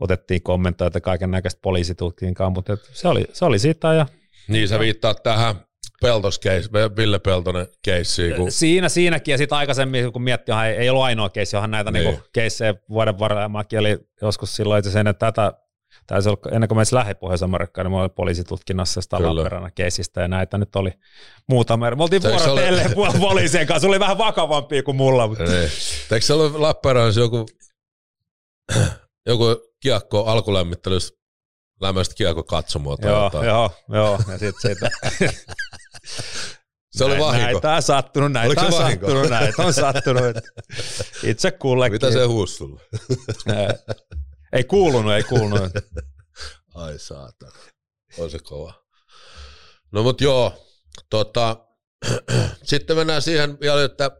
otettiin 0.00 0.42
kommentoita 0.42 1.00
kaiken 1.00 1.30
näköistä 1.30 1.60
poliisitutkinkaan, 1.62 2.52
mutta 2.52 2.76
se 2.92 3.08
oli, 3.08 3.24
se 3.32 3.44
oli 3.44 3.58
siitä. 3.58 3.94
Ja, 3.94 4.06
niin 4.48 4.68
sä 4.68 4.78
viittaat 4.78 5.22
tähän 5.22 5.54
Peltos 6.00 6.40
case, 6.40 6.70
Ville 6.96 7.18
Peltonen 7.18 7.66
case. 7.88 8.30
Kun... 8.36 8.52
Siinä, 8.52 8.88
siinäkin, 8.88 9.32
ja 9.32 9.38
sitten 9.38 9.58
aikaisemmin, 9.58 10.12
kun 10.12 10.22
miettii, 10.22 10.54
ei, 10.66 10.76
ei 10.76 10.90
ollut 10.90 11.04
ainoa 11.04 11.28
case, 11.28 11.56
johon 11.56 11.70
näitä 11.70 11.90
niin. 11.90 12.04
Niin 12.04 12.22
keissejä 12.32 12.74
vuoden 12.88 13.18
varrella, 13.18 13.48
mäkin 13.48 13.78
oli 13.78 13.98
joskus 14.22 14.56
silloin 14.56 14.78
itse 14.78 14.98
ennen 14.98 15.16
tätä 15.16 15.52
taisi 16.06 16.28
olla, 16.28 16.38
ennen 16.52 16.68
kuin 16.68 16.78
me 16.78 16.84
lähdin 16.92 17.16
Pohjois-Amerikkaan, 17.16 17.84
niin 17.84 17.92
mä 17.92 18.00
olin 18.00 18.10
poliisitutkinnassa 18.10 19.00
sitä 19.00 19.22
Lappeenrannan 19.22 19.72
keisistä 19.74 20.20
ja 20.20 20.28
näitä 20.28 20.58
nyt 20.58 20.76
oli 20.76 20.92
muutama. 21.48 21.90
Me 21.90 22.02
oltiin 22.02 22.22
vuorotelleen 22.22 22.98
ole... 22.98 23.12
poliisien 23.28 23.66
kanssa, 23.66 23.80
se 23.80 23.86
oli 23.86 24.00
vähän 24.00 24.18
vakavampia 24.18 24.82
kuin 24.82 24.96
mulla. 24.96 25.28
Mutta... 25.28 25.44
Niin. 25.44 25.70
Eikö 26.12 26.26
se 26.26 26.32
ollut 26.32 26.56
Lappeenrannassa 26.56 27.20
joku, 27.20 27.46
joku 29.26 29.44
kiekko 29.80 30.24
alkulämmittelys 30.24 31.12
lämmöistä 31.80 32.14
kiekko 32.14 32.42
katsomoa? 32.42 32.96
Joo, 33.02 33.30
joo, 33.44 33.70
joo, 33.88 34.18
ja 34.28 34.38
sit 34.38 34.54
siitä. 34.60 34.88
Se 36.90 37.04
oli 37.04 37.18
vahinko. 37.18 37.52
Näitä 37.52 37.74
on 37.74 37.82
sattunut, 37.82 38.32
näitä 38.32 38.60
on 38.60 38.72
sattunut, 38.72 39.28
näitä 39.30 39.62
on 39.62 39.74
sattunut. 39.74 40.36
Itse 41.22 41.50
kullekin. 41.50 41.94
Mitä 41.94 42.10
se 42.10 42.24
huusi 42.24 42.54
sulle? 42.54 42.80
Ei 44.52 44.64
kuulunut, 44.64 45.12
ei 45.12 45.22
kuulunut. 45.22 45.72
Ai 46.74 46.98
saatana. 46.98 47.58
On 48.18 48.30
se 48.30 48.38
kova. 48.38 48.84
No 49.92 50.02
mut 50.02 50.20
joo, 50.20 50.66
tota, 51.10 51.56
sitten 52.62 52.96
mennään 52.96 53.22
siihen 53.22 53.60
vielä, 53.60 53.84
että 53.84 54.10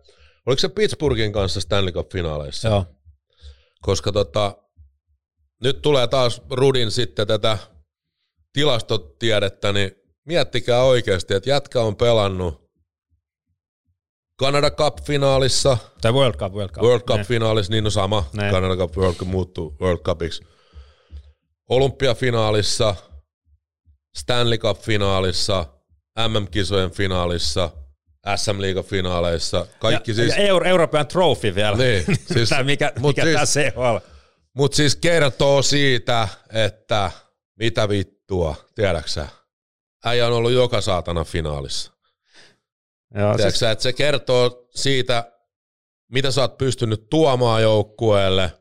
oliko 0.46 0.60
se 0.60 0.68
Pittsburghin 0.68 1.32
kanssa 1.32 1.60
Stanley 1.60 1.92
Cup-finaaleissa? 1.92 2.68
Joo. 2.68 2.86
Koska 3.82 4.12
tota, 4.12 4.56
nyt 5.62 5.82
tulee 5.82 6.06
taas 6.06 6.42
Rudin 6.50 6.90
sitten 6.90 7.26
tätä 7.26 7.58
tilastotiedettä, 8.52 9.72
niin 9.72 9.92
miettikää 10.24 10.82
oikeasti, 10.82 11.34
että 11.34 11.50
jätkä 11.50 11.80
on 11.80 11.96
pelannut 11.96 12.70
Canada 14.40 14.70
Cup-finaalissa. 14.70 15.76
Tai 16.00 16.12
World 16.12 16.36
Cup, 16.36 16.52
World 16.52 16.70
Cup. 16.72 16.82
World 16.82 17.02
Cup-finaalissa, 17.02 17.70
niin 17.70 17.84
on 17.84 17.92
sama. 17.92 18.30
Ne. 18.32 18.50
Canada 18.50 18.76
Cup, 18.76 18.96
World 18.96 19.14
Cup 19.16 19.28
muuttuu 19.28 19.76
World 19.80 20.02
Cupiksi. 20.02 20.44
Olympiafinaalissa, 21.68 22.94
Stanley 24.16 24.58
Cup-finaalissa, 24.58 25.66
MM-kisojen 26.28 26.90
finaalissa, 26.90 27.70
SM 28.36 28.60
Liiga-finaaleissa. 28.60 29.66
Kaikki 29.78 30.10
ja, 30.10 30.14
siis... 30.14 30.28
Ja 30.28 30.36
Euro, 30.36 30.66
European 30.66 31.06
Trophy 31.06 31.54
vielä. 31.54 31.76
Niin, 31.76 32.04
siis, 32.32 32.48
Tämä 32.48 32.62
mikä, 32.62 32.92
mikä 33.06 33.22
siis, 33.22 33.34
tässä 33.36 33.60
on. 33.76 34.00
Mutta 34.54 34.76
siis 34.76 34.96
kertoo 34.96 35.62
siitä, 35.62 36.28
että 36.52 37.10
mitä 37.58 37.88
vittua, 37.88 38.54
tiedäksä, 38.74 39.28
äijä 40.04 40.26
on 40.26 40.32
ollut 40.32 40.52
joka 40.52 40.80
saatana 40.80 41.24
finaalissa. 41.24 41.92
Joo, 43.14 43.36
Tiedätkö, 43.36 43.58
siis... 43.58 43.62
että 43.62 43.82
se 43.82 43.92
kertoo 43.92 44.68
siitä, 44.74 45.32
mitä 46.12 46.30
sä 46.30 46.40
oot 46.40 46.58
pystynyt 46.58 47.10
tuomaan 47.10 47.62
joukkueelle 47.62 48.52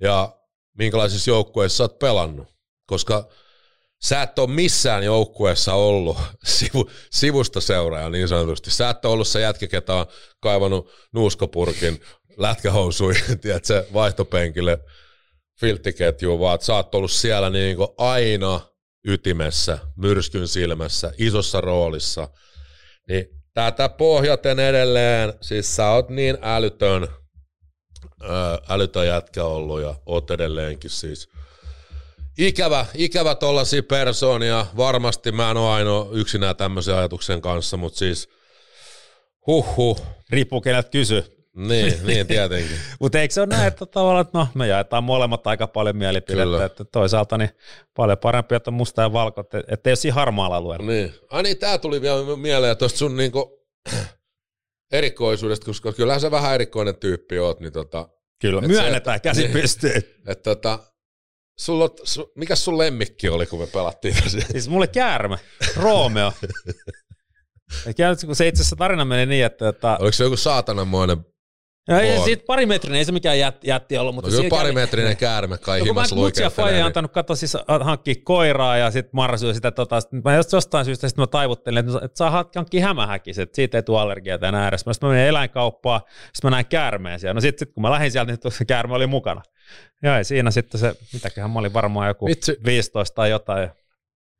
ja 0.00 0.38
minkälaisissa 0.78 1.30
joukkueissa 1.30 1.76
sä 1.76 1.84
oot 1.84 1.98
pelannut. 1.98 2.48
Koska 2.86 3.28
sä 4.02 4.22
et 4.22 4.38
ole 4.38 4.50
missään 4.50 5.02
joukkueessa 5.02 5.74
ollut 5.74 6.18
sivu, 6.44 6.90
sivusta 7.10 7.60
seuraaja 7.60 8.10
niin 8.10 8.28
sanotusti. 8.28 8.70
Sä 8.70 8.90
et 8.90 9.04
ole 9.04 9.12
ollut 9.12 9.28
se 9.28 9.40
jätkä, 9.40 9.66
ketä 9.66 9.94
on 9.94 10.06
kaivannut 10.40 10.90
nuuskopurkin 11.12 12.00
lätkähousui, 12.36 13.14
tiedätkö, 13.40 13.86
vaihtopenkille 13.92 14.78
filttiketjuun, 15.60 16.40
vaan 16.40 16.60
sä 16.60 16.74
oot 16.74 16.94
ollut 16.94 17.10
siellä 17.10 17.50
niin 17.50 17.76
aina 17.98 18.60
ytimessä, 19.04 19.78
myrskyn 19.96 20.48
silmässä, 20.48 21.12
isossa 21.18 21.60
roolissa– 21.60 22.28
niin 23.08 23.28
tätä 23.54 23.88
pohjaten 23.88 24.60
edelleen, 24.60 25.32
siis 25.40 25.76
sä 25.76 25.90
oot 25.90 26.08
niin 26.08 26.38
älytön, 26.42 27.08
älytön 28.68 29.06
jätkä 29.06 29.44
ollut 29.44 29.82
ja 29.82 29.94
oot 30.06 30.30
edelleenkin 30.30 30.90
siis. 30.90 31.28
Ikävä, 32.38 32.86
ikävä 32.94 33.34
tollasia 33.34 33.82
persoonia, 33.82 34.66
varmasti 34.76 35.32
mä 35.32 35.50
en 35.50 35.56
ole 35.56 35.70
ainoa 35.70 36.08
yksinään 36.12 36.56
tämmöisen 36.56 36.94
ajatuksen 36.94 37.40
kanssa, 37.40 37.76
mutta 37.76 37.98
siis 37.98 38.28
huhhuh, 39.46 40.06
Riippuu 40.30 40.60
keneltä 40.60 40.90
kysy. 40.90 41.43
Niin, 41.56 42.06
niin 42.06 42.26
tietenkin. 42.26 42.76
Mutta 43.00 43.20
eikö 43.20 43.34
se 43.34 43.40
ole 43.40 43.46
näin, 43.48 43.68
että 43.68 43.86
tavallaan, 43.86 44.26
että 44.26 44.38
no, 44.38 44.48
me 44.54 44.66
jaetaan 44.66 45.04
molemmat 45.04 45.46
aika 45.46 45.66
paljon 45.66 45.96
mielipidettä, 45.96 46.44
Kyllä. 46.44 46.64
että 46.64 46.84
toisaalta 46.84 47.38
niin 47.38 47.50
paljon 47.96 48.18
parempi, 48.18 48.54
että 48.54 48.70
on 48.70 48.74
musta 48.74 49.02
ja 49.02 49.12
valko, 49.12 49.40
että 49.40 49.62
ettei 49.68 49.90
ole 49.90 49.96
siinä 49.96 50.14
harmaalla 50.14 50.56
alueella. 50.56 50.86
Niin. 50.86 51.14
Ai 51.30 51.42
niin, 51.42 51.58
tää 51.58 51.78
tuli 51.78 52.00
vielä 52.00 52.36
mieleen 52.36 52.76
tuosta 52.76 52.98
sun 52.98 53.16
niinku 53.16 53.66
erikoisuudesta, 54.92 55.66
koska 55.66 55.92
kyllähän 55.92 56.20
sä 56.20 56.30
vähän 56.30 56.54
erikoinen 56.54 56.96
tyyppi 56.96 57.38
oot, 57.38 57.60
niin 57.60 57.72
tota, 57.72 58.08
Kyllä, 58.40 58.60
Et 58.62 58.68
myönnetään, 58.68 59.18
se- 59.18 59.22
käsi 59.22 59.40
niin. 59.40 59.52
pystyy. 59.52 59.92
että 60.28 60.42
tota, 60.54 60.78
sulla, 61.58 61.84
on- 61.84 61.90
su, 62.04 62.32
mikä 62.36 62.56
sun 62.56 62.78
lemmikki 62.78 63.28
oli, 63.28 63.46
kun 63.46 63.60
me 63.60 63.66
pelattiin 63.66 64.14
tässä? 64.22 64.40
Siis 64.52 64.68
mulle 64.68 64.86
käärme, 64.86 65.36
Romeo. 65.76 66.32
Ja 67.98 68.16
kun 68.26 68.36
se 68.36 68.48
itse 68.48 68.60
asiassa 68.62 68.76
tarina 68.76 69.04
meni 69.04 69.26
niin, 69.26 69.44
että, 69.44 69.68
että 69.68 69.96
Oliko 70.00 70.12
se 70.12 70.24
joku 70.24 70.36
saatananmoinen, 70.36 71.26
ja 71.88 72.00
ei, 72.00 72.18
siitä 72.18 72.44
parimetrinen, 72.46 72.98
ei 72.98 73.04
se 73.04 73.12
mikään 73.12 73.38
jätti, 73.38 73.68
jätti 73.68 73.98
ollut, 73.98 74.14
mutta 74.14 74.28
no 74.28 74.30
kyllä 74.30 74.40
siinä 74.42 74.56
kävi- 74.56 74.60
parimetrinen 74.62 75.16
käärme 75.16 75.58
kai 75.58 75.78
No, 75.80 75.86
kun 75.86 75.94
mä 75.94 76.00
himas 76.00 76.10
ja 76.10 76.16
Faija 76.16 76.22
luikehtelee. 76.22 76.82
antanut 76.82 77.12
katsoa 77.12 77.36
siis 77.36 77.54
äh, 77.56 77.62
hankkia 77.82 78.14
koiraa 78.24 78.76
ja 78.76 78.90
sitten 78.90 79.10
marrasuu 79.12 79.54
sitä 79.54 79.70
tota, 79.70 80.00
sit 80.00 80.10
mä 80.24 80.36
just 80.36 80.52
jostain 80.52 80.84
syystä 80.84 81.08
sit 81.08 81.18
mä 81.18 81.26
taivuttelin, 81.26 81.78
että, 81.88 82.00
että 82.04 82.18
saa 82.18 82.30
hankkia 82.54 82.86
hämähäkis, 82.86 83.38
että 83.38 83.56
siitä 83.56 83.78
ei 83.78 83.82
tule 83.82 84.00
allergiaa 84.00 84.38
tämän 84.38 84.54
ääressä. 84.54 84.92
Sitten 84.92 85.08
mä 85.08 85.14
menin 85.14 85.28
eläinkauppaan, 85.28 86.00
sitten 86.32 86.50
mä 86.50 86.50
näin 86.50 86.66
käärmeen 86.66 87.20
siellä. 87.20 87.34
No 87.34 87.40
sitten 87.40 87.66
sit, 87.66 87.74
kun 87.74 87.82
mä 87.82 87.90
lähdin 87.90 88.12
sieltä, 88.12 88.32
niin 88.32 88.52
se 88.52 88.64
käärme 88.64 88.94
oli 88.94 89.06
mukana. 89.06 89.42
Ja 90.02 90.18
ei 90.18 90.24
siinä 90.24 90.50
sitten 90.50 90.80
se, 90.80 90.94
mitäköhän 91.12 91.50
mä 91.50 91.58
olin 91.58 91.72
varmaan 91.72 92.08
joku 92.08 92.26
Vitsi. 92.26 92.56
15 92.64 93.14
tai 93.14 93.30
jotain. 93.30 93.70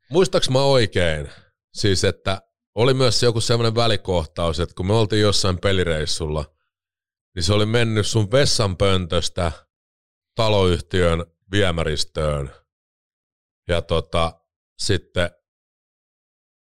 Muistaaks 0.09 0.49
mä 0.49 0.61
oikein? 0.63 1.29
Siis, 1.73 2.03
että 2.03 2.41
oli 2.75 2.93
myös 2.93 3.23
joku 3.23 3.41
semmoinen 3.41 3.75
välikohtaus, 3.75 4.59
että 4.59 4.75
kun 4.75 4.87
me 4.87 4.93
oltiin 4.93 5.21
jossain 5.21 5.57
pelireissulla, 5.57 6.45
niin 7.35 7.43
se 7.43 7.53
oli 7.53 7.65
mennyt 7.65 8.07
sun 8.07 8.31
vessanpöntöstä 8.31 9.51
taloyhtiön 10.35 11.25
viemäristöön. 11.51 12.51
Ja 13.69 13.81
tota, 13.81 14.39
sitten 14.79 15.29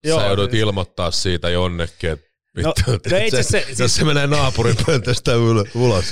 Joo, 0.03 0.19
sä 0.19 0.25
joudut 0.25 0.51
siis- 0.51 0.61
ilmoittaa 0.61 1.11
siitä 1.11 1.49
jonnekin, 1.49 2.09
että 2.09 2.33
No, 2.57 2.73
vittu, 2.87 2.91
no 2.91 3.29
se, 3.29 3.43
se- 3.43 3.65
jos 3.79 3.95
se 3.95 4.03
menee 4.03 4.27
naapurin 4.27 4.75
pöntöstä 4.85 5.31
ulos. 5.75 6.05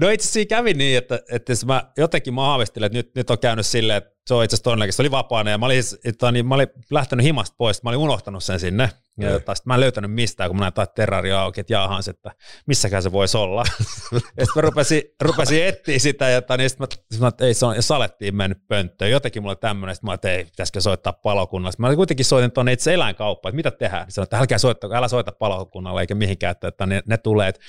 No 0.00 0.08
itse 0.08 0.28
asiassa 0.28 0.48
kävi 0.48 0.74
niin, 0.74 0.98
että, 0.98 1.20
että 1.30 1.52
jos 1.52 1.66
mä 1.66 1.92
jotenkin 1.96 2.34
mä 2.34 2.42
aavistelin, 2.42 2.86
että 2.86 2.98
nyt, 2.98 3.14
nyt 3.14 3.30
on 3.30 3.38
käynyt 3.38 3.66
silleen, 3.66 3.96
että 3.96 4.10
se 4.26 4.34
on 4.34 4.44
itse 4.44 4.54
asiassa 4.54 4.64
todennäköisesti, 4.64 4.96
se 4.96 5.02
oli 5.02 5.10
vapaana 5.10 5.50
ja 5.50 5.58
mä 5.58 5.66
olin, 5.66 5.82
siis- 5.82 6.00
että, 6.04 6.32
niin, 6.32 6.46
mä 6.46 6.54
olin 6.54 6.68
lähtenyt 6.90 7.24
himasta 7.26 7.54
pois, 7.58 7.82
mä 7.82 7.90
olin 7.90 8.00
unohtanut 8.00 8.44
sen 8.44 8.60
sinne. 8.60 8.82
Ja 9.20 9.28
Niin. 9.28 9.32
tota, 9.40 9.54
sit 9.54 9.66
mä 9.66 9.74
en 9.74 9.80
löytänyt 9.80 10.12
mistään, 10.12 10.50
kun 10.50 10.56
mä 10.58 10.72
näin 10.76 10.88
terraria 10.94 11.40
auki, 11.42 11.60
että 11.60 11.72
jaahans, 11.72 12.08
että 12.08 12.30
missäkään 12.66 13.02
se 13.02 13.12
voisi 13.12 13.36
olla. 13.36 13.64
ja 14.12 14.18
sitten 14.20 14.46
mä 14.56 14.60
rupesin, 14.60 15.02
rupesin 15.22 15.64
etsiä 15.64 15.98
sitä, 15.98 16.28
ja 16.28 16.42
niin 16.58 16.70
sit 16.70 16.78
mä, 16.78 16.86
sit 17.10 17.20
mä, 17.20 17.28
että 17.28 17.44
ei 17.46 17.54
se 17.54 17.66
on, 17.66 17.76
ja 17.76 17.82
salettiin 17.82 18.36
mennyt 18.36 18.58
pönttöön. 18.68 19.10
Jotenkin 19.10 19.42
mulla 19.42 19.50
oli 19.50 19.56
tämmöinen, 19.60 19.94
sitten 19.94 20.08
mä 20.08 20.14
että 20.14 20.30
ei, 20.30 20.44
pitäisikö 20.44 20.80
soittaa 20.80 21.12
palokunnalle. 21.12 21.72
Sitten 21.72 21.86
Mä 21.90 21.96
kuitenkin 21.96 22.24
soitin 22.26 22.52
tuonne 22.52 22.72
itse 22.72 22.94
eläinkauppaan, 22.94 23.50
että 23.50 23.56
mitä 23.56 23.70
tehdään. 23.70 24.10
Sanoin, 24.10 24.26
että 24.26 24.38
älkää 24.38 24.58
soittako, 24.58 24.94
älä 24.94 25.08
soita 25.08 25.32
palokunnalle 25.32 26.00
eikä 26.00 26.14
mihinkään, 26.14 26.50
että, 26.50 26.68
että 26.68 26.86
ne, 26.86 27.02
ne 27.06 27.16
tulee, 27.16 27.48
että 27.48 27.60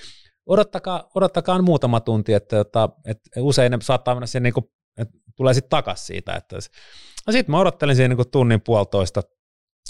odottakaa, 0.46 1.10
odottakaa 1.16 1.62
muutama 1.62 2.00
tunti, 2.00 2.34
että, 2.34 2.60
että, 2.60 2.90
että 3.06 3.30
usein 3.40 3.72
ne 3.72 3.78
saattaa 3.82 4.16
mennä 4.16 4.28
siihen, 4.28 4.44
niin 4.44 4.54
kuin, 4.54 4.66
että 4.98 5.18
tulee 5.36 5.54
sitten 5.54 5.70
takaisin 5.70 6.06
siitä. 6.06 6.34
Että, 6.34 6.56
no 7.28 7.32
sitten 7.32 7.52
mä 7.52 7.60
odottelin 7.60 7.96
siinä 7.96 8.08
niin 8.08 8.18
kuin 8.18 8.32
tunnin 8.32 8.62
puolitoista, 8.62 9.22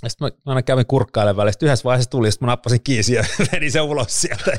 ja 0.04 0.10
sitten 0.10 0.26
mä, 0.26 0.32
aina 0.46 0.62
kävin 0.62 0.86
kurkkailemaan 0.86 1.38
väliin. 1.38 1.54
Sitten 1.54 1.68
yhdessä 1.68 1.84
vaiheessa 1.84 2.10
tuli, 2.10 2.32
sitten 2.32 2.46
mä 2.46 2.52
nappasin 2.52 2.84
kiinni 2.84 3.16
ja 3.16 3.24
vedin 3.52 3.72
sen 3.72 3.82
ulos 3.84 4.22
sieltä. 4.22 4.52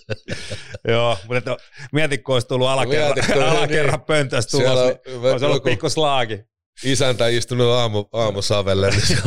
Joo, 0.88 1.16
mutta 1.22 1.36
että, 1.36 1.56
mietin, 1.92 2.24
kun 2.24 2.34
olisi 2.34 2.48
tullut 2.48 2.68
alakerran, 2.68 3.14
kun- 3.32 3.42
alakerran 3.56 3.94
niin. 3.94 4.06
pöntöstä 4.06 4.56
Siellä 4.56 4.82
ulos, 4.82 4.92
on 5.06 5.12
niin 5.22 5.32
olisi 5.32 5.44
ollut 5.44 5.62
pikku 5.62 5.88
slaagi. 5.88 6.40
Isäntä 6.84 7.28
istunut 7.28 7.66
aamu, 7.66 8.04
aamusavelle, 8.12 8.90
niin 8.90 9.18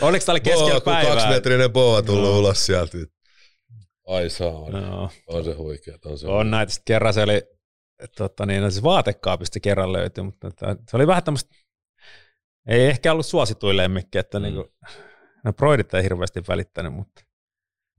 Onneksi 0.00 0.26
tämä 0.26 0.34
oli 0.34 0.40
keskellä 0.40 0.70
boa, 0.70 0.80
päivää. 0.80 1.14
kaksimetrinen 1.14 1.72
boa 1.72 2.02
tullut 2.02 2.28
Joo. 2.28 2.38
ulos 2.38 2.66
sieltä. 2.66 2.98
Ai 4.06 4.30
saa, 4.30 4.46
Joo. 4.70 5.10
on 5.26 5.44
se 5.44 5.52
huikea. 5.52 5.98
On 6.04 6.18
se 6.18 6.26
On 6.26 6.50
näitä. 6.50 6.72
Sitten 6.72 6.94
kerran 6.94 7.14
se 7.14 7.22
oli, 7.22 7.42
tota 8.16 8.46
niin, 8.46 8.62
no 8.62 8.70
siis 8.70 8.82
vaatekaapista 8.82 9.60
kerran 9.60 9.92
löytyi, 9.92 10.24
mutta 10.24 10.48
että, 10.48 10.76
se 10.90 10.96
oli 10.96 11.06
vähän 11.06 11.24
tämmöistä, 11.24 11.54
ei 12.68 12.84
ehkä 12.86 13.12
ollut 13.12 13.26
suosituin 13.26 13.76
lemmikki, 13.76 14.18
että 14.18 14.38
Mm. 14.38 14.44
mm. 14.46 14.52
niinku, 14.54 14.74
no 15.44 15.52
broidit 15.52 15.94
ei 15.94 16.02
hirveästi 16.02 16.42
välittänyt, 16.48 16.92
mutta 16.94 17.22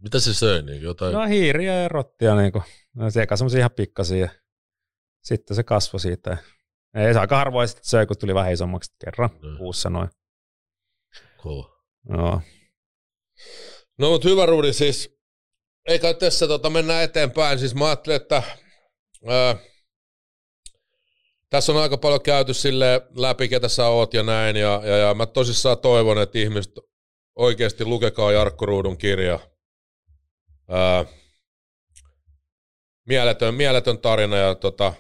Mitä 0.01 0.20
se 0.20 0.34
söi? 0.34 0.62
Niin 0.62 0.82
jotain? 0.82 1.14
no 1.14 1.26
hiiriä 1.26 1.82
ja 1.82 1.88
rottia, 1.88 2.36
niinku, 2.36 2.64
no 2.95 3.10
sekä 3.10 3.36
semmoisia 3.36 3.60
ihan 3.60 3.72
pikkasia, 3.72 4.18
ja 4.18 4.30
sitten 5.24 5.56
se 5.56 5.64
kasvoi 5.64 5.99
siitä. 5.99 6.38
Ei 6.93 7.14
se 7.14 7.20
aika 7.20 7.38
harvoin 7.38 7.68
sitten 7.68 7.86
söi, 7.86 8.06
kun 8.06 8.18
tuli 8.18 8.34
vähän 8.34 8.53
isommaksi 8.53 8.95
kerran 9.06 9.30
Mm. 9.41 9.58
kuussa 9.58 9.89
noin. 9.89 10.10
Kova. 11.38 11.76
Joo. 12.10 12.41
No 13.99 14.10
mutta 14.10 14.30
hyvä 14.30 14.45
Rudi, 14.45 14.74
siis 14.74 15.14
eikä 15.86 16.14
tässä 16.14 16.48
tota, 16.48 16.70
mennä 16.70 17.02
eteenpäin. 17.02 17.60
Siis 17.60 17.76
mä 17.76 17.86
ajattelin, 17.86 18.16
että 18.16 18.44
ää, 19.28 19.56
tässä 21.50 21.72
on 21.72 21.82
aika 21.82 21.98
paljon 21.98 22.22
käyty 22.22 22.54
sille 22.54 23.02
läpi, 23.16 23.48
ketä 23.48 23.68
sä 23.68 23.88
oot 23.88 24.14
ja 24.14 24.24
näin. 24.24 24.56
Ja, 24.56 24.82
ja, 24.84 24.98
ja 24.98 25.14
mä 25.14 25.26
tosissaan 25.26 25.78
toivon, 25.78 26.22
että 26.22 26.38
ihmiset 26.38 26.74
oikeasti 27.36 27.86
lukekaa 27.86 28.32
Jarkko 28.32 28.66
Ruudun 28.66 28.98
kirja. 28.98 29.40
Ää, 30.70 31.06
mieletön, 33.06 33.54
mieletön 33.54 33.98
tarina 33.98 34.38
ja 34.38 34.56
tota, 34.56 34.94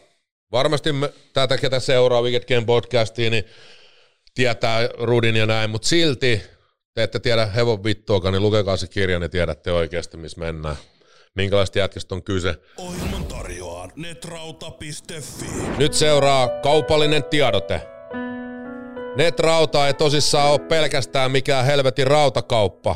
varmasti 0.51 0.91
me, 0.91 1.13
tätä, 1.33 1.57
ketä 1.57 1.79
seuraa 1.79 2.21
Wicked 2.21 2.55
Game 2.55 2.65
podcastiin, 2.65 3.31
niin 3.31 3.45
tietää 4.33 4.87
Rudin 4.87 5.35
ja 5.35 5.45
näin, 5.45 5.69
mutta 5.69 5.87
silti 5.87 6.54
te 6.95 7.03
ette 7.03 7.19
tiedä 7.19 7.45
hevon 7.45 7.83
vittuakaan, 7.83 8.33
niin 8.33 8.41
lukekaa 8.41 8.77
se 8.77 8.87
kirja, 8.87 9.19
niin 9.19 9.31
tiedätte 9.31 9.71
oikeasti, 9.71 10.17
missä 10.17 10.39
mennään. 10.39 10.75
Minkälaista 11.35 11.79
jätkästä 11.79 12.15
on 12.15 12.23
kyse. 12.23 12.55
Ohjelman 12.77 13.25
tarjoaa 13.25 13.89
netrauta.fi. 13.95 15.45
Nyt 15.77 15.93
seuraa 15.93 16.49
kaupallinen 16.63 17.23
tiedote. 17.23 17.81
Netrauta 19.15 19.87
ei 19.87 19.93
tosissaan 19.93 20.51
ole 20.51 20.59
pelkästään 20.59 21.31
mikään 21.31 21.65
helvetin 21.65 22.07
rautakauppa. 22.07 22.95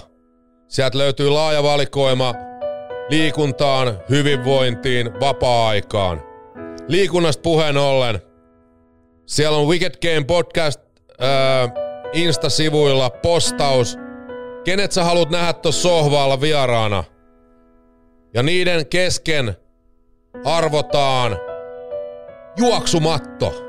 Sieltä 0.68 0.98
löytyy 0.98 1.30
laaja 1.30 1.64
valikoima 1.64 2.34
liikuntaan, 3.10 4.00
hyvinvointiin, 4.10 5.20
vapaa-aikaan. 5.20 6.24
Liikunnasta 6.88 7.42
puheen 7.42 7.78
ollen. 7.78 8.22
Siellä 9.26 9.58
on 9.58 9.68
Wicked 9.68 9.94
Game 10.02 10.26
podcast 10.26 10.82
äh, 11.22 11.89
Insta-sivuilla 12.14 13.10
postaus. 13.10 13.98
Kenet 14.64 14.92
sä 14.92 15.04
haluat 15.04 15.30
nähdä 15.30 15.54
tuossa 15.54 15.82
sohvaalla 15.82 16.42
vieraana? 16.42 17.04
Ja 18.34 18.44
niiden 18.44 18.86
kesken 18.86 19.56
arvotaan 20.46 21.38
juoksumatto. 22.58 23.66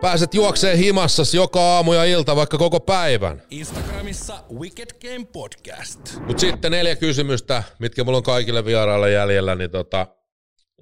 Pääset 0.00 0.34
juokseen 0.34 0.78
himassas 0.78 1.34
joka 1.34 1.60
aamu 1.60 1.92
ja 1.92 2.04
ilta 2.04 2.36
vaikka 2.36 2.58
koko 2.58 2.80
päivän. 2.80 3.42
Instagramissa 3.50 4.44
Wicked 4.58 4.88
Game 5.00 5.26
Podcast. 5.32 6.00
Mut 6.26 6.38
sitten 6.38 6.72
neljä 6.72 6.96
kysymystä, 6.96 7.62
mitkä 7.78 8.04
mulla 8.04 8.18
on 8.18 8.22
kaikille 8.22 8.64
vieraille 8.64 9.10
jäljellä, 9.10 9.54
niin 9.54 9.70
tota, 9.70 10.06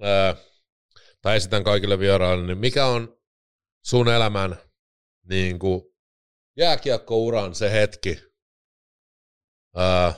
ää, 0.03 0.37
tai 1.23 1.37
esitän 1.37 1.65
kaikille 1.65 1.99
vieraille, 1.99 2.47
niin 2.47 2.59
mikä 2.59 2.87
on 2.87 3.17
sun 3.85 4.09
elämän 4.09 4.57
niin 5.29 5.59
kuin 5.59 5.83
jääkiekkouran 6.59 7.55
se 7.55 7.73
hetki, 7.73 8.19
ää, 9.77 10.15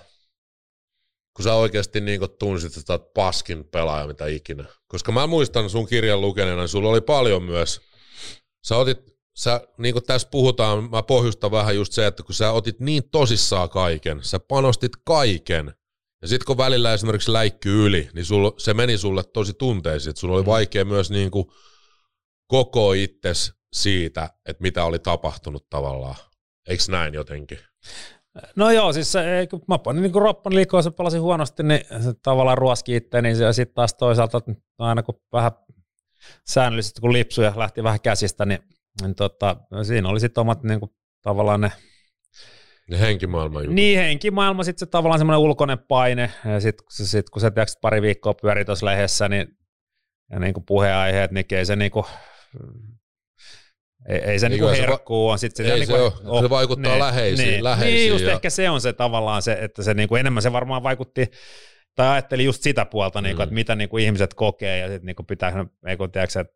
kun 1.37 1.45
sä 1.45 1.55
oikeasti 1.55 2.01
niin 2.01 2.19
kuin 2.19 2.31
tunsit, 2.39 2.77
että 2.77 2.87
sä 2.87 2.93
oot 2.93 3.13
paskin 3.15 3.65
pelaaja 3.65 4.07
mitä 4.07 4.27
ikinä. 4.27 4.65
Koska 4.89 5.13
mä 5.13 5.27
muistan 5.27 5.71
sun 5.71 5.87
kirjan 5.87 6.21
lukeneena, 6.21 6.61
niin 6.61 6.69
sulla 6.69 6.89
oli 6.89 7.01
paljon 7.01 7.43
myös. 7.43 7.81
Sä 8.67 8.77
otit, 8.77 8.99
sä, 9.39 9.61
niin 9.79 9.93
kuin 9.93 10.05
tässä 10.05 10.29
puhutaan, 10.31 10.91
mä 10.91 11.03
pohjustan 11.03 11.51
vähän 11.51 11.77
just 11.77 11.93
se, 11.93 12.07
että 12.07 12.23
kun 12.23 12.35
sä 12.35 12.53
otit 12.53 12.81
niin 12.81 13.11
tosissaan 13.11 13.71
kaiken, 13.71 14.25
sä 14.25 14.41
panostit 14.41 14.93
kaiken, 15.05 15.75
ja 16.23 16.29
sitten 16.29 16.47
kun 16.47 16.57
välillä 16.57 16.95
esimerkiksi 16.95 17.33
läikky 17.33 17.87
yli, 17.87 18.11
niin 18.15 18.25
sul, 18.25 18.51
se 18.59 18.75
meni 18.75 18.99
sulle 18.99 19.25
tosi 19.25 19.55
tunteisiin, 19.55 20.11
että 20.11 20.21
sulla 20.21 20.37
oli 20.37 20.47
vaikea 20.47 20.85
myös 20.85 21.11
niin 21.11 21.31
kuin 21.31 21.47
koko 22.47 22.93
itses 22.93 23.53
siitä, 23.73 24.31
että 24.47 24.63
mitä 24.63 24.85
oli 24.85 24.99
tapahtunut 24.99 25.71
tavallaan. 25.71 26.30
Eikö 26.71 26.83
näin 26.89 27.15
jotenkin? 27.15 27.59
No 28.57 28.71
joo, 28.71 28.93
siis 28.93 29.13
se, 29.13 29.47
kun 29.51 29.63
mä 29.69 29.79
panin 29.79 30.03
niin 30.03 30.15
roppan 30.15 30.55
liikoa, 30.55 30.83
se 30.83 30.91
pelasi 30.91 31.19
huonosti, 31.19 31.63
niin 31.63 31.81
se 32.01 32.13
tavallaan 32.23 32.59
ruoski 32.59 32.97
itse, 32.97 33.23
niin 33.23 33.37
se, 33.37 33.53
sitten 33.53 33.75
taas 33.75 33.95
toisaalta 33.95 34.41
aina 34.79 35.03
kun 35.03 35.21
vähän 35.33 35.51
säännöllisesti 36.49 37.01
kun 37.01 37.13
lipsuja 37.13 37.53
lähti 37.57 37.83
vähän 37.83 38.01
käsistä, 38.01 38.47
niin, 38.47 38.59
niin 39.03 39.15
tota, 39.15 39.57
siinä 39.83 40.09
oli 40.09 40.21
sitten 40.21 40.41
omat 40.41 40.63
niin 40.63 40.81
kuin, 40.81 40.91
tavallaan 41.23 41.61
ne 41.61 41.73
Ne 42.91 43.01
henkimaailman 43.01 43.63
jutut. 43.63 43.75
Niin, 43.75 43.99
henkimaailma, 43.99 44.65
sitten 44.65 44.87
se 44.87 44.91
tavallaan 44.91 45.19
semmoinen 45.19 45.41
ulkoinen 45.41 45.79
paine, 45.79 46.31
ja 46.45 46.61
sitten 46.61 46.87
sit, 46.91 47.31
kun 47.31 47.41
se 47.41 47.51
tiiäks, 47.51 47.79
pari 47.81 48.03
viikkoa 48.03 48.35
pyöri 48.35 48.65
tuossa 48.65 48.87
lehdessä, 48.87 49.29
niin, 49.29 49.49
ja 50.31 50.39
niin 50.39 50.55
kuin 50.55 50.65
puheenaiheet, 50.65 51.31
niin 51.31 51.47
ei 51.51 51.67
se 51.67 51.77
niin 51.77 51.91
kuin, 51.91 52.05
ei, 54.09 54.19
ei 54.19 54.39
se 54.39 54.49
Niin 54.49 54.53
niin 54.61 54.63
kuin 54.69 54.77
se 54.77 54.83
va- 54.83 54.87
herkkuu 54.89 55.29
on. 55.29 55.39
Sit 55.39 55.61
ei 55.61 55.71
niin 55.77 55.87
se 55.87 55.93
oo. 56.27 56.43
Se 56.43 56.51
vaikuttaa 56.51 56.99
läheisiin- 56.99 57.49
Niin, 57.51 57.65
läheisiin 57.65 57.95
niin 57.97 58.11
just 58.11 58.25
ja- 58.25 58.33
ehkä 58.33 58.51
se 58.51 58.71
on 58.71 58.81
se 58.81 58.93
tavallaan 58.93 59.43
se, 59.43 59.53
että 59.53 59.83
se 59.83 59.95
niin 59.95 60.09
kuin 60.09 60.21
enemmän 60.21 60.43
se 60.43 60.53
varmaan 60.53 60.83
vaikutti, 60.83 61.31
tai 61.95 62.09
ajatteli 62.09 62.45
just 62.45 62.63
sitä 62.63 62.85
puolta, 62.85 63.21
niin 63.21 63.37
kuin, 63.37 63.41
Mm. 63.41 63.45
että 63.45 63.55
mitä 63.55 63.75
niin 63.75 63.89
kuin 63.89 64.05
ihmiset 64.05 64.35
kokee, 64.35 64.79
ja 64.79 64.89
sitten 64.89 65.07
niin 65.07 65.17
kuin 65.17 65.27
pitää, 65.27 65.65
ei 65.87 65.97
kun 65.97 66.11
tiedätkö, 66.13 66.41
että 66.41 66.55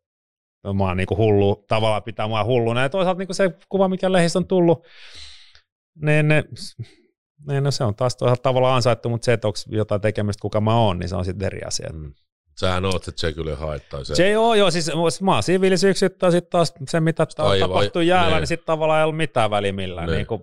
mä 0.75 0.85
oon 0.85 0.97
niin 0.97 1.07
kuin 1.07 1.19
hullu, 1.19 1.65
tavallaan 1.69 2.03
pitää 2.03 2.29
mua 2.29 2.45
hulluna, 2.45 2.83
ja 2.83 2.89
toisaalta 2.89 3.19
niin 3.19 3.27
kuin 3.29 3.37
se 3.37 3.51
kuva, 3.69 3.89
mikä 3.89 4.13
lehdistä 4.13 4.39
on 4.39 4.47
tullut, 4.47 4.87
niin 6.03 6.29
ne, 6.29 6.45
niin 7.49 7.65
no 7.65 7.71
se 7.71 7.85
on 7.85 7.95
taas 7.95 8.17
toisaalta 8.17 8.43
tavallaan 8.43 8.77
ansaittu, 8.77 9.09
mutta 9.09 9.25
se, 9.25 9.33
että 9.33 9.49
onko 9.49 9.59
jotain 9.69 10.01
tekemistä, 10.01 10.41
kuka 10.43 10.61
mä 10.61 10.77
oon, 10.79 10.99
niin 10.99 11.09
se 11.09 11.17
on 11.17 11.25
sitten 11.25 11.47
eri 11.47 11.61
asia. 11.67 11.89
Mm. 11.93 12.15
Sähän 12.57 12.85
oot 12.85 13.05
se 13.05 13.27
Jekyll 13.27 13.55
haittaa. 13.55 14.05
Se, 14.05 14.15
Se 14.15 14.31
joo, 14.31 14.55
joo, 14.55 14.71
siis 14.71 14.91
maasiivilis 15.23 15.85
yksittää 15.85 16.31
sitten 16.31 16.51
taas 16.51 16.75
se, 16.89 17.01
mitä 17.01 17.27
Aivan, 17.39 17.69
tapahtui 17.71 18.07
jäällä, 18.07 18.31
niin. 18.31 18.41
niin 18.41 18.47
sitten 18.47 18.67
tavallaan 18.67 18.99
ei 18.99 19.05
ollut 19.05 19.17
mitään 19.17 19.51
väliä 19.51 19.73
millään. 19.73 20.11
Niin. 20.11 20.27
Kuin, 20.27 20.43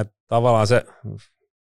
että 0.00 0.14
tavallaan 0.28 0.66
se, 0.66 0.84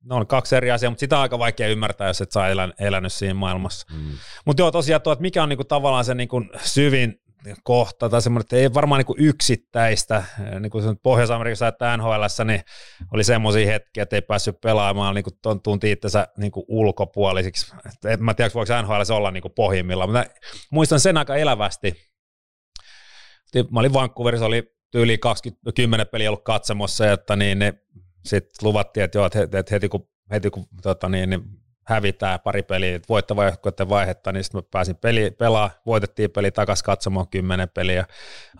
ne 0.04 0.14
on 0.14 0.26
kaksi 0.26 0.56
eri 0.56 0.70
asiaa, 0.70 0.90
mutta 0.90 1.00
sitä 1.00 1.16
on 1.16 1.22
aika 1.22 1.38
vaikea 1.38 1.68
ymmärtää, 1.68 2.08
jos 2.08 2.20
et 2.20 2.32
saa 2.32 2.48
elän, 2.48 2.72
elänyt 2.78 3.12
siinä 3.12 3.34
maailmassa. 3.34 3.86
mm. 3.92 4.10
Mutta 4.44 4.62
joo, 4.62 4.70
tosiaan 4.70 5.02
tuo, 5.02 5.12
että 5.12 5.22
mikä 5.22 5.42
on 5.42 5.48
niinku 5.48 5.64
tavallaan 5.64 6.04
se 6.04 6.14
niinku 6.14 6.42
syvin 6.64 7.19
kohta 7.62 8.08
tai 8.08 8.22
semmoinen, 8.22 8.44
että 8.44 8.56
ei 8.56 8.74
varmaan 8.74 8.98
niinku 8.98 9.14
yksittäistä, 9.18 10.24
niin 10.60 10.70
kuin 10.70 10.98
Pohjois-Amerikassa 11.02 11.68
että 11.68 11.96
NHLssä, 11.96 12.44
niin 12.44 12.60
oli 13.14 13.24
semmoisia 13.24 13.66
hetkiä, 13.66 14.02
että 14.02 14.16
ei 14.16 14.22
päässyt 14.22 14.60
pelaamaan, 14.60 15.14
niin 15.14 15.24
kuin 15.24 15.60
tunti 15.62 15.92
itsensä 15.92 16.28
niin 16.36 16.52
kuin 16.52 16.64
ulkopuolisiksi. 16.68 17.72
Et 18.04 18.20
mä 18.20 18.34
tiedä, 18.34 18.50
voiko 18.54 18.82
NHL 18.82 19.12
olla 19.16 19.30
niin 19.30 19.42
kuin 19.42 19.54
pohjimmillaan, 19.54 20.10
mutta 20.10 20.24
muistan 20.70 21.00
sen 21.00 21.16
aika 21.16 21.36
elävästi. 21.36 21.94
Mä 23.70 23.80
olin 23.80 23.92
Vancouverissa, 23.92 24.46
oli 24.46 24.72
yli 24.94 25.18
20, 25.18 25.72
10 25.72 26.06
peliä 26.06 26.30
ollut 26.30 26.44
katsomossa, 26.44 27.12
että 27.12 27.36
niin, 27.36 27.58
ne 27.58 27.74
sitten 28.24 28.68
luvattiin, 28.68 29.04
että, 29.04 29.18
joo, 29.18 29.26
että 29.26 29.64
heti 29.70 29.88
kun, 29.88 30.08
heti 30.30 30.50
kun 30.50 30.66
tota 30.82 31.08
niin, 31.08 31.30
niin 31.30 31.59
hävitään 31.90 32.40
pari 32.40 32.62
peliä, 32.62 32.96
että 32.96 33.08
voittava 33.08 33.44
joukkueiden 33.44 33.88
vaihetta, 33.88 34.32
niin 34.32 34.44
sitten 34.44 34.58
mä 34.58 34.68
pääsin 34.70 34.96
peli, 34.96 35.30
pelaa, 35.30 35.70
voitettiin 35.86 36.30
peli 36.30 36.50
takaisin 36.50 36.84
katsomaan 36.84 37.28
kymmenen 37.28 37.68
peliä. 37.68 38.04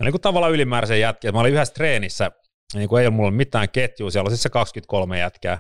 Mä 0.01 0.05
niin 0.05 0.13
kuin 0.13 0.21
tavallaan 0.21 0.53
ylimääräisen 0.53 1.01
jätkiä. 1.01 1.33
Mä 1.33 1.41
olin 1.41 1.53
yhdessä 1.53 1.75
treenissä, 1.75 2.31
niin 2.75 2.89
kuin 2.89 3.01
ei 3.01 3.07
ole 3.07 3.15
mulla 3.15 3.31
mitään 3.31 3.69
ketjua, 3.69 4.11
siellä 4.11 4.27
oli 4.27 4.31
siis 4.31 4.43
se 4.43 4.51
23 4.51 5.19
jätkää. 5.19 5.59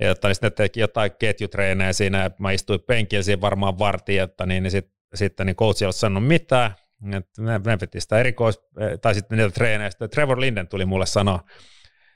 Ja 0.00 0.10
että 0.10 0.28
niin 0.28 0.34
sitten 0.34 0.48
ne 0.50 0.54
teki 0.54 0.80
jotain 0.80 1.10
ketjutreenejä 1.18 1.92
siinä, 1.92 2.22
ja 2.22 2.30
mä 2.38 2.50
istuin 2.50 2.80
penkillä 2.86 3.22
siinä 3.22 3.40
varmaan 3.40 3.78
vartin, 3.78 4.22
että 4.22 4.46
niin, 4.46 4.62
niin 4.62 4.70
sit, 4.70 4.86
sitten 5.14 5.46
niin 5.46 5.56
coach 5.56 5.82
ei 5.82 5.86
ollut 5.86 5.96
sanonut 5.96 6.28
mitään, 6.28 6.74
että 7.14 7.42
ne, 7.42 7.60
ne 7.64 7.76
piti 7.76 8.00
sitä 8.00 8.18
erikois, 8.18 8.60
tai 9.02 9.14
sitten 9.14 9.38
niitä 9.38 9.50
treenejä, 9.50 9.90
sitten 9.90 10.10
Trevor 10.10 10.40
Linden 10.40 10.68
tuli 10.68 10.84
mulle 10.84 11.06
sanoa 11.06 11.40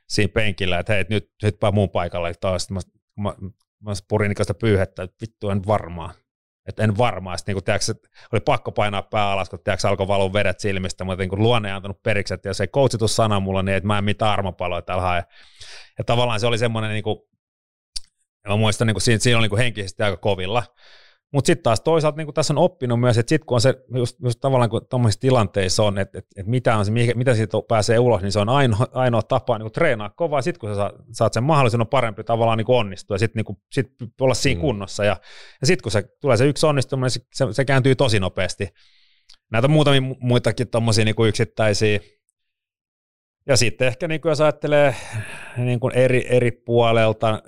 siinä 0.09 0.32
penkillä, 0.34 0.78
että 0.78 0.92
hei, 0.92 1.05
nyt 1.09 1.30
hyppää 1.42 1.70
mun 1.70 1.90
paikalle 1.90 2.32
taas, 2.40 2.70
mä, 2.70 2.80
mä, 3.16 3.34
mä 3.81 3.93
purin 4.09 4.35
pyyhettä, 4.61 5.03
että 5.03 5.16
vittu 5.20 5.51
en 5.51 5.66
varmaa. 5.66 6.12
Että 6.66 6.83
en 6.83 6.99
varmaa. 6.99 7.37
Sitten 7.37 7.55
niin 7.55 7.64
tiiäks, 7.64 7.93
oli 8.33 8.41
pakko 8.41 8.72
painaa 8.72 9.03
pää 9.03 9.33
alas, 9.33 9.51
kun 9.51 9.59
tiiäks, 9.64 9.85
alkoi 9.85 10.09
valua 10.09 10.33
vedet 10.33 10.61
silmistä, 10.61 11.05
mutta 11.05 11.24
niin 11.24 11.43
luonne 11.43 11.68
ei 11.68 11.74
antanut 11.74 12.03
periksi, 12.03 12.35
että 12.35 12.49
jos 12.49 12.61
ei 12.61 12.68
coachitu 12.68 13.09
sana 13.09 13.41
mulla, 13.41 13.62
niin 13.62 13.76
että 13.76 13.87
mä 13.87 13.99
en 13.99 14.05
mitään 14.05 14.33
armopaloja 14.33 14.83
täällä 14.83 15.03
hae. 15.03 15.24
Ja 15.99 16.05
tavallaan 16.05 16.41
se 16.41 16.47
oli 16.47 16.59
semmoinen, 16.59 16.91
niin 16.91 17.03
kuin, 17.03 17.18
mä 18.49 18.57
muistan, 18.57 18.87
niin 18.87 18.95
kuin, 18.95 19.03
siinä, 19.03 19.18
siinä 19.18 19.39
oli 19.39 19.45
niin 19.45 19.51
kuin 19.51 19.62
henkisesti 19.62 20.03
aika 20.03 20.16
kovilla. 20.16 20.62
Mutta 21.33 21.47
sitten 21.47 21.62
taas 21.62 21.81
toisaalta 21.81 22.16
niin 22.16 22.35
tässä 22.35 22.53
on 22.53 22.59
oppinut 22.59 23.01
myös, 23.01 23.18
että 23.18 23.28
sitten 23.28 23.47
kun 23.47 23.55
on 23.55 23.61
se, 23.61 23.74
just, 23.95 24.16
just 24.22 24.41
tavallaan 24.41 24.70
kun 24.70 24.87
tuommoisissa 24.91 25.20
tilanteissa 25.20 25.83
on, 25.83 25.99
että, 25.99 26.18
että, 26.18 26.31
että 26.37 26.51
mitä, 26.51 26.76
on 26.76 26.85
se, 26.85 26.91
mikä, 26.93 27.14
mitä 27.14 27.35
siitä 27.35 27.59
pääsee 27.68 27.99
ulos, 27.99 28.22
niin 28.22 28.33
se 28.33 28.39
on 28.39 28.49
ainoa, 28.49 28.87
ainoa 28.93 29.22
tapa 29.22 29.59
niin 29.59 29.72
treenaa 29.72 30.11
kovaa, 30.11 30.43
sitten 30.43 30.61
kun 30.61 30.68
sä 30.68 30.74
saat, 30.74 30.95
saat 31.12 31.33
sen 31.33 31.43
mahdollisuuden 31.45 31.87
parempi 31.87 32.24
tavallaan 32.24 32.59
niin 32.59 32.66
onnistua 32.68 33.14
ja 33.14 33.18
sitten 33.18 33.45
niin 33.47 33.59
sit 33.72 33.87
olla 34.20 34.35
siinä 34.35 34.59
Mm. 34.59 34.61
kunnossa. 34.61 35.05
Ja, 35.05 35.16
ja 35.61 35.66
sitten 35.66 35.83
kun 35.83 35.93
se, 35.93 36.03
tulee 36.20 36.37
se 36.37 36.47
yksi 36.47 36.66
onnistuminen, 36.66 37.11
se, 37.11 37.20
se, 37.33 37.47
se 37.53 37.64
kääntyy 37.64 37.95
tosi 37.95 38.20
nopeasti. 38.20 38.68
Näitä 39.51 39.66
on 39.66 39.70
muutamia 39.72 40.01
mu- 40.01 40.16
muitakin 40.20 40.68
tuommoisia 40.68 41.05
niin 41.05 41.28
yksittäisiä. 41.28 42.01
Ja 43.47 43.57
sitten 43.57 43.89
ehkä 43.89 44.09
niin 44.09 44.20
kuin 44.20 44.31
jos 44.31 44.41
ajattelee 44.41 44.95
niin 45.57 45.81
kuin 45.81 45.95
eri, 45.95 46.26
eri 46.28 46.51
puolelta, 46.51 47.43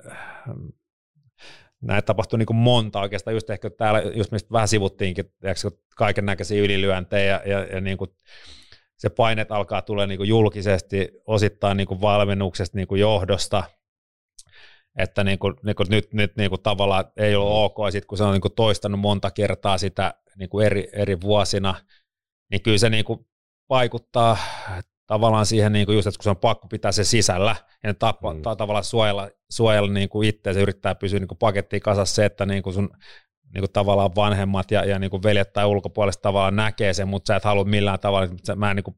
näitä 1.82 2.06
tapahtui 2.06 2.38
niin 2.38 2.46
kuin 2.46 2.56
monta 2.56 3.00
oikeastaan, 3.00 3.34
just 3.34 3.50
ehkä 3.50 3.70
täällä, 3.70 4.00
just 4.14 4.32
mistä 4.32 4.52
vähän 4.52 4.68
sivuttiinkin, 4.68 5.24
kaiken 5.96 6.26
näköisiä 6.26 6.62
ylilyöntejä 6.62 7.24
ja, 7.26 7.52
ja, 7.52 7.64
ja 7.64 7.80
niin 7.80 7.98
kuin 7.98 8.10
se 8.98 9.10
painet 9.10 9.52
alkaa 9.52 9.82
tulla 9.82 10.06
niin 10.06 10.18
kuin 10.18 10.28
julkisesti, 10.28 11.08
osittain 11.26 11.76
niin 11.76 11.86
kuin 11.86 12.00
valmennuksesta, 12.00 12.78
niin 12.78 12.88
kuin 12.88 13.00
johdosta, 13.00 13.64
että 14.98 15.24
niin 15.24 15.38
kuin, 15.38 15.54
niin 15.64 15.76
kuin 15.76 15.86
nyt, 15.90 16.14
nyt 16.14 16.36
niin 16.36 16.50
kuin 16.50 16.62
tavallaan 16.62 17.04
ei 17.16 17.36
ole 17.36 17.64
ok, 17.64 17.76
sitten 17.90 18.06
kun 18.06 18.18
se 18.18 18.24
on 18.24 18.32
niin 18.32 18.40
kuin 18.40 18.54
toistanut 18.54 19.00
monta 19.00 19.30
kertaa 19.30 19.78
sitä 19.78 20.14
niin 20.38 20.48
kuin 20.48 20.66
eri, 20.66 20.88
eri 20.92 21.20
vuosina, 21.20 21.74
niin 22.50 22.62
kyllä 22.62 22.78
se 22.78 22.90
niin 22.90 23.04
kuin 23.04 23.26
vaikuttaa 23.68 24.36
tavallaan 25.06 25.46
siihen, 25.46 25.72
niin 25.72 25.86
kuin 25.86 25.96
just, 25.96 26.06
että 26.06 26.18
kun 26.18 26.24
se 26.24 26.30
on 26.30 26.36
pakko 26.36 26.68
pitää 26.68 26.92
se 26.92 27.04
sisällä, 27.04 27.56
ja 27.82 27.88
ne 27.88 27.94
tapa, 27.94 28.34
Mm. 28.34 28.42
ta- 28.42 28.56
tavallaan 28.56 28.84
suojella, 28.84 29.30
suojella 29.50 29.92
niin 29.92 30.08
kuin 30.08 30.28
itse, 30.28 30.52
se 30.52 30.60
yrittää 30.60 30.94
pysyä 30.94 31.18
niin 31.18 31.28
kuin 31.28 31.38
pakettiin 31.38 31.82
kasassa 31.82 32.14
se, 32.14 32.24
että 32.24 32.46
niin 32.46 32.62
kuin 32.62 32.74
sun 32.74 32.90
niin 33.54 33.62
kuin 33.62 33.72
tavallaan 33.72 34.14
vanhemmat 34.16 34.70
ja, 34.70 34.84
ja 34.84 34.98
niin 34.98 35.10
kuin 35.10 35.22
veljet 35.22 35.52
tai 35.52 35.66
ulkopuolista 35.66 36.22
tavallaan 36.22 36.56
näkee 36.56 36.94
sen, 36.94 37.08
mutta 37.08 37.26
sä 37.28 37.36
et 37.36 37.44
halua 37.44 37.64
millään 37.64 38.00
tavalla, 38.00 38.24
että 38.24 38.56
mä 38.56 38.70
en 38.70 38.76
niin 38.76 38.84
kuin, 38.84 38.96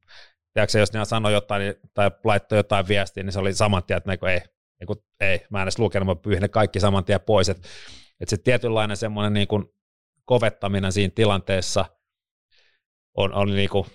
tiedätkö, 0.53 0.79
jos 0.79 0.93
ne 0.93 1.05
sanoi 1.05 1.33
jotain 1.33 1.61
niin, 1.61 1.75
tai 1.95 2.11
laittoi 2.25 2.59
jotain 2.59 2.89
viestiä, 2.89 3.23
niin 3.23 3.33
se 3.33 3.39
oli 3.39 3.55
saman 3.55 3.83
tien, 3.85 3.97
että 3.97 4.11
niin 4.11 4.19
kuin, 4.19 4.33
ei, 4.33 4.41
niin 4.81 4.87
kuin, 4.87 4.99
ei, 5.21 5.47
mä 5.51 5.59
en 5.59 5.63
edes 5.63 5.79
lukenut, 5.79 6.07
mä 6.07 6.15
pyyhin 6.15 6.43
ne 6.43 6.49
kaikki 6.49 6.81
saman 6.81 7.05
tien 7.05 7.21
pois, 7.21 7.49
että, 7.49 7.69
että 8.21 8.31
se 8.31 8.37
tietynlainen 8.43 8.97
semmoinen 8.97 9.33
niin 9.33 9.49
kuin 9.49 9.65
kovettaminen 10.25 10.93
siinä 10.93 11.13
tilanteessa 11.15 11.85
on, 13.17 13.35
on 13.35 13.55
niin 13.55 13.69
kuin, 13.71 13.87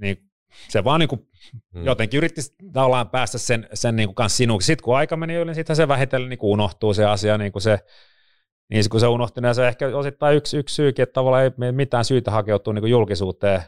niin, 0.00 0.27
se 0.68 0.84
vaan 0.84 1.00
niin 1.00 1.08
kuin 1.08 1.28
Mm. 1.74 1.84
jotenkin 1.84 2.18
yritti 2.18 2.40
tavallaan 2.72 3.10
päästä 3.10 3.38
sen, 3.38 3.68
sen 3.74 3.96
niin 3.96 4.08
kuin 4.08 4.14
kanssa 4.14 4.36
sinuksi. 4.36 4.66
Sitten 4.66 4.84
kun 4.84 4.96
aika 4.96 5.16
meni 5.16 5.34
yli, 5.34 5.44
niin 5.44 5.54
sitten 5.54 5.76
se 5.76 5.88
vähitellen 5.88 6.28
niin 6.28 6.38
kuin 6.38 6.50
unohtuu 6.50 6.94
se 6.94 7.04
asia, 7.04 7.38
niin 7.38 7.52
kuin 7.52 7.62
se, 7.62 7.78
niin 8.70 8.84
kun 8.90 9.00
se 9.00 9.06
unohtui, 9.06 9.42
niin 9.42 9.54
se 9.54 9.60
on 9.62 9.68
ehkä 9.68 9.96
osittain 9.96 10.36
yksi, 10.36 10.56
yksi 10.56 10.74
syykin, 10.74 11.02
että 11.02 11.12
tavallaan 11.12 11.44
ei 11.44 11.72
mitään 11.72 12.04
syytä 12.04 12.30
hakeutua 12.30 12.72
niin 12.72 12.82
kuin 12.82 12.90
julkisuuteen 12.90 13.62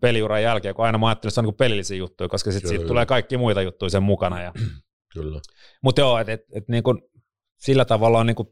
peliuran 0.00 0.42
jälkeen, 0.42 0.74
kun 0.74 0.84
aina 0.84 0.98
mä 0.98 1.08
ajattelin, 1.08 1.30
että 1.30 1.34
se 1.34 1.40
on 1.40 1.44
niin 1.44 1.52
kuin 1.54 1.58
pelillisiä 1.58 1.96
juttuja, 1.96 2.28
koska 2.28 2.52
sitten 2.52 2.68
siitä 2.68 2.86
tulee 2.86 3.06
kaikki 3.06 3.36
muita 3.36 3.62
juttuja 3.62 3.90
sen 3.90 4.02
mukana. 4.02 4.42
Ja, 4.42 4.52
Kyllä. 5.14 5.40
mutta 5.82 6.00
joo, 6.00 6.18
että 6.18 6.32
et, 6.32 6.44
et 6.52 6.68
niin 6.68 6.82
kuin, 6.82 7.02
sillä 7.56 7.84
tavalla 7.84 8.18
on 8.18 8.26
niin 8.26 8.36
kuin, 8.36 8.48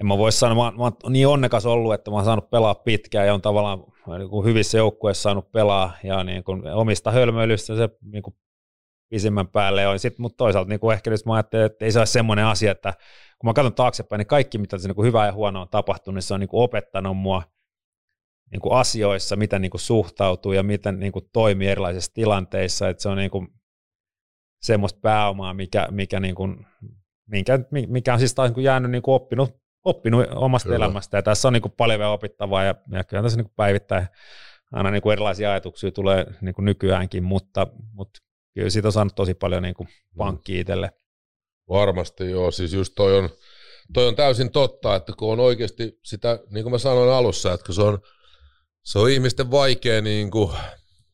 en 0.00 0.06
mä 0.06 0.18
voi 0.18 0.32
sanoa, 0.32 0.72
mä, 0.72 0.76
mä 0.78 0.82
oon 0.84 1.12
niin 1.12 1.28
onnekas 1.28 1.66
ollut, 1.66 1.94
että 1.94 2.10
mä 2.10 2.16
oon 2.16 2.24
saanut 2.24 2.50
pelaa 2.50 2.74
pitkään 2.74 3.26
ja 3.26 3.34
on 3.34 3.42
tavallaan 3.42 3.84
niin 4.18 4.28
kuin 4.28 4.46
hyvissä 4.46 4.78
joukkueissa 4.78 5.22
saanut 5.22 5.52
pelaa 5.52 5.96
ja 6.02 6.24
niin 6.24 6.44
kuin 6.44 6.66
omista 6.66 7.10
hölmöilystä 7.10 7.76
se 7.76 7.88
niin 8.02 8.22
kuin 8.22 8.36
pisimmän 9.08 9.48
päälle 9.48 9.86
on. 9.86 9.98
Sit, 9.98 10.18
mutta 10.18 10.36
toisaalta 10.36 10.68
niin 10.68 10.80
kuin 10.80 10.94
ehkä 10.94 11.10
nyt 11.10 11.26
mä 11.26 11.34
ajattelin, 11.34 11.66
että 11.66 11.84
ei 11.84 11.92
se 11.92 11.98
ole 11.98 12.06
semmoinen 12.06 12.46
asia, 12.46 12.72
että 12.72 12.94
kun 13.38 13.48
mä 13.48 13.54
katson 13.54 13.74
taaksepäin, 13.74 14.18
niin 14.18 14.26
kaikki 14.26 14.58
mitä 14.58 14.78
se 14.78 14.88
niin 14.88 14.94
kuin 14.94 15.06
hyvää 15.06 15.26
ja 15.26 15.32
huonoa 15.32 15.62
on 15.62 15.68
tapahtunut, 15.68 16.14
niin 16.14 16.22
se 16.22 16.34
on 16.34 16.40
niin 16.40 16.48
kuin 16.48 16.62
opettanut 16.62 17.16
mua 17.16 17.42
niin 18.52 18.60
kuin 18.60 18.72
asioissa, 18.72 19.36
miten 19.36 19.62
niin 19.62 19.70
kuin 19.70 19.80
suhtautuu 19.80 20.52
ja 20.52 20.62
miten 20.62 21.00
niin 21.00 21.12
kuin 21.12 21.28
toimii 21.32 21.68
erilaisissa 21.68 22.12
tilanteissa, 22.14 22.88
että 22.88 23.02
se 23.02 23.08
on 23.08 23.16
niin 23.16 23.30
kuin 23.30 23.48
semmoista 24.62 25.00
pääomaa, 25.02 25.54
mikä, 25.54 25.88
mikä, 25.90 26.20
niin 26.20 26.34
kuin, 26.34 26.66
minkä, 27.26 27.58
mikä 27.88 28.12
on 28.12 28.18
siis 28.18 28.34
taas 28.34 28.48
niin 28.48 28.54
kuin 28.54 28.64
jäänyt 28.64 28.90
niin 28.90 29.02
kuin 29.02 29.14
oppinut, 29.14 29.63
oppinut 29.84 30.26
omasta 30.34 30.68
Kyllä. 30.68 30.84
elämästä, 30.84 31.18
ja 31.18 31.22
tässä 31.22 31.48
on 31.48 31.52
niin 31.52 31.62
kuin 31.62 31.74
paljon 31.76 31.98
vielä 31.98 32.12
opittavaa, 32.12 32.64
ja, 32.64 32.74
ja 32.90 33.04
kyllä 33.04 33.22
tässä 33.22 33.36
niin 33.36 33.46
kuin 33.46 33.54
päivittäin 33.56 34.06
aina 34.72 34.90
niin 34.90 35.02
kuin 35.02 35.12
erilaisia 35.12 35.50
ajatuksia 35.50 35.92
tulee 35.92 36.26
niin 36.40 36.54
kuin 36.54 36.64
nykyäänkin, 36.64 37.24
mutta, 37.24 37.66
mutta 37.92 38.20
kyllä 38.54 38.70
siitä 38.70 38.88
on 38.88 38.92
saanut 38.92 39.14
tosi 39.14 39.34
paljon 39.34 39.62
niin 39.62 39.74
kuin 39.74 39.88
pankki 40.16 40.60
itselle. 40.60 40.90
Varmasti 41.68 42.30
joo, 42.30 42.50
siis 42.50 42.72
just 42.72 42.92
toi 42.96 43.18
on, 43.18 43.28
toi 43.92 44.08
on 44.08 44.16
täysin 44.16 44.50
totta, 44.50 44.94
että 44.94 45.12
kun 45.18 45.32
on 45.32 45.40
oikeasti 45.40 45.98
sitä, 46.02 46.38
niin 46.50 46.64
kuin 46.64 46.72
mä 46.72 46.78
sanoin 46.78 47.10
alussa, 47.10 47.52
että 47.52 47.66
kun 47.66 47.74
se 47.74 47.82
on, 47.82 47.98
se 48.82 48.98
on 48.98 49.10
ihmisten 49.10 49.50
vaikea 49.50 50.02
niin 50.02 50.30
kuin, 50.30 50.50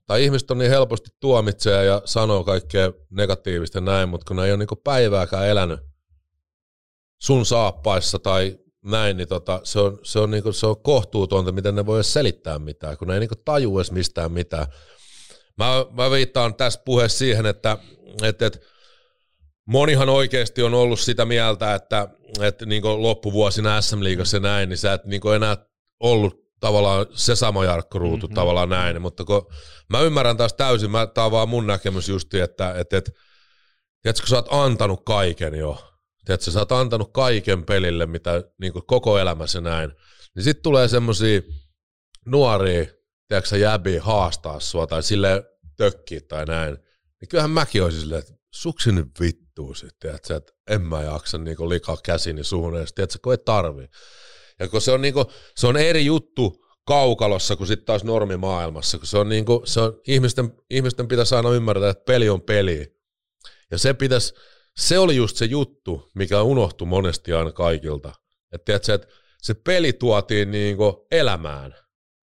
tai 0.07 0.25
ihmiset 0.25 0.51
on 0.51 0.59
niin 0.59 0.71
helposti 0.71 1.11
tuomitsee 1.21 1.85
ja 1.85 2.03
sanoo 2.05 2.45
kaikkea 2.45 2.93
negatiivista 3.11 3.81
näin, 3.81 4.09
mutta 4.09 4.25
kun 4.29 4.37
ne 4.37 4.45
ei 4.45 4.51
ole 4.51 4.59
niinku 4.59 4.77
päivääkään 4.77 5.49
elänyt 5.49 5.89
sun 7.23 7.47
saappaissa 7.47 8.18
tai 8.18 8.59
näin, 8.85 9.16
niin 9.16 9.29
tota, 9.29 9.61
se, 9.64 9.81
on, 9.81 9.99
se, 10.03 10.18
on 10.18 10.31
niinku, 10.31 10.53
se 10.53 10.66
on 10.66 10.83
kohtuutonta, 10.83 11.53
miten 11.53 11.75
ne 11.75 11.87
voi 11.87 11.97
edes 11.97 12.12
selittää 12.12 12.59
mitään, 12.59 12.97
kun 12.97 13.09
ne 13.09 13.14
ei 13.14 13.21
niinku 13.21 13.43
taju 13.45 13.79
edes 13.79 13.93
mistään 13.93 14.33
mitään. 14.33 14.66
Mä, 15.59 15.66
mä 15.91 16.11
viittaan 16.11 16.55
tässä 16.55 16.83
puheessa 16.85 17.18
siihen, 17.18 17.47
että, 17.47 17.79
että, 18.23 18.47
että 18.47 18.59
monihan 19.66 20.09
oikeasti 20.09 20.62
on 20.62 20.75
ollut 20.75 21.01
sitä 21.01 21.25
mieltä, 21.25 21.75
että, 21.75 22.09
että 22.41 22.66
niin 22.66 22.83
loppuvuosina 22.85 23.81
SM-liigassa 23.81 24.37
ja 24.37 24.41
näin, 24.41 24.68
niin 24.68 24.79
sä 24.79 24.93
et 24.93 25.05
niin 25.05 25.21
enää 25.37 25.57
ollut 26.01 26.41
tavallaan 26.61 27.07
se 27.11 27.37
sama 27.37 27.64
Jarkko 27.64 27.99
Ruutu 27.99 28.27
mm-hmm. 28.27 28.35
tavallaan 28.35 28.68
näin, 28.68 29.03
mutta 29.03 29.25
kun 29.25 29.47
mä 29.89 30.01
ymmärrän 30.01 30.37
taas 30.37 30.53
täysin, 30.53 30.91
mä, 30.91 31.07
tää 31.07 31.25
on 31.25 31.33
vaan 31.33 31.49
mun 31.49 31.66
näkemys 31.66 32.09
justi, 32.09 32.41
että, 32.41 32.75
että, 32.79 32.97
että 32.97 33.12
tiedätkö, 34.03 34.27
sä 34.27 34.37
oot 34.37 34.49
antanut 34.51 35.05
kaiken 35.05 35.55
jo, 35.55 35.89
tiedätkö, 36.25 36.51
sä 36.51 36.59
oot 36.59 36.73
antanut 36.73 37.12
kaiken 37.12 37.64
pelille, 37.64 38.07
mitä 38.07 38.45
niin 38.61 38.73
koko 38.87 39.18
elämässä 39.18 39.61
näin, 39.61 39.93
niin 40.35 40.45
sitten 40.45 40.62
tulee 40.62 40.89
semmosia 40.89 41.41
nuoria, 42.27 42.87
tiedätkö, 43.29 43.57
jäbi 43.57 43.99
haastaa 43.99 44.61
sua 44.61 44.87
tai 44.87 45.03
sille 45.03 45.45
tökkiä 45.77 46.21
tai 46.29 46.45
näin, 46.45 46.79
niin 47.21 47.29
kyllähän 47.29 47.51
mäkin 47.51 47.83
olisin 47.83 48.01
silleen, 48.01 48.18
että 48.18 48.33
suksi 48.51 48.93
nyt 48.93 49.21
vittuu 49.21 49.75
sitten, 49.75 50.14
että, 50.14 50.41
en 50.71 50.83
mä 50.83 51.03
jaksa 51.03 51.39
niin 51.39 51.68
liikaa 51.68 51.97
käsini 52.05 52.45
suhun 52.45 52.77
edes, 52.77 52.93
tiedätkö, 52.93 53.18
kun 53.23 53.33
ei 53.33 53.39
tarvii. 53.39 53.89
Ja 54.59 54.68
kun 54.68 54.81
se 54.81 54.93
on, 54.93 55.03
niin 55.03 55.14
kuin, 55.14 55.27
se 55.57 55.66
on 55.66 55.77
eri 55.77 56.05
juttu 56.05 56.66
kaukalossa 56.87 57.57
kuin 57.57 57.66
sitten 57.66 57.87
taas 57.87 58.05
normimaailmassa, 58.05 58.99
kun 58.99 59.07
se 59.07 59.18
on, 59.18 59.29
niin 59.29 59.45
kuin, 59.45 59.66
se 59.66 59.81
on 59.81 60.01
ihmisten, 60.07 60.53
ihmisten 60.71 61.09
pitäisi 61.09 61.35
aina 61.35 61.51
ymmärtää, 61.51 61.91
että 61.91 62.05
peli 62.05 62.29
on 62.29 62.43
peli. 62.43 62.97
Ja 63.71 63.79
se 63.79 63.95
pitäisi, 63.95 64.35
se 64.81 64.99
oli 64.99 65.16
just 65.16 65.37
se 65.37 65.45
juttu, 65.45 66.11
mikä 66.14 66.43
unohtui 66.43 66.87
monesti 66.87 67.33
aina 67.33 67.53
kaikilta. 67.53 68.12
Että 68.53 68.64
tiedätkö, 68.64 68.95
että 68.95 69.09
se 69.39 69.55
peli 69.55 69.93
tuotiin 69.93 70.51
niin 70.51 70.76
kuin 70.76 70.95
elämään, 71.11 71.74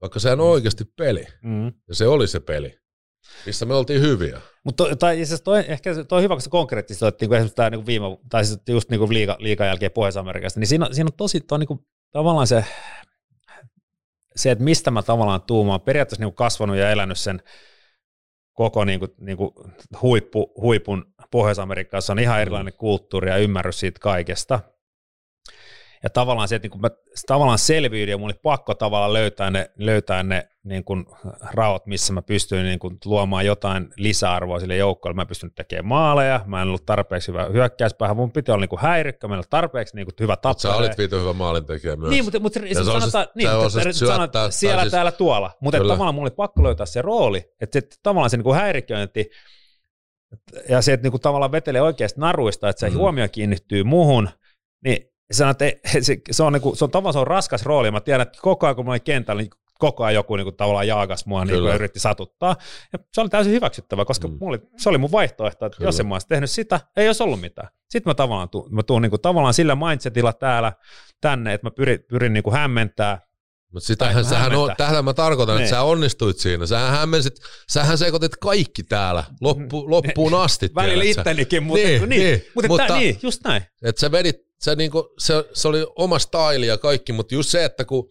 vaikka 0.01 0.19
sehän 0.19 0.39
on 0.39 0.47
oikeasti 0.47 0.83
peli. 0.97 1.27
Mm. 1.43 1.65
Ja 1.87 1.95
se 1.95 2.07
oli 2.07 2.27
se 2.27 2.39
peli, 2.39 2.79
missä 3.45 3.65
me 3.65 3.75
oltiin 3.75 4.01
hyviä. 4.01 4.41
Mutta 4.63 4.95
tai 4.95 5.25
siis 5.25 5.41
toi, 5.41 5.63
ehkä 5.67 6.03
toi 6.07 6.17
on 6.17 6.23
hyvä, 6.23 6.35
kun 6.35 6.41
se 6.41 6.49
konkreettisesti 6.49 7.05
olet 7.05 7.21
niin 7.21 7.33
esimerkiksi 7.33 7.55
tämä 7.55 7.69
niin 7.69 7.85
viime, 7.85 8.05
tai 8.29 8.45
siis 8.45 8.59
just 8.69 8.89
niin 8.89 9.09
liiga, 9.09 9.37
liiga 9.39 9.65
jälkeen 9.65 9.91
Pohjois-Amerikasta, 9.91 10.59
niin 10.59 10.67
siinä, 10.67 10.89
siinä 10.91 11.07
on 11.07 11.17
tosi, 11.17 11.41
toi 11.41 11.59
niin 11.59 11.67
kuin, 11.67 11.79
tavallaan 12.11 12.47
se, 12.47 12.65
se, 14.35 14.51
että 14.51 14.63
mistä 14.63 14.91
mä 14.91 15.03
tavallaan 15.03 15.41
oon 15.49 15.81
periaatteessa 15.81 16.23
niin 16.23 16.31
kuin 16.31 16.45
kasvanut 16.47 16.77
ja 16.77 16.91
elänyt 16.91 17.17
sen 17.17 17.41
koko 18.57 18.85
niin 18.85 18.99
kuin, 18.99 19.11
niin 19.19 19.37
kuin 19.37 19.51
huippu, 20.01 20.53
huipun 20.61 21.13
Pohjois-Amerikassa 21.31 22.13
on 22.13 22.19
ihan 22.19 22.41
erilainen 22.41 22.73
kulttuuri 22.73 23.29
ja 23.29 23.37
ymmärrys 23.37 23.79
siitä 23.79 23.99
kaikesta– 23.99 24.59
ja 26.03 26.09
tavallaan 26.09 26.47
se, 26.47 26.55
että 26.55 26.67
niin 26.67 26.81
mä 26.81 26.89
tavallaan 27.27 27.59
selviydin 27.59 28.11
ja 28.11 28.17
mulla 28.17 28.33
oli 28.33 28.39
pakko 28.43 28.73
tavallaan 28.73 29.13
löytää 29.13 29.51
ne, 29.51 29.71
löytää 29.77 30.23
ne 30.23 30.49
niin 30.67 30.83
kuin 30.83 31.05
raot, 31.53 31.85
missä 31.85 32.13
mä 32.13 32.21
pystyin 32.21 32.63
niin 32.63 32.79
kuin 32.79 32.97
luomaan 33.05 33.45
jotain 33.45 33.89
lisäarvoa 33.97 34.59
sille 34.59 34.75
joukkoille. 34.75 35.15
Mä 35.15 35.25
pystyn 35.25 35.51
tekemään 35.55 35.85
maaleja, 35.85 36.41
mä 36.45 36.61
en 36.61 36.67
ollut 36.67 36.85
tarpeeksi 36.85 37.27
hyvä 37.27 37.45
hyökkäyspäähän, 37.45 38.17
mun 38.17 38.31
piti 38.31 38.51
olla 38.51 38.61
niin 38.61 38.69
kuin 38.69 38.81
häirikkö, 38.81 39.27
mä 39.27 39.33
en 39.33 39.37
ollut 39.37 39.49
tarpeeksi 39.49 39.95
niin 39.95 40.05
kuin 40.05 40.15
hyvä 40.19 40.35
tappale. 40.35 40.73
Sä 40.73 40.75
olit 40.75 40.97
viito 40.97 41.19
hyvä 41.19 41.33
maalintekijä 41.33 41.95
myös. 41.95 42.09
Niin, 42.09 42.23
mutta, 42.23 42.39
mutta 42.39 42.59
siis 42.59 42.77
sanotaan, 42.77 43.27
niin, 43.35 43.49
mutta 43.49 43.93
syöttää, 43.93 44.51
siellä, 44.51 44.81
siis, 44.81 44.91
täällä, 44.91 45.11
tuolla. 45.11 45.51
Mutta 45.61 45.77
tavallaan 45.77 46.15
mulla 46.15 46.25
oli 46.25 46.35
pakko 46.35 46.63
löytää 46.63 46.85
se 46.85 47.01
rooli, 47.01 47.43
että 47.61 47.79
se, 47.79 47.87
tavallaan 48.03 48.29
se 48.29 48.37
niin 48.37 48.43
kuin 48.43 48.55
häiriköinti, 48.55 49.29
ja 50.69 50.81
se, 50.81 50.93
että 50.93 51.05
niin 51.05 51.11
kuin 51.11 51.21
tavallaan 51.21 51.51
vetelee 51.51 51.81
oikeasta 51.81 52.21
naruista, 52.21 52.69
että 52.69 52.79
se 52.79 52.89
mm. 52.89 52.97
huomio 52.97 53.27
kiinnittyy 53.29 53.83
muuhun, 53.83 54.29
niin 54.83 55.11
Sanoin, 55.31 55.55
että 55.59 55.89
se, 56.01 56.17
se, 56.31 56.43
on, 56.43 56.53
niin 56.53 56.61
kuin, 56.61 56.77
se 56.77 56.83
on 56.83 56.91
tavallaan 56.91 57.13
se 57.13 57.19
on 57.19 57.27
raskas 57.27 57.63
rooli. 57.63 57.91
Mä 57.91 58.01
tiedän, 58.01 58.27
että 58.27 58.39
koko 58.41 58.65
ajan 58.65 58.75
kun 58.75 58.85
mä 58.85 58.91
olin 58.91 59.01
kentällä, 59.01 59.41
niin 59.41 59.49
koko 59.79 60.03
ajan 60.03 60.15
joku 60.15 60.35
niin 60.35 60.45
kuin, 60.45 60.55
tavallaan 60.55 60.87
jaagas 60.87 61.25
mua 61.25 61.45
niin 61.45 61.61
kuin, 61.61 61.75
yritti 61.75 61.99
satuttaa. 61.99 62.55
Ja 62.93 62.99
se 63.13 63.21
oli 63.21 63.29
täysin 63.29 63.53
hyväksyttävä, 63.53 64.05
koska 64.05 64.27
mm. 64.27 64.37
oli, 64.41 64.59
se 64.77 64.89
oli 64.89 64.97
mun 64.97 65.11
vaihtoehto, 65.11 65.65
että 65.65 65.77
Kyllä. 65.77 65.87
jos 65.87 65.99
en 65.99 66.07
mä 66.07 66.15
olisi 66.15 66.27
tehnyt 66.27 66.51
sitä, 66.51 66.79
ei 66.97 67.07
olisi 67.07 67.23
ollut 67.23 67.41
mitään. 67.41 67.67
Sitten 67.89 68.09
mä 68.09 68.15
tavallaan 68.15 68.49
tuun, 68.49 68.75
mä 68.75 68.83
tuun 68.83 69.01
niin 69.01 69.09
kuin, 69.09 69.21
tavallaan 69.21 69.53
sillä 69.53 69.75
mindsetilla 69.75 70.33
täällä 70.33 70.73
tänne, 71.21 71.53
että 71.53 71.67
mä 71.67 71.71
pyrin, 71.71 71.99
pyrin 72.09 72.33
niin 72.33 72.43
kuin 72.43 72.55
hämmentää 72.55 73.27
mutta 73.73 73.87
sitähän 73.87 74.25
sähän 74.25 74.55
on, 74.55 74.75
tähän 74.77 75.05
mä 75.05 75.13
tarkoitan, 75.13 75.55
ne. 75.55 75.61
että 75.61 75.75
niin. 75.75 75.79
sä 75.79 75.81
onnistuit 75.81 76.37
siinä. 76.37 76.65
Sähän 76.65 76.91
hämmensit, 76.91 77.35
sähän 77.71 77.97
sekoitit 77.97 78.35
kaikki 78.35 78.83
täällä 78.83 79.23
loppu, 79.41 79.83
mm. 79.83 79.91
loppuun 79.91 80.33
asti. 80.33 80.69
Välillä 80.75 81.03
ittenikin, 81.03 81.63
mutta 81.63 81.87
niin, 81.87 82.09
niin, 82.09 82.21
niin, 82.23 82.45
mutta, 82.55 82.67
mutta 82.67 82.87
tää, 82.87 82.97
niin, 82.97 83.19
just 83.21 83.41
näin. 83.43 83.63
Että 83.83 83.99
sä 83.99 84.11
vedit 84.11 84.35
se, 84.59 84.75
niinku, 84.75 85.13
se, 85.19 85.33
se 85.53 85.67
oli 85.67 85.87
oma 85.95 86.19
style 86.19 86.65
ja 86.65 86.77
kaikki, 86.77 87.13
mutta 87.13 87.35
just 87.35 87.49
se, 87.49 87.65
että 87.65 87.85
kun 87.85 88.09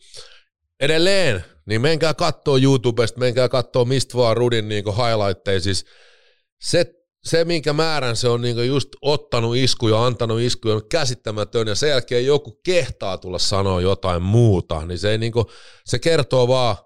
edelleen, 0.81 1.45
niin 1.67 1.81
menkää 1.81 2.15
kattoo 2.15 2.57
YouTubesta, 2.57 3.21
menkää 3.21 3.49
kattoo 3.49 3.85
mistä 3.85 4.19
vaan 4.19 4.37
Rudin 4.37 4.69
niinku 4.69 4.93
highlightteja, 4.93 5.61
siis 5.61 5.87
se, 6.61 6.95
se, 7.25 7.45
minkä 7.45 7.73
määrän 7.73 8.17
se 8.17 8.29
on 8.29 8.41
niinku 8.41 8.61
just 8.61 8.89
ottanut 9.03 9.57
iskuja, 9.57 10.05
antanut 10.05 10.41
iskuja, 10.41 10.75
on 10.75 10.89
käsittämätön, 10.89 11.69
ja 11.69 11.75
sen 11.75 11.91
jälkeen 11.91 12.27
joku 12.27 12.61
kehtaa 12.65 13.19
tulla 13.19 13.39
sanoa 13.39 13.81
jotain 13.81 14.23
muuta, 14.23 14.87
niin 14.87 14.99
se, 14.99 15.11
ei 15.11 15.19
niinku, 15.19 15.51
se 15.85 15.99
kertoo 15.99 16.49
vaan 16.49 16.77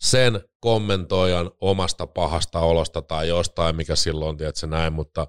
sen 0.00 0.40
kommentoijan 0.60 1.50
omasta 1.60 2.06
pahasta 2.06 2.60
olosta 2.60 3.02
tai 3.02 3.28
jostain, 3.28 3.76
mikä 3.76 3.96
silloin, 3.96 4.36
tiedätkö 4.36 4.66
näin, 4.66 4.92
mutta, 4.92 5.26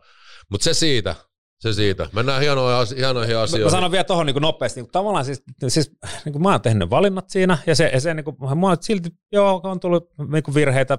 mutta 0.50 0.64
se 0.64 0.74
siitä, 0.74 1.16
se 1.60 1.74
siitä. 1.74 2.10
Mennään 2.14 2.42
hienoja, 2.42 2.86
hienoihin 2.98 3.38
asioihin. 3.38 3.66
Mä 3.66 3.72
sanon 3.72 3.92
vielä 3.92 4.04
tuohon 4.04 4.26
niin 4.26 4.42
nopeasti. 4.42 4.82
Niin 4.82 4.92
tavallaan 4.92 5.26
siis, 5.26 5.44
siis 5.68 5.92
niin 6.26 6.34
kuin 6.34 6.42
mä 6.44 6.52
oon 6.52 6.62
tehnyt 6.62 6.90
valinnat 6.90 7.30
siinä, 7.30 7.58
ja 7.68 7.76
se, 7.76 7.90
ja 7.94 8.02
se 8.02 8.14
niin 8.14 8.24
kuin, 8.24 8.60
mä 8.60 8.68
oon 8.68 8.78
silti, 8.82 9.10
joo, 9.32 9.62
on 9.64 9.80
tullut 9.80 10.10
niin 10.32 10.44
kuin 10.44 10.56
virheitä, 10.56 10.98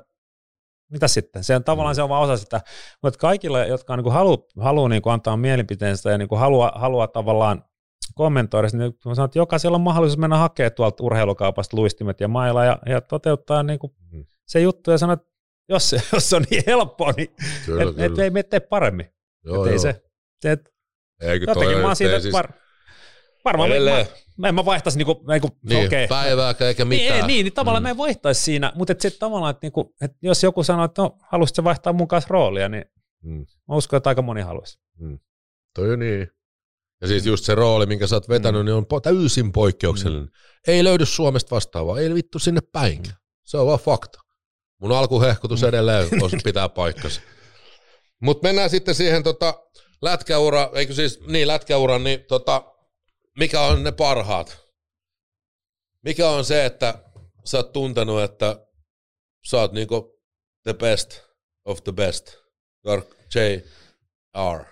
mitä 0.92 1.09
sitten? 1.09 1.44
Se 1.44 1.57
on 1.57 1.64
tavallaan 1.64 1.94
mm. 1.94 1.96
se 1.96 2.02
on 2.02 2.09
vaan 2.09 2.22
osa 2.22 2.36
sitä, 2.36 2.61
mutta 3.02 3.18
kaikille, 3.18 3.66
jotka 3.66 3.96
niin 3.96 4.12
haluaa 4.12 4.46
halu, 4.61 4.88
niin 4.88 5.02
antaa 5.04 5.36
mielipiteensä 5.36 6.11
ja 6.11 6.18
niin 6.18 6.28
haluaa, 6.36 6.72
haluaa 6.74 7.09
tavallaan 7.09 7.64
kommentoida, 8.14 8.68
niin 8.72 8.92
mä 9.04 9.14
sanon, 9.14 9.26
että 9.26 9.38
jokaisella 9.38 9.74
on 9.74 9.80
mahdollisuus 9.80 10.18
mennä 10.18 10.36
hakemaan 10.36 10.72
tuolta 10.72 11.04
urheilukaupasta 11.04 11.76
luistimet 11.76 12.20
ja 12.20 12.28
mailla 12.28 12.64
ja, 12.64 12.78
ja 12.86 13.00
toteuttaa 13.00 13.62
niin 13.62 13.78
kuin 13.78 13.92
mm. 14.12 14.24
se 14.46 14.61
juttu 14.61 14.90
ja 14.90 14.98
sanoa, 14.98 15.12
että 15.12 15.28
jos, 15.68 15.94
jos 16.12 16.30
se 16.30 16.36
on 16.36 16.44
niin 16.50 16.62
helppoa, 16.66 17.12
niin 17.16 17.28
kyllä, 17.66 17.82
et, 17.82 17.88
kyllä. 17.88 18.07
Et, 18.07 18.18
ei 18.18 18.30
me 18.30 18.42
tee 18.42 18.61
paremmin. 18.61 19.07
Joo, 19.44 19.54
et 19.54 19.59
joo. 19.59 19.72
Ei 19.72 19.78
se, 19.78 20.02
se, 20.43 20.53
et, 20.53 20.61
Eikö 21.20 21.47
jotenkin 21.49 21.78
mä 21.78 21.87
oon 21.87 21.97
siitä, 21.97 22.20
siis... 22.20 22.32
var, 22.32 22.53
varmaan 23.45 23.70
mä, 23.70 24.07
mä, 24.37 24.53
mä 24.53 24.64
vaihtaisi 24.64 24.99
niinku, 24.99 25.24
niinku 25.28 25.49
niin, 25.68 25.87
okay. 25.87 26.09
päivääkään 26.09 26.68
eikä 26.68 26.84
mitään. 26.84 27.16
Niin, 27.16 27.26
niin, 27.26 27.45
niin 27.45 27.53
tavallaan 27.53 27.82
mm. 27.82 27.87
mä 27.87 27.91
en 27.91 27.97
vaihtaisi 27.97 28.43
siinä, 28.43 28.72
mutta 28.74 28.93
et 28.93 29.01
se 29.01 29.11
tavallaan, 29.11 29.51
että 29.51 29.64
niinku, 29.64 29.95
et 30.01 30.12
jos 30.22 30.43
joku 30.43 30.62
sanoo, 30.62 30.84
että 30.84 31.03
no, 31.03 31.18
haluaisitko 31.22 31.64
vaihtaa 31.64 31.93
mun 31.93 32.09
kanssa 32.09 32.28
roolia, 32.30 32.68
niin 32.68 32.84
mm. 33.22 33.47
mä 33.68 33.74
uskon, 33.74 33.97
että 33.97 34.09
aika 34.09 34.22
moni 34.22 34.41
haluaisi. 34.41 34.78
Mm. 34.99 35.18
Toi 35.74 35.93
on 35.93 35.99
niin. 35.99 36.28
Ja 37.01 37.07
siis 37.07 37.26
just 37.26 37.45
se 37.45 37.55
rooli, 37.55 37.87
minkä 37.87 38.07
sä 38.07 38.16
oot 38.16 38.28
vetänyt, 38.28 38.61
mm. 38.61 38.64
niin 38.64 38.74
on 38.74 39.03
täysin 39.03 39.53
poikkeuksellinen. 39.53 40.24
Mm. 40.24 40.32
Ei 40.66 40.84
löydy 40.84 41.07
Suomesta 41.07 41.55
vastaavaa, 41.55 41.99
ei 41.99 42.14
vittu 42.14 42.39
sinne 42.39 42.61
päinkään. 42.72 43.16
Mm. 43.16 43.20
Se 43.45 43.59
on 43.59 43.66
vaan 43.66 43.78
fakta. 43.78 44.18
Mun 44.80 44.93
alkuhehkutus 44.93 45.62
mm. 45.62 45.68
edelleen 45.68 46.09
pitää 46.45 46.68
paikkansa. 46.68 47.20
Mutta 48.22 48.49
mennään 48.49 48.70
sitten 48.70 48.95
siihen 48.95 49.22
tota, 49.22 49.55
lätkäura, 50.03 50.70
eikö 50.74 50.94
siis, 50.94 51.20
niin 51.20 51.49
lätkäura, 51.49 51.99
niin 51.99 52.24
tota, 52.24 52.74
mikä 53.38 53.61
on 53.61 53.84
ne 53.84 53.92
parhaat? 53.92 54.59
Mikä 56.03 56.30
on 56.30 56.44
se, 56.44 56.64
että 56.64 57.05
sä 57.44 57.57
oot 57.57 57.72
tuntenut, 57.72 58.22
että 58.22 58.66
sä 59.47 59.61
oot 59.61 59.72
niinku 59.72 60.20
the 60.62 60.74
best 60.74 61.20
of 61.64 61.84
the 61.84 61.92
best, 61.92 62.36
J.R. 63.34 64.64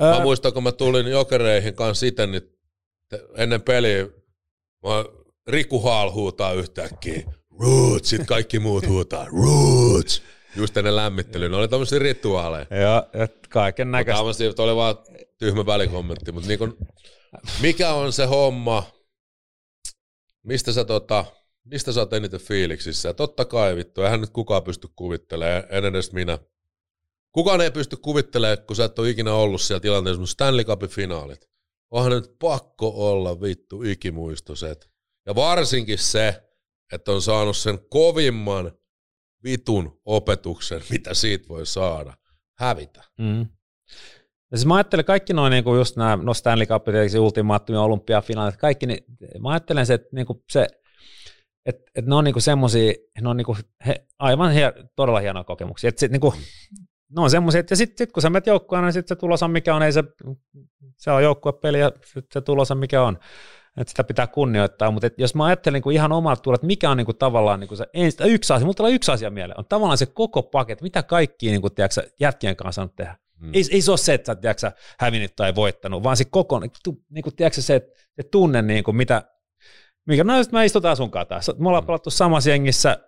Mä 0.00 0.20
muistan, 0.22 0.52
kun 0.52 0.62
mä 0.62 0.72
tulin 0.72 1.06
jokereihin 1.06 1.74
kanssa 1.74 2.06
itse, 2.06 2.26
niin 2.26 2.42
ennen 3.36 3.62
peliä 3.62 4.04
mä 4.82 5.04
Riku 5.46 5.80
Haal 5.80 6.10
huutaa 6.10 6.52
yhtäkkiä, 6.52 7.22
Roots, 7.60 8.10
sit 8.10 8.26
kaikki 8.26 8.58
muut 8.58 8.86
huutaa, 8.86 9.24
Roots. 9.24 10.22
Just 10.58 10.76
ennen 10.76 10.96
lämmittelyä. 10.96 11.48
Ne 11.48 11.56
oli 11.56 11.68
tämmöisiä 11.68 11.98
rituaaleja. 11.98 12.66
Joo, 12.70 13.26
kaiken 13.48 13.90
näköistä. 13.90 14.18
Tämmöisiä, 14.18 14.52
oli 14.58 14.76
vaan 14.76 14.96
tyhmä 15.38 15.66
välikommentti, 15.66 16.32
mutta 16.32 16.48
niin 16.48 16.58
kun, 16.58 16.76
mikä 17.62 17.92
on 17.92 18.12
se 18.12 18.26
homma, 18.26 18.82
mistä 20.42 20.72
sä, 20.72 20.84
tota, 20.84 21.24
mistä 21.64 21.92
sä 21.92 22.00
oot 22.00 22.12
eniten 22.12 22.40
fiiliksissä? 22.40 23.14
Totta 23.14 23.44
kai 23.44 23.76
vittu, 23.76 24.02
eihän 24.02 24.20
nyt 24.20 24.30
kukaan 24.30 24.62
pysty 24.62 24.88
kuvittelemaan, 24.96 25.64
en 25.70 25.84
edes 25.84 26.12
minä. 26.12 26.38
Kukaan 27.32 27.60
ei 27.60 27.70
pysty 27.70 27.96
kuvittelemaan, 27.96 28.66
kun 28.66 28.76
sä 28.76 28.84
et 28.84 28.98
ole 28.98 29.10
ikinä 29.10 29.34
ollut 29.34 29.60
siellä 29.60 29.80
tilanteessa, 29.80 30.20
mutta 30.20 30.32
Stanley 30.32 30.64
Cupin 30.64 30.88
finaalit. 30.88 31.48
Onhan 31.90 32.12
nyt 32.12 32.38
pakko 32.38 33.10
olla 33.10 33.40
vittu 33.40 33.82
ikimuistoset. 33.82 34.90
Ja 35.26 35.34
varsinkin 35.34 35.98
se, 35.98 36.42
että 36.92 37.12
on 37.12 37.22
saanut 37.22 37.56
sen 37.56 37.78
kovimman 37.90 38.77
vitun 39.44 40.00
opetuksen, 40.04 40.80
mitä 40.90 41.14
siitä 41.14 41.48
voi 41.48 41.66
saada. 41.66 42.14
Hävitä. 42.58 43.04
Mm. 43.18 43.46
Ja 44.50 44.58
siis 44.58 44.66
mä 44.66 44.74
ajattelen 44.74 45.04
kaikki 45.04 45.32
noin 45.32 45.50
niin 45.50 45.64
just 45.76 45.96
nämä, 45.96 46.18
no 46.22 46.34
Stanley 46.34 46.66
Cup, 46.66 46.84
tietysti 46.84 47.18
ultimaattumia 47.18 47.80
olympiafinaalit, 47.80 48.56
kaikki, 48.56 48.86
niin 48.86 49.04
mä 49.42 49.50
ajattelen 49.50 49.86
se, 49.86 49.94
että 49.94 50.08
niin 50.12 50.26
kuin 50.26 50.42
se, 50.50 50.66
että, 51.66 51.90
että 51.94 52.10
ne 52.10 52.14
on 52.14 52.24
niinku 52.24 52.40
semmoisia, 52.40 52.92
ne 53.20 53.28
on 53.28 53.36
niinku 53.36 53.56
he, 53.86 54.06
aivan 54.18 54.52
he, 54.52 54.72
todella 54.96 55.20
hienoja 55.20 55.44
kokemuksia. 55.44 55.88
Että 55.88 56.00
sit 56.00 56.12
niinku, 56.12 56.34
ne 57.16 57.20
on 57.20 57.30
semmoisia, 57.30 57.60
että 57.60 57.76
sitten 57.76 57.98
sit 57.98 58.12
kun 58.12 58.22
sä 58.22 58.30
menet 58.30 58.46
joukkueen, 58.46 58.84
niin 58.84 58.92
sitten 58.92 59.16
se 59.16 59.20
tulosa 59.20 59.48
mikä 59.48 59.74
on, 59.74 59.82
ei 59.82 59.92
se, 59.92 60.04
se 60.96 61.10
on 61.10 61.22
joukkuepeli 61.22 61.80
ja 61.80 61.92
sit 62.04 62.26
se 62.32 62.40
tulosa 62.40 62.74
mikä 62.74 63.02
on. 63.02 63.18
Että 63.76 63.90
sitä 63.90 64.04
pitää 64.04 64.26
kunnioittaa, 64.26 64.90
mutta 64.90 65.08
jos 65.18 65.34
mä 65.34 65.44
ajattelen 65.44 65.74
niin 65.74 65.82
kuin 65.82 65.94
ihan 65.94 66.12
omalta 66.12 66.42
tuolla, 66.42 66.54
että 66.54 66.66
mikä 66.66 66.90
on 66.90 66.96
niin 66.96 67.04
kuin 67.04 67.16
tavallaan 67.16 67.60
niin 67.60 67.68
kuin 67.68 67.78
se 67.78 67.86
ensin, 67.94 68.26
yksi 68.26 68.52
asia, 68.52 68.66
mutta 68.66 68.88
yksi 68.88 69.12
asia 69.12 69.30
mieleen, 69.30 69.58
on 69.58 69.64
tavallaan 69.68 69.98
se 69.98 70.06
koko 70.06 70.42
paketti, 70.42 70.82
mitä 70.82 71.02
kaikki 71.02 71.50
niin 71.50 71.60
kuin, 71.60 71.74
tiedätkö, 71.74 72.02
jätkien 72.20 72.56
kanssa 72.56 72.82
on 72.82 72.90
tehdä. 72.96 73.16
Hmm. 73.40 73.50
Ei, 73.54 73.64
ei 73.70 73.82
se 73.82 73.90
ole 73.90 73.98
se, 73.98 74.14
että 74.14 74.32
sä 74.32 74.34
tiedätkö, 74.34 74.72
hävinnyt 74.98 75.36
tai 75.36 75.54
voittanut, 75.54 76.02
vaan 76.02 76.16
se 76.16 76.24
koko, 76.24 76.60
niin 76.60 77.22
kuin, 77.22 77.36
tiedätkö, 77.36 77.62
se, 77.62 77.88
se 78.16 78.22
tunne, 78.22 78.62
niin 78.62 78.84
kuin, 78.84 78.96
mitä, 78.96 79.22
mikä, 80.06 80.24
no 80.24 80.32
mä 80.52 80.64
istutaan 80.64 80.96
sun 80.96 81.10
kanssa. 81.10 81.54
Me 81.58 81.68
ollaan 81.68 81.86
pelattu 81.86 82.10
samassa 82.10 82.50
jengissä, 82.50 83.07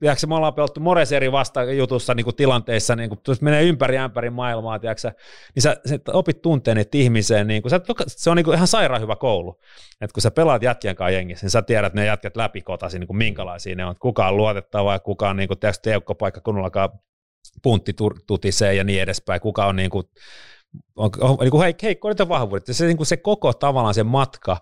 tiedätkö, 0.00 0.26
me 0.26 0.34
ollaan 0.34 0.54
pelattu 0.54 0.80
mores 0.80 1.12
eri 1.12 1.32
vastajutussa 1.32 2.14
niin 2.14 2.36
tilanteissa, 2.36 2.96
niin 2.96 3.08
kuin, 3.08 3.20
menee 3.40 3.62
ympäri 3.62 3.98
ämpäri 3.98 4.30
maailmaa, 4.30 4.78
tiedätkö, 4.78 5.12
niin 5.54 5.62
sä, 5.62 5.76
sä 5.86 5.98
opit 6.12 6.42
tunteen 6.42 6.76
niitä 6.76 6.98
ihmiseen, 6.98 7.46
niin 7.46 7.62
kuin, 7.62 7.70
sä, 7.70 7.80
se 8.06 8.30
on 8.30 8.36
niin 8.36 8.54
ihan 8.54 8.68
sairaan 8.68 9.02
hyvä 9.02 9.16
koulu. 9.16 9.60
että 10.00 10.14
kun 10.14 10.22
sä 10.22 10.30
pelaat 10.30 10.62
jätkien 10.62 10.96
kanssa 10.96 11.10
jengissä, 11.10 11.44
niin 11.44 11.50
sä 11.50 11.62
tiedät 11.62 11.94
ne 11.94 12.06
jätkät 12.06 12.36
läpikotasi, 12.36 12.98
niin 12.98 13.06
kuin 13.06 13.16
minkälaisia 13.16 13.74
ne 13.74 13.84
on, 13.84 13.94
kuka 14.00 14.28
on 14.28 14.36
luotettava 14.36 14.92
ja 14.92 15.00
kuka 15.00 15.30
on 15.30 15.36
niin 15.36 15.48
kuin, 15.48 15.58
tiedätkö, 15.58 15.80
teukkopaikka 15.82 16.40
kunnollakaan 16.40 16.90
puntti 17.62 17.94
tutisee 18.26 18.74
ja 18.74 18.84
niin 18.84 19.02
edespäin, 19.02 19.40
kuka 19.40 19.66
on 19.66 19.76
niin 19.76 19.90
kuin, 19.90 20.06
on, 20.96 21.10
on, 21.20 21.36
niin 21.40 21.50
kuin 21.50 21.74
heikko 21.82 22.08
on 22.08 22.28
vahvuudet. 22.28 22.66
Se, 22.70 22.86
niin 22.86 22.96
kuin 22.96 23.06
se 23.06 23.16
koko 23.16 23.52
tavallaan 23.52 23.94
se 23.94 24.04
matka, 24.04 24.56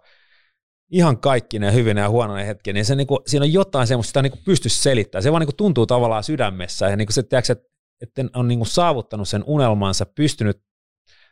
ihan 0.91 1.21
kaikki 1.21 1.59
ne 1.59 1.73
hyvinä 1.73 2.01
ja 2.01 2.09
huonoja 2.09 2.45
hetkiä, 2.45 2.73
niin 2.73 2.85
se 2.85 2.95
niinku, 2.95 3.21
siinä 3.27 3.45
on 3.45 3.53
jotain 3.53 3.87
semmoista, 3.87 4.09
sitä 4.09 4.23
niinku 4.23 4.39
pysty 4.45 4.69
selittämään. 4.69 5.23
Se 5.23 5.33
vaan 5.33 5.41
niinku 5.41 5.57
tuntuu 5.57 5.87
tavallaan 5.87 6.25
sydämessä 6.25 6.89
ja 6.89 6.97
niinku 6.97 7.13
se, 7.13 7.23
tiedätkö, 7.23 7.53
että, 7.53 7.69
että 8.03 8.25
on 8.35 8.49
niinku 8.49 8.65
saavuttanut 8.65 9.29
sen 9.29 9.45
unelmansa, 9.47 10.07
pystynyt 10.07 10.63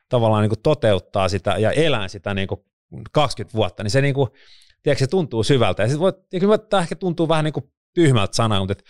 tavallaan 0.09 0.42
niinku 0.42 0.57
toteuttaa 0.62 1.28
sitä 1.28 1.57
ja 1.59 1.70
elää 1.70 2.09
sitä 2.09 2.34
niinku 2.34 2.66
20 3.12 3.57
vuotta, 3.57 3.82
niin 3.82 3.90
se, 3.90 4.00
niinku, 4.00 4.28
tiedätkö, 4.82 5.04
se 5.04 5.11
tuntuu 5.11 5.42
syvältä. 5.42 5.82
Ja, 5.82 5.98
voi, 5.98 6.12
ja 6.32 6.40
kyllä 6.40 6.59
tämä 6.59 6.82
ehkä 6.82 6.96
tuntuu 6.96 7.28
vähän 7.28 7.44
niinku 7.44 7.72
tyhmältä 7.94 8.36
sanaa, 8.36 8.59
mutta 8.59 8.72
et, 8.72 8.82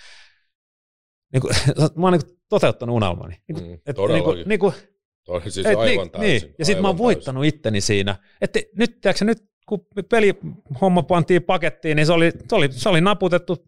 niinku, 1.32 1.48
mä 2.00 2.06
oon 2.06 2.12
niinku 2.12 2.38
toteuttanut 2.48 2.96
unelmani. 2.96 3.36
Niinku, 3.48 3.64
mm, 3.64 3.74
et, 3.86 3.96
niinku, 4.12 4.34
niinku, 4.46 4.74
siis 5.48 5.66
et, 5.66 5.78
aivan 5.78 5.86
niin, 5.86 6.10
täysin. 6.10 6.48
Niin. 6.48 6.54
Ja 6.58 6.64
sitten 6.64 6.82
mä 6.82 6.88
oon 6.88 6.98
voittanut 6.98 7.44
itteni 7.44 7.80
siinä. 7.80 8.16
Että 8.40 8.60
nyt, 8.76 9.00
tiedätkö, 9.00 9.24
nyt 9.24 9.38
kun 9.66 9.86
pelihomma 10.10 11.02
pantiin 11.02 11.42
pakettiin, 11.42 11.96
niin 11.96 12.06
se 12.06 12.12
oli, 12.12 12.32
se 12.48 12.54
oli, 12.54 12.68
se 12.72 12.88
oli 12.88 13.00
naputettu. 13.00 13.66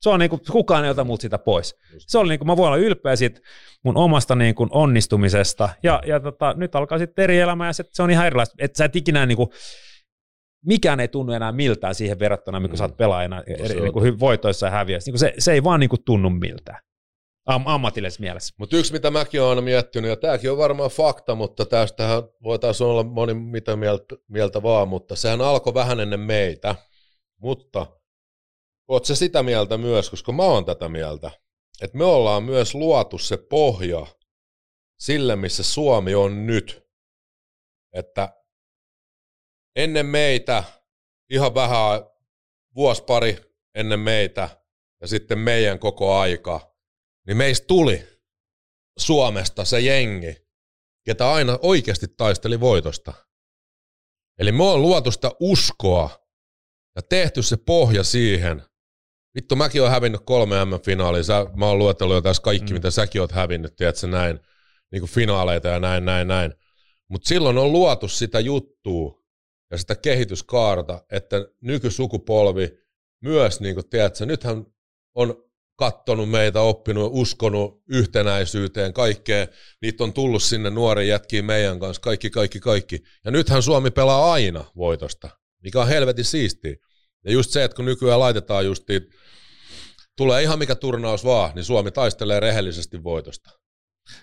Se 0.00 0.08
on 0.08 0.20
niin 0.20 0.30
kuin, 0.30 0.40
kukaan 0.52 0.84
ei 0.84 0.90
ota 0.90 1.04
multa 1.04 1.22
sitä 1.22 1.38
pois. 1.38 1.76
Se 1.98 2.18
oli 2.18 2.28
niin 2.28 2.38
kuin, 2.38 2.46
mä 2.46 2.56
voin 2.56 2.66
olla 2.66 2.76
ylpeä 2.76 3.16
siitä 3.16 3.40
mun 3.84 3.96
omasta 3.96 4.34
niin 4.34 4.54
kuin, 4.54 4.68
onnistumisesta. 4.72 5.68
Ja, 5.82 6.02
ja 6.06 6.20
tota, 6.20 6.54
nyt 6.56 6.74
alkaa 6.74 6.98
sitten 6.98 7.22
eri 7.22 7.40
elämä 7.40 7.66
ja 7.66 7.72
se, 7.72 7.84
se 7.92 8.02
on 8.02 8.10
ihan 8.10 8.26
erilaista. 8.26 8.54
Että 8.58 8.78
sä 8.78 8.84
et 8.84 8.96
ikinä 8.96 9.26
niin 9.26 9.36
kuin, 9.36 9.48
mikään 10.66 11.00
ei 11.00 11.08
tunnu 11.08 11.32
enää 11.32 11.52
miltään 11.52 11.94
siihen 11.94 12.18
verrattuna, 12.18 12.60
mikä 12.60 12.74
mm. 12.74 12.76
sä 12.76 12.84
oot 12.84 12.96
pelaajana 12.96 13.42
eri, 13.46 13.80
niin 13.80 13.92
kuin, 13.92 14.20
voitoissa 14.20 14.66
ja 14.66 14.70
häviöissä. 14.70 15.10
Niin 15.10 15.18
se, 15.18 15.34
se 15.38 15.52
ei 15.52 15.64
vaan 15.64 15.80
niin 15.80 15.90
kuin, 15.90 16.04
tunnu 16.04 16.30
miltään 16.30 16.78
am- 17.54 17.66
ammatillisessa 17.66 18.20
mielessä. 18.20 18.54
Mutta 18.58 18.76
yksi, 18.76 18.92
mitä 18.92 19.10
mäkin 19.10 19.40
olen 19.40 19.50
aina 19.50 19.60
miettinyt, 19.60 20.08
ja 20.08 20.16
tämäkin 20.16 20.50
on 20.50 20.58
varmaan 20.58 20.90
fakta, 20.90 21.34
mutta 21.34 21.66
tästähän 21.66 22.22
voitaisiin 22.42 22.86
olla 22.86 23.02
moni 23.02 23.34
mitä 23.34 23.76
mieltä, 23.76 24.16
mieltä 24.28 24.62
vaan, 24.62 24.88
mutta 24.88 25.16
sehän 25.16 25.40
alkoi 25.40 25.74
vähän 25.74 26.00
ennen 26.00 26.20
meitä. 26.20 26.74
Mutta 27.40 27.86
oot 28.88 29.04
se 29.04 29.14
sitä 29.14 29.42
mieltä 29.42 29.78
myös, 29.78 30.10
koska 30.10 30.32
mä 30.32 30.42
oon 30.42 30.64
tätä 30.64 30.88
mieltä, 30.88 31.30
että 31.82 31.98
me 31.98 32.04
ollaan 32.04 32.42
myös 32.42 32.74
luotu 32.74 33.18
se 33.18 33.36
pohja 33.36 34.06
sille, 34.98 35.36
missä 35.36 35.62
Suomi 35.62 36.14
on 36.14 36.46
nyt. 36.46 36.90
Että 37.92 38.34
ennen 39.76 40.06
meitä, 40.06 40.64
ihan 41.30 41.54
vähän 41.54 42.04
vuosi 42.74 43.02
pari 43.02 43.36
ennen 43.74 44.00
meitä, 44.00 44.48
ja 45.00 45.06
sitten 45.06 45.38
meidän 45.38 45.78
koko 45.78 46.18
aika, 46.18 46.69
niin 47.26 47.36
meistä 47.36 47.66
tuli 47.66 48.08
Suomesta 48.98 49.64
se 49.64 49.80
jengi, 49.80 50.36
ketä 51.04 51.32
aina 51.32 51.58
oikeasti 51.62 52.06
taisteli 52.16 52.60
voitosta. 52.60 53.12
Eli 54.38 54.52
me 54.52 54.64
on 54.64 54.82
luotu 54.82 55.10
sitä 55.12 55.30
uskoa 55.40 56.26
ja 56.96 57.02
tehty 57.02 57.42
se 57.42 57.56
pohja 57.56 58.04
siihen. 58.04 58.62
Vittu, 59.34 59.56
mäkin 59.56 59.80
olen 59.80 59.92
hävinnyt 59.92 60.20
kolme 60.24 60.64
M-finaalia. 60.64 61.22
Sä, 61.22 61.46
mä 61.56 61.66
oon 61.66 61.78
luetellut 61.78 62.14
jo 62.14 62.20
tässä 62.20 62.42
kaikki, 62.42 62.72
mm. 62.72 62.74
mitä 62.74 62.90
säkin 62.90 63.20
oot 63.20 63.32
hävinnyt, 63.32 63.76
tiedätkö, 63.76 64.06
näin, 64.06 64.40
niin 64.92 65.00
kuin 65.00 65.10
finaaleita 65.10 65.68
ja 65.68 65.80
näin, 65.80 66.04
näin, 66.04 66.28
näin. 66.28 66.54
Mutta 67.08 67.28
silloin 67.28 67.58
on 67.58 67.72
luotu 67.72 68.08
sitä 68.08 68.40
juttua 68.40 69.22
ja 69.70 69.78
sitä 69.78 69.94
kehityskaarta, 69.94 71.04
että 71.12 71.36
nykysukupolvi 71.60 72.78
myös, 73.20 73.60
niin 73.60 73.74
kuin, 73.74 73.88
tiedätkö, 73.88 74.26
nythän 74.26 74.66
on 75.14 75.49
kattonut 75.80 76.30
meitä, 76.30 76.60
oppinut, 76.60 77.10
uskonut 77.14 77.82
yhtenäisyyteen, 77.88 78.92
kaikkea. 78.92 79.46
Niitä 79.82 80.04
on 80.04 80.12
tullut 80.12 80.42
sinne 80.42 80.70
nuori 80.70 81.08
jätkiin 81.08 81.44
meidän 81.44 81.80
kanssa, 81.80 82.00
kaikki, 82.00 82.30
kaikki, 82.30 82.60
kaikki. 82.60 83.02
Ja 83.24 83.30
nythän 83.30 83.62
Suomi 83.62 83.90
pelaa 83.90 84.32
aina 84.32 84.64
voitosta, 84.76 85.30
mikä 85.62 85.80
on 85.80 85.88
helvetin 85.88 86.24
siistiä. 86.24 86.76
Ja 87.24 87.32
just 87.32 87.50
se, 87.50 87.64
että 87.64 87.74
kun 87.76 87.84
nykyään 87.84 88.20
laitetaan 88.20 88.64
justiin, 88.64 89.02
tulee 90.16 90.42
ihan 90.42 90.58
mikä 90.58 90.74
turnaus 90.74 91.24
vaan, 91.24 91.54
niin 91.54 91.64
Suomi 91.64 91.90
taistelee 91.90 92.40
rehellisesti 92.40 93.04
voitosta. 93.04 93.50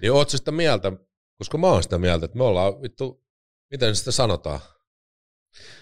Niin 0.01 0.11
oot 0.11 0.29
sitä 0.29 0.51
mieltä, 0.51 0.91
koska 1.37 1.57
mä 1.57 1.67
oon 1.67 1.83
sitä 1.83 1.97
mieltä, 1.97 2.25
että 2.25 2.37
me 2.37 2.43
ollaan, 2.43 2.81
vittu, 2.81 3.23
miten 3.71 3.95
sitä 3.95 4.11
sanotaan? 4.11 4.59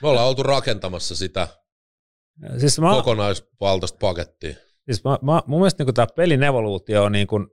Me 0.01 0.07
ollaan 0.07 0.27
oltu 0.27 0.43
rakentamassa 0.43 1.15
sitä 1.15 1.47
siis 2.59 2.79
mä... 2.79 2.89
kokonaisvaltaista 2.89 3.97
pakettia. 3.97 4.55
Siis 4.85 5.03
mä, 5.03 5.17
mä, 5.21 5.41
mun 5.45 5.59
mielestä 5.59 5.83
niin 5.83 5.93
tämä 5.93 6.07
pelin 6.15 6.43
evoluutio 6.43 7.03
on 7.03 7.11
niin 7.11 7.27
kuin, 7.27 7.47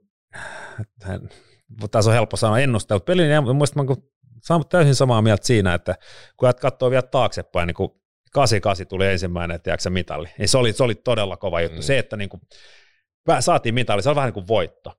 tässä 1.91 2.09
on 2.09 2.15
helppo 2.15 2.37
sanoa 2.37 2.59
ennustaa, 2.59 2.95
mutta 2.95 3.11
pelin 3.11 3.31
evoluutio, 3.31 3.53
mun 3.53 3.57
mielestä 3.57 3.79
mä 3.79 4.55
olen 4.55 4.67
täysin 4.69 4.95
samaa 4.95 5.21
mieltä 5.21 5.47
siinä, 5.47 5.73
että 5.73 5.95
kun 6.37 6.49
katsoo 6.61 6.89
vielä 6.89 7.01
taaksepäin, 7.01 7.67
niin 7.67 7.75
kuin 7.75 7.89
88 8.31 8.87
tuli 8.87 9.07
ensimmäinen 9.07 9.61
tiedätkö, 9.61 9.89
mitali, 9.89 10.27
niin 10.37 10.47
se 10.47 10.57
oli, 10.57 10.73
se 10.73 10.83
oli 10.83 10.95
todella 10.95 11.37
kova 11.37 11.61
juttu. 11.61 11.77
Mm. 11.77 11.81
Se, 11.81 11.99
että 11.99 12.17
niin 12.17 12.29
kuin, 12.29 12.41
saatiin 13.39 13.75
mitali, 13.75 14.01
se 14.01 14.09
on 14.09 14.15
vähän 14.15 14.27
niin 14.27 14.33
kuin 14.33 14.47
voitto 14.47 14.93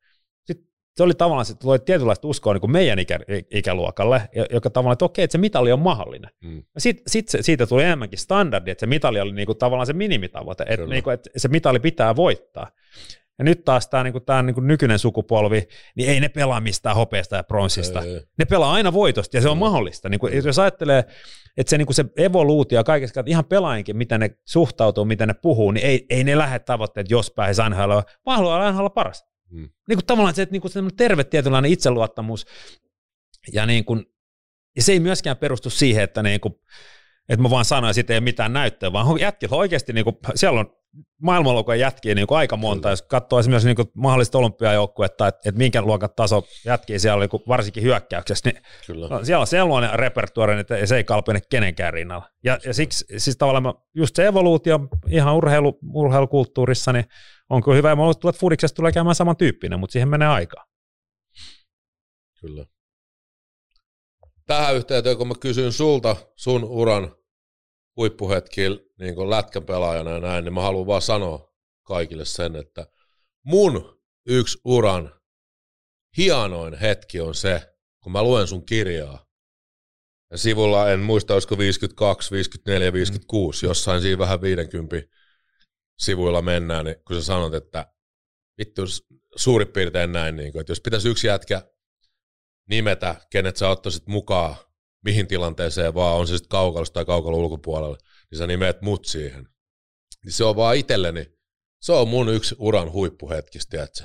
se 0.96 1.02
oli 1.02 1.14
tavallaan, 1.14 1.44
se 1.44 1.54
tuli 1.54 1.78
tietynlaista 1.78 2.28
uskoa 2.28 2.52
niin 2.52 2.60
kuin 2.60 2.70
meidän 2.70 2.98
ikä, 2.98 3.18
ikäluokalle, 3.50 4.28
joka 4.50 4.70
tavallaan, 4.70 4.92
että 4.92 5.04
okei, 5.04 5.24
että 5.24 5.32
se 5.32 5.38
mitali 5.38 5.72
on 5.72 5.80
mahdollinen. 5.80 6.30
Mm. 6.44 6.62
Sitten 6.78 7.02
sit 7.06 7.28
se, 7.28 7.42
siitä 7.42 7.66
tuli 7.66 7.82
enemmänkin 7.82 8.18
standardi, 8.18 8.70
että 8.70 8.80
se 8.80 8.86
mitali 8.86 9.20
oli 9.20 9.32
niin 9.32 9.46
kuin, 9.46 9.58
tavallaan 9.58 9.86
se 9.86 9.92
minimitavoite, 9.92 10.64
että, 10.68 10.86
niin 10.86 11.02
kuin, 11.02 11.14
että 11.14 11.30
se 11.36 11.48
mitali 11.48 11.80
pitää 11.80 12.16
voittaa. 12.16 12.70
Ja 13.38 13.44
nyt 13.44 13.64
taas 13.64 13.88
tämä, 13.88 14.04
niin 14.04 14.24
tämä 14.26 14.42
niin 14.42 14.66
nykyinen 14.66 14.98
sukupolvi, 14.98 15.68
niin 15.96 16.10
ei 16.10 16.20
ne 16.20 16.28
pelaa 16.28 16.60
mistään 16.60 16.96
hopeasta 16.96 17.36
ja 17.36 17.44
pronssista. 17.44 18.02
Ei, 18.02 18.14
ei. 18.14 18.20
Ne 18.38 18.44
pelaa 18.44 18.72
aina 18.72 18.92
voitosta 18.92 19.36
ja 19.36 19.40
se 19.40 19.48
on 19.48 19.56
mm. 19.56 19.60
mahdollista. 19.60 20.08
Niin 20.08 20.20
kuin, 20.20 20.44
jos 20.44 20.58
ajattelee, 20.58 21.04
että 21.56 21.70
se, 21.70 21.78
niin 21.78 21.86
kuin 21.86 21.94
se 21.94 22.04
evoluutio 22.16 22.84
kaikessa, 22.84 23.24
ihan 23.26 23.44
pelaajinkin, 23.44 23.96
miten 23.96 24.20
ne 24.20 24.30
suhtautuu, 24.44 25.04
miten 25.04 25.28
ne 25.28 25.34
puhuu, 25.34 25.70
niin 25.70 25.86
ei, 25.86 26.06
ei 26.10 26.24
ne 26.24 26.38
lähde 26.38 26.58
tavoitteet, 26.58 27.10
jos 27.10 27.30
pääsisi 27.30 27.68
NHL, 27.70 27.92
vaan 28.26 28.38
haluaa 28.38 28.78
olla 28.78 28.90
paras. 28.90 29.33
Mm. 29.50 29.68
Niin 29.88 29.96
kuin 29.96 30.06
tavallaan 30.06 30.34
se, 30.34 30.42
että 30.42 30.52
niin 30.52 30.62
kuin 30.62 30.96
terve 30.96 31.24
tietynlainen 31.24 31.72
itseluottamus 31.72 32.46
ja, 33.52 33.66
niin 33.66 33.84
kuin, 33.84 34.06
ja 34.76 34.82
se 34.82 34.92
ei 34.92 35.00
myöskään 35.00 35.36
perustu 35.36 35.70
siihen, 35.70 36.04
että, 36.04 36.22
niin 36.22 36.40
kuin, 36.40 36.54
että 37.28 37.42
mä 37.42 37.50
vaan 37.50 37.64
sanoin, 37.64 37.90
että 37.90 37.94
siitä 37.94 38.12
ei 38.12 38.18
ole 38.18 38.24
mitään 38.24 38.52
näyttöä, 38.52 38.92
vaan 38.92 39.20
jätkät 39.20 39.52
oikeasti, 39.52 39.92
niin 39.92 40.04
kuin, 40.04 40.16
siellä 40.34 40.60
on 40.60 40.76
maailmanluokan 41.22 41.78
jätkiä 41.78 42.14
niin 42.14 42.26
kuin 42.26 42.38
aika 42.38 42.56
monta, 42.56 42.82
Kyllä. 42.82 42.92
jos 42.92 43.02
katsoo 43.02 43.38
esimerkiksi 43.38 43.68
niin 43.68 43.76
kuin 43.76 43.88
mahdollista 43.94 44.38
olympiajoukkuetta, 44.38 45.28
että, 45.28 45.48
että 45.48 45.58
minkä 45.58 45.82
luokan 45.82 46.08
taso 46.16 46.42
jätkiä 46.64 46.98
siellä 46.98 47.16
oli, 47.16 47.28
varsinkin 47.48 47.82
hyökkäyksessä, 47.82 48.50
niin 48.50 48.62
Kyllä. 48.86 49.08
No, 49.08 49.24
siellä 49.24 49.40
on 49.40 49.46
sellainen 49.46 49.98
repertuari, 49.98 50.60
että 50.60 50.86
se 50.86 50.96
ei 50.96 51.04
kalpene 51.04 51.40
kenenkään 51.50 51.92
rinnalla. 51.92 52.28
Ja, 52.44 52.58
ja 52.64 52.74
siksi 52.74 53.04
siis 53.16 53.36
tavallaan 53.36 53.74
just 53.94 54.16
se 54.16 54.26
evoluutio 54.26 54.80
ihan 55.08 55.34
urheilu, 55.34 55.78
urheilukulttuurissa, 55.94 56.92
niin 56.92 57.04
onko 57.50 57.74
hyvä, 57.74 57.88
ja 57.88 57.96
mä 57.96 58.02
luulen, 58.02 58.28
että 58.28 58.40
Fudiksesta 58.40 58.76
tulee 58.76 58.92
käymään 58.92 59.14
samantyyppinen, 59.14 59.80
mutta 59.80 59.92
siihen 59.92 60.08
menee 60.08 60.28
aikaa. 60.28 60.64
Kyllä. 62.40 62.66
Tähän 64.46 64.76
yhteyteen, 64.76 65.16
kun 65.16 65.28
mä 65.28 65.34
kysyn 65.40 65.72
sulta 65.72 66.16
sun 66.36 66.64
uran 66.64 67.16
huippuhetkillä 67.96 68.80
niin 68.98 69.30
lätkän 69.30 69.64
pelaajana 69.64 70.10
ja 70.10 70.20
näin, 70.20 70.44
niin 70.44 70.54
mä 70.54 70.62
haluan 70.62 70.86
vaan 70.86 71.02
sanoa 71.02 71.52
kaikille 71.82 72.24
sen, 72.24 72.56
että 72.56 72.86
mun 73.44 74.00
yksi 74.26 74.58
uran 74.64 75.20
hienoin 76.16 76.74
hetki 76.74 77.20
on 77.20 77.34
se, 77.34 77.74
kun 78.00 78.12
mä 78.12 78.22
luen 78.22 78.46
sun 78.46 78.66
kirjaa. 78.66 79.26
Ja 80.30 80.38
sivulla, 80.38 80.90
en 80.90 81.00
muista, 81.00 81.34
olisiko 81.34 81.58
52, 81.58 82.30
54, 82.30 82.92
56, 82.92 83.66
jossain 83.66 84.02
siinä 84.02 84.18
vähän 84.18 84.40
50 84.40 84.96
sivuilla 85.98 86.42
mennään, 86.42 86.84
niin 86.84 86.96
kun 87.06 87.16
sä 87.16 87.22
sanot, 87.22 87.54
että 87.54 87.92
vittu 88.58 88.82
suurin 89.36 89.68
piirtein 89.68 90.12
näin, 90.12 90.36
niin 90.36 90.52
kuin, 90.52 90.60
että 90.60 90.70
jos 90.70 90.80
pitäisi 90.80 91.08
yksi 91.08 91.26
jätkä 91.26 91.62
nimetä, 92.68 93.14
kenet 93.30 93.56
sä 93.56 93.68
ottaisit 93.68 94.06
mukaan 94.06 94.56
mihin 95.04 95.26
tilanteeseen 95.26 95.94
vaan, 95.94 96.16
on 96.16 96.26
se 96.26 96.36
sitten 96.36 96.48
kaukalossa 96.48 96.94
tai 96.94 97.04
kaukalon 97.04 97.40
ulkopuolella, 97.40 97.96
niin 98.30 98.38
sä 98.38 98.46
nimeät 98.46 98.82
mut 98.82 99.04
siihen. 99.04 99.48
Niin 100.24 100.32
se 100.32 100.44
on 100.44 100.56
vaan 100.56 100.76
itselleni, 100.76 101.26
se 101.80 101.92
on 101.92 102.08
mun 102.08 102.28
yksi 102.28 102.54
uran 102.58 102.92
huippuhetkistä, 102.92 103.70
tiedätkö? 103.70 104.04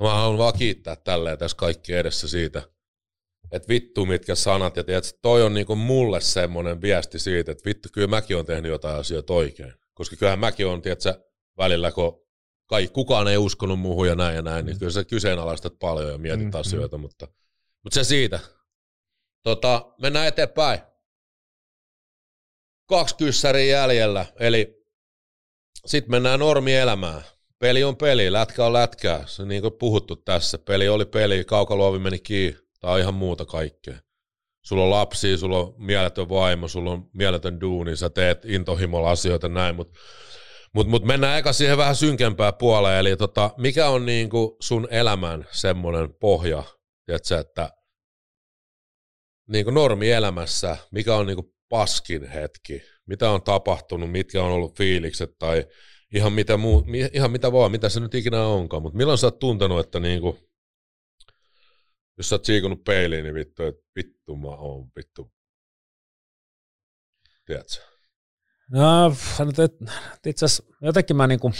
Mä 0.00 0.14
haluan 0.14 0.38
vaan 0.38 0.58
kiittää 0.58 0.96
tälleen 0.96 1.38
tässä 1.38 1.56
kaikki 1.56 1.92
edessä 1.92 2.28
siitä, 2.28 2.62
että 3.52 3.68
vittu 3.68 4.06
mitkä 4.06 4.34
sanat, 4.34 4.76
ja 4.76 4.84
tiedätkö, 4.84 5.18
toi 5.22 5.42
on 5.42 5.54
niinku 5.54 5.76
mulle 5.76 6.20
semmoinen 6.20 6.82
viesti 6.82 7.18
siitä, 7.18 7.52
että 7.52 7.64
vittu 7.66 7.88
kyllä 7.92 8.06
mäkin 8.06 8.36
on 8.36 8.46
tehnyt 8.46 8.70
jotain 8.70 9.00
asioita 9.00 9.32
oikein. 9.32 9.72
Koska 9.94 10.16
kyllähän 10.16 10.38
mäkin 10.38 10.66
on, 10.66 10.82
tiedätkö, 10.82 11.24
välillä 11.58 11.92
kun 11.92 12.26
kai, 12.68 12.88
kukaan 12.88 13.28
ei 13.28 13.36
uskonut 13.36 13.80
muuhun 13.80 14.08
ja 14.08 14.14
näin 14.14 14.36
ja 14.36 14.42
näin, 14.42 14.66
niin 14.66 14.76
mm. 14.76 14.78
kyllä 14.78 14.92
sä 14.92 15.04
kyseenalaistat 15.04 15.78
paljon 15.78 16.12
ja 16.12 16.18
mietit 16.18 16.52
mm, 16.52 16.60
asioita, 16.60 16.98
mm. 16.98 17.00
mutta, 17.00 17.28
mutta 17.84 17.94
se 17.94 18.04
siitä. 18.04 18.40
Tota, 19.42 19.92
mennään 20.02 20.26
eteenpäin. 20.26 20.80
Kaksi 22.88 23.16
kyssäriä 23.16 23.80
jäljellä, 23.80 24.26
eli 24.40 24.84
sitten 25.86 26.10
mennään 26.10 26.40
normielämään. 26.40 27.22
Peli 27.58 27.84
on 27.84 27.96
peli, 27.96 28.32
lätkä 28.32 28.66
on 28.66 28.72
lätkää. 28.72 29.26
Se 29.26 29.44
niin 29.44 29.62
kuin 29.62 29.74
puhuttu 29.74 30.16
tässä. 30.16 30.58
Peli 30.58 30.88
oli 30.88 31.04
peli, 31.04 31.44
kaukalovi 31.44 31.98
meni 31.98 32.18
kiinni. 32.18 32.60
Tämä 32.80 32.92
on 32.92 33.00
ihan 33.00 33.14
muuta 33.14 33.44
kaikkea. 33.44 33.94
Sulla 34.64 34.84
on 34.84 34.90
lapsi, 34.90 35.38
sulla 35.38 35.58
on 35.58 35.74
mieletön 35.78 36.28
vaimo, 36.28 36.68
sulla 36.68 36.90
on 36.90 37.10
mieletön 37.12 37.60
duuni, 37.60 37.96
sä 37.96 38.10
teet 38.10 38.44
intohimolla 38.44 39.10
asioita 39.10 39.48
näin, 39.48 39.76
mutta 39.76 39.98
mut, 40.72 40.88
mut 40.88 41.04
mennään 41.04 41.38
eka 41.38 41.52
siihen 41.52 41.78
vähän 41.78 41.96
synkempää 41.96 42.52
puoleen, 42.52 42.98
eli 42.98 43.16
tota, 43.16 43.50
mikä 43.56 43.88
on 43.88 44.06
niinku 44.06 44.56
sun 44.60 44.88
elämän 44.90 45.46
semmoinen 45.50 46.14
pohja, 46.14 46.62
tiedätkö, 47.06 47.38
että 47.38 47.70
niinku 49.48 49.70
normielämässä, 49.70 50.76
mikä 50.90 51.16
on 51.16 51.26
niinku 51.26 51.54
paskin 51.68 52.28
hetki, 52.28 52.82
mitä 53.06 53.30
on 53.30 53.42
tapahtunut, 53.42 54.10
mitkä 54.10 54.42
on 54.42 54.50
ollut 54.50 54.76
fiilikset 54.78 55.38
tai 55.38 55.64
ihan 56.14 56.32
mitä, 56.32 56.56
muu, 56.56 56.86
ihan 57.12 57.30
mitä 57.30 57.52
vaan, 57.52 57.70
mitä 57.70 57.88
se 57.88 58.00
nyt 58.00 58.14
ikinä 58.14 58.46
onkaan, 58.46 58.82
mutta 58.82 58.96
milloin 58.96 59.18
sä 59.18 59.26
oot 59.26 59.38
tuntenut, 59.38 59.86
että 59.86 60.00
niinku, 60.00 60.38
jos 62.18 62.28
sä 62.28 62.34
oot 62.34 62.44
siikunut 62.44 62.84
peiliin, 62.84 63.24
niin 63.24 63.34
vittu, 63.34 63.62
että 63.62 63.82
vittu 63.96 64.36
mä 64.36 64.48
oon, 64.48 64.90
vittu. 64.96 65.32
Tiedätkö? 67.46 67.74
No, 68.70 69.14
itse 70.26 70.44
asiassa 70.44 70.64
jotenkin 70.82 71.16
mä 71.16 71.26
niinku, 71.26 71.52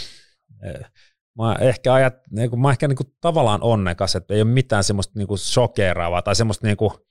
mä 1.37 1.55
ehkä 1.59 1.93
ajat, 1.93 2.13
niinku, 2.31 2.57
mä 2.57 2.71
ehkä 2.71 2.87
niinku 2.87 3.03
tavallaan 3.21 3.63
onnekas, 3.63 4.15
että 4.15 4.33
ei 4.33 4.41
ole 4.41 4.51
mitään 4.51 4.83
semmoista 4.83 5.13
niinku 5.15 5.37
shokeraavaa 5.37 6.21
tai 6.21 6.35
semmoista 6.35 6.67
niinku, 6.67 7.07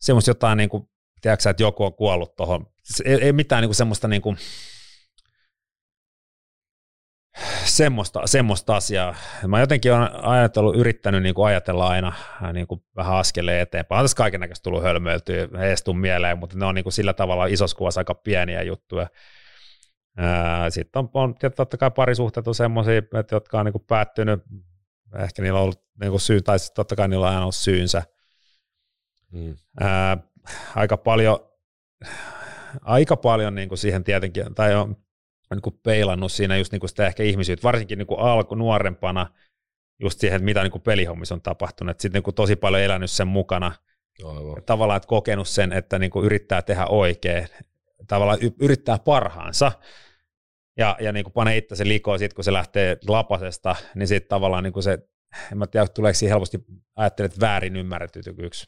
semmoista 0.00 0.30
jotain 0.30 0.56
niinku, 0.56 0.90
tiedätkö 1.20 1.50
että 1.50 1.62
joku 1.62 1.84
on 1.84 1.94
kuollut 1.94 2.36
tuohon, 2.36 2.66
ei, 3.04 3.14
ei 3.14 3.32
mitään 3.32 3.62
niinku 3.62 3.74
semmoista 3.74 4.08
niinku, 4.08 4.36
semmoista, 7.64 8.22
semmoista 8.24 8.76
asiaa. 8.76 9.14
Mä 9.46 9.60
jotenkin 9.60 9.92
olen 9.92 10.24
ajatellut, 10.24 10.76
yrittänyt 10.76 11.22
niin 11.22 11.34
kuin 11.34 11.46
ajatella 11.46 11.88
aina 11.88 12.12
niin 12.52 12.66
kuin 12.66 12.82
vähän 12.96 13.16
askeleen 13.16 13.60
eteenpäin. 13.60 13.98
On 13.98 14.04
tässä 14.04 14.16
kaiken 14.16 14.40
näköistä 14.40 14.62
tullut 14.62 14.82
hölmöiltyä, 14.82 15.48
heistä 15.58 15.92
mieleen, 15.92 16.38
mutta 16.38 16.58
ne 16.58 16.66
on 16.66 16.74
niin 16.74 16.82
kuin 16.82 16.92
sillä 16.92 17.12
tavalla 17.12 17.46
isossa 17.46 17.76
kuvassa 17.76 18.00
aika 18.00 18.14
pieniä 18.14 18.62
juttuja. 18.62 19.08
Sitten 20.70 21.00
on, 21.00 21.10
on 21.14 21.34
totta 21.56 21.76
kai 21.76 21.90
parisuhteet 21.90 22.48
on 22.48 22.54
semmoisia, 22.54 23.02
jotka 23.32 23.58
on 23.60 23.66
niin 23.66 23.84
päättynyt, 23.86 24.40
ehkä 25.18 25.42
niillä 25.42 25.58
on 25.58 25.62
ollut 25.62 25.82
niin 26.00 26.20
syy, 26.20 26.42
tai 26.42 26.56
totta 26.74 26.96
kai 26.96 27.08
niillä 27.08 27.26
on 27.26 27.28
aina 27.28 27.42
ollut 27.42 27.54
syynsä. 27.54 28.02
Hmm. 29.32 29.56
Ää, 29.80 30.16
aika 30.74 30.96
paljon, 30.96 31.38
aika 32.82 33.16
paljon 33.16 33.54
niin 33.54 33.68
kuin 33.68 33.78
siihen 33.78 34.04
tietenkin, 34.04 34.54
tai 34.54 34.74
on 34.74 34.96
niin 35.50 35.62
kuin 35.62 35.80
peilannut 35.82 36.32
siinä 36.32 36.56
just 36.56 36.72
niin 36.72 36.80
kuin 36.80 36.90
sitä 36.90 37.06
ehkä 37.06 37.22
ihmisyyttä, 37.22 37.64
varsinkin 37.66 37.98
niin 37.98 38.06
kuin 38.06 38.20
alku 38.20 38.54
nuorempana, 38.54 39.26
just 39.98 40.20
siihen, 40.20 40.36
että 40.36 40.44
mitä 40.44 40.62
niin 40.62 40.70
kuin 40.70 40.82
pelihommissa 40.82 41.34
on 41.34 41.42
tapahtunut. 41.42 42.00
Sitten 42.00 42.18
niin 42.18 42.22
kuin 42.22 42.34
tosi 42.34 42.56
paljon 42.56 42.82
elänyt 42.82 43.10
sen 43.10 43.28
mukana. 43.28 43.72
Aivan. 44.24 44.62
Tavallaan, 44.66 44.96
että 44.96 45.06
kokenut 45.06 45.48
sen, 45.48 45.72
että 45.72 45.98
niin 45.98 46.10
kuin 46.10 46.26
yrittää 46.26 46.62
tehdä 46.62 46.86
oikein, 46.86 47.48
tavallaan 48.06 48.38
yrittää 48.60 48.98
parhaansa. 48.98 49.72
Ja, 50.76 50.96
ja 51.00 51.12
niin 51.12 51.24
kuin 51.24 51.32
panee 51.32 51.56
itse 51.56 51.76
se 51.76 51.88
likoon 51.88 52.18
sit, 52.18 52.34
kun 52.34 52.44
se 52.44 52.52
lähtee 52.52 52.96
lapasesta, 53.08 53.76
niin 53.94 54.08
sitten 54.08 54.28
tavallaan 54.28 54.64
niin 54.64 54.72
kuin 54.72 54.82
se, 54.82 54.98
en 55.52 55.58
mä 55.58 55.66
tiedä, 55.66 55.86
tuleeko 55.88 56.14
siihen 56.14 56.32
helposti 56.34 56.58
ajattelet 56.96 57.40
väärin 57.40 57.76
ymmärretyksi. 57.76 58.66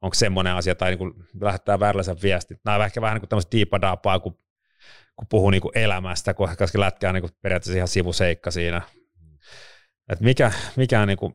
Onko 0.00 0.14
semmoinen 0.14 0.54
asia, 0.54 0.74
tai 0.74 0.90
niin 0.90 0.98
kuin 0.98 1.14
lähettää 1.40 1.80
vääränlaisen 1.80 2.22
viestin. 2.22 2.60
Nämä 2.64 2.76
on 2.76 2.84
ehkä 2.84 3.00
vähän 3.00 3.14
niin 3.14 3.20
kuin 3.20 3.28
tämmöistä 3.28 3.56
diipadaapaa, 3.56 4.20
kun 4.20 4.38
kun 5.16 5.26
puhuu 5.28 5.50
niin 5.50 5.62
kuin 5.62 5.78
elämästä, 5.78 6.34
koska 6.34 6.80
lätkää 6.80 7.12
niin 7.12 7.22
kuin 7.22 7.32
periaatteessa 7.42 7.76
ihan 7.76 7.88
sivuseikka 7.88 8.50
siinä. 8.50 8.82
Et 10.12 10.20
mikä, 10.20 10.52
mikä 10.76 11.06
niin 11.06 11.18
kuin... 11.18 11.34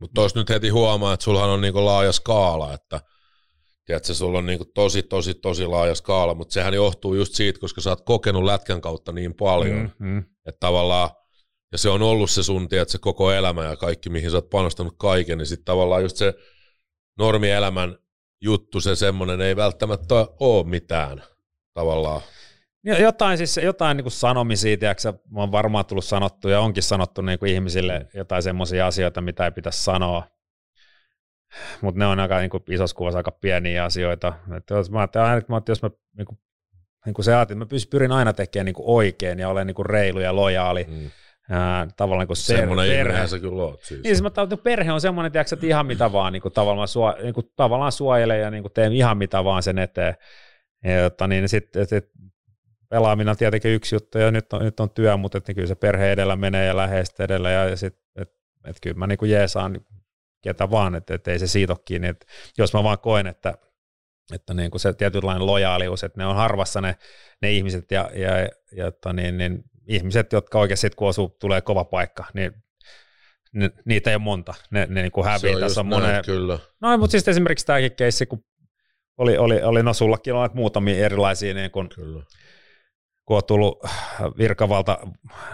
Mutta 0.00 0.14
tuossa 0.14 0.38
nyt 0.38 0.48
heti 0.48 0.68
huomaa, 0.68 1.14
että 1.14 1.24
sullahan 1.24 1.50
on 1.50 1.60
niin 1.60 1.72
kuin 1.72 1.84
laaja 1.84 2.12
skaala, 2.12 2.74
että 2.74 3.00
tiedätkö, 3.84 4.14
sulla 4.14 4.38
on 4.38 4.46
niin 4.46 4.58
kuin 4.58 4.70
tosi, 4.74 5.02
tosi, 5.02 5.34
tosi 5.34 5.66
laaja 5.66 5.94
skaala, 5.94 6.34
mutta 6.34 6.52
sehän 6.52 6.74
johtuu 6.74 7.14
just 7.14 7.34
siitä, 7.34 7.60
koska 7.60 7.80
sä 7.80 7.90
oot 7.90 8.00
kokenut 8.00 8.44
lätkän 8.44 8.80
kautta 8.80 9.12
niin 9.12 9.34
paljon, 9.34 9.78
mm-hmm. 9.78 10.18
että 10.18 10.60
tavallaan, 10.60 11.10
ja 11.72 11.78
se 11.78 11.88
on 11.88 12.02
ollut 12.02 12.30
se 12.30 12.42
sun, 12.42 12.68
tiedätkö, 12.68 12.98
koko 13.00 13.32
elämä 13.32 13.64
ja 13.64 13.76
kaikki, 13.76 14.10
mihin 14.10 14.30
sä 14.30 14.36
oot 14.36 14.50
panostanut 14.50 14.94
kaiken, 14.98 15.38
niin 15.38 15.46
sitten 15.46 15.64
tavallaan 15.64 16.02
just 16.02 16.16
se 16.16 16.34
normielämän 17.18 17.98
juttu, 18.40 18.80
se 18.80 18.96
semmoinen 18.96 19.40
ei 19.40 19.56
välttämättä 19.56 20.14
ole 20.40 20.66
mitään 20.66 21.22
tavallaan. 21.74 22.20
Jotain, 23.00 23.38
siis, 23.38 23.56
jotain 23.56 23.96
niin 23.96 24.04
kuin 24.04 24.12
sanomisia, 24.12 24.76
tiedätkö, 24.76 25.12
on 25.34 25.52
varmaan 25.52 25.86
tullut 25.86 26.04
sanottu 26.04 26.48
ja 26.48 26.60
onkin 26.60 26.82
sanottu 26.82 27.22
niin 27.22 27.38
kuin 27.38 27.52
ihmisille 27.52 27.98
mm. 27.98 28.06
jotain 28.14 28.42
semmoisia 28.42 28.86
asioita, 28.86 29.20
mitä 29.20 29.44
ei 29.44 29.50
pitäisi 29.50 29.84
sanoa. 29.84 30.33
Mutta 31.80 31.98
ne 31.98 32.06
on 32.06 32.20
aika 32.20 32.38
niin 32.38 32.50
kuin 32.50 32.62
isossa 32.70 32.96
kuvassa 32.96 33.18
aika 33.18 33.30
pieniä 33.30 33.84
asioita. 33.84 34.32
Et 34.56 34.70
jos 34.70 34.90
mä 34.90 34.98
ajattelen, 34.98 35.38
että 35.38 35.72
jos 35.72 35.82
mä 35.82 35.90
niin 36.16 36.26
kuin, 36.26 36.38
niin 37.06 37.14
kuin 37.14 37.24
se 37.24 37.34
ajattelin, 37.34 37.62
että 37.62 37.74
mä 37.74 37.78
pyrin 37.90 38.12
aina 38.12 38.32
tekemään 38.32 38.66
niin 38.66 38.74
kuin 38.74 38.88
oikein 38.88 39.38
ja 39.38 39.48
olen 39.48 39.66
niin 39.66 39.74
kuin 39.74 39.86
reilu 39.86 40.20
ja 40.20 40.36
lojaali. 40.36 40.86
Mm. 40.88 41.10
Ää, 41.50 41.86
tavallaan 41.96 42.26
kuin 42.26 42.36
se 42.36 42.56
Semmoinen 42.56 42.96
perhe. 42.96 43.26
sä 43.26 43.38
kyllä 43.38 43.62
oot 43.62 43.82
siis. 43.82 44.02
Niin, 44.02 44.16
siis 44.16 44.22
mä 44.22 44.56
perhe 44.62 44.92
on 44.92 45.00
semmoinen, 45.00 45.32
tiedätkö, 45.32 45.54
että 45.54 45.66
ihan 45.66 45.86
mitä 45.86 46.12
vaan 46.12 46.32
niin 46.32 46.42
kuin, 46.42 46.54
tavallaan, 46.54 46.88
suo, 46.88 47.14
niin 47.22 47.34
kuin, 47.34 47.50
tavallaan 47.56 47.92
suojelee 47.92 48.38
ja 48.38 48.50
niin 48.50 48.62
kuin, 48.62 48.72
teen 48.72 48.92
ihan 48.92 49.18
mitä 49.18 49.44
vaan 49.44 49.62
sen 49.62 49.78
eteen. 49.78 50.14
Ja 50.84 50.98
jotta 50.98 51.26
niin 51.26 51.48
sitten 51.48 51.86
sit 51.86 52.10
pelaaminen 52.88 53.30
on 53.30 53.36
tietenkin 53.36 53.70
yksi 53.70 53.94
juttu 53.94 54.18
ja 54.18 54.30
nyt 54.30 54.52
on, 54.52 54.64
nyt 54.64 54.80
on 54.80 54.90
työ, 54.90 55.16
mutta 55.16 55.38
että 55.38 55.54
kyllä 55.54 55.68
se 55.68 55.74
perhe 55.74 56.12
edellä 56.12 56.36
menee 56.36 56.66
ja 56.66 56.76
läheiset 56.76 57.20
edellä 57.20 57.50
ja, 57.50 57.68
ja 57.68 57.76
sitten 57.76 58.02
et, 58.16 58.32
et 58.66 58.76
kyllä 58.82 58.96
mä 58.96 59.06
niin 59.06 59.18
jeesaan 59.30 59.80
ketä 60.44 60.70
vaan, 60.70 60.94
että 60.94 61.14
et 61.14 61.28
ei 61.28 61.38
se 61.38 61.46
siitä 61.46 61.72
ole 61.72 61.80
kiinni. 61.84 62.08
Et 62.08 62.26
jos 62.58 62.72
mä 62.74 62.82
vaan 62.82 62.98
koen, 62.98 63.26
että, 63.26 63.54
että 64.34 64.54
niin 64.54 64.70
kuin 64.70 64.80
se 64.80 64.92
tietynlainen 64.92 65.46
lojaalius, 65.46 66.04
että 66.04 66.20
ne 66.20 66.26
on 66.26 66.36
harvassa 66.36 66.80
ne, 66.80 66.96
ne 67.42 67.52
ihmiset 67.52 67.90
ja, 67.90 68.10
ja, 68.14 68.30
ja 68.76 68.86
että 68.86 69.12
niin, 69.12 69.38
niin 69.38 69.64
ihmiset, 69.86 70.32
jotka 70.32 70.58
oikeasti 70.58 70.90
kun 70.96 71.08
osuu, 71.08 71.36
tulee 71.40 71.60
kova 71.60 71.84
paikka, 71.84 72.24
niin 72.34 72.52
ne, 73.52 73.70
niitä 73.84 74.10
ei 74.10 74.16
ole 74.16 74.22
monta. 74.22 74.54
Ne, 74.70 74.86
ne 74.90 75.02
niin 75.02 75.12
kuin 75.12 75.26
hävii. 75.26 75.60
Tässä 75.60 75.80
on 75.80 75.86
monen... 75.86 76.24
kyllä. 76.24 76.58
No, 76.80 76.98
mutta 76.98 77.10
siis 77.10 77.28
esimerkiksi 77.28 77.66
tämäkin 77.66 77.96
keissi, 77.96 78.26
kun 78.26 78.44
oli, 79.18 79.38
oli, 79.38 79.62
oli 79.62 79.82
no 79.82 79.94
sullakin 79.94 80.34
on 80.34 80.50
muutamia 80.54 81.04
erilaisia, 81.04 81.54
niin 81.54 81.70
kun, 81.70 81.88
Kyllä. 81.88 82.22
kun 83.24 83.36
on 83.36 83.44
tullut 83.46 83.78
virkavalta, 84.38 84.98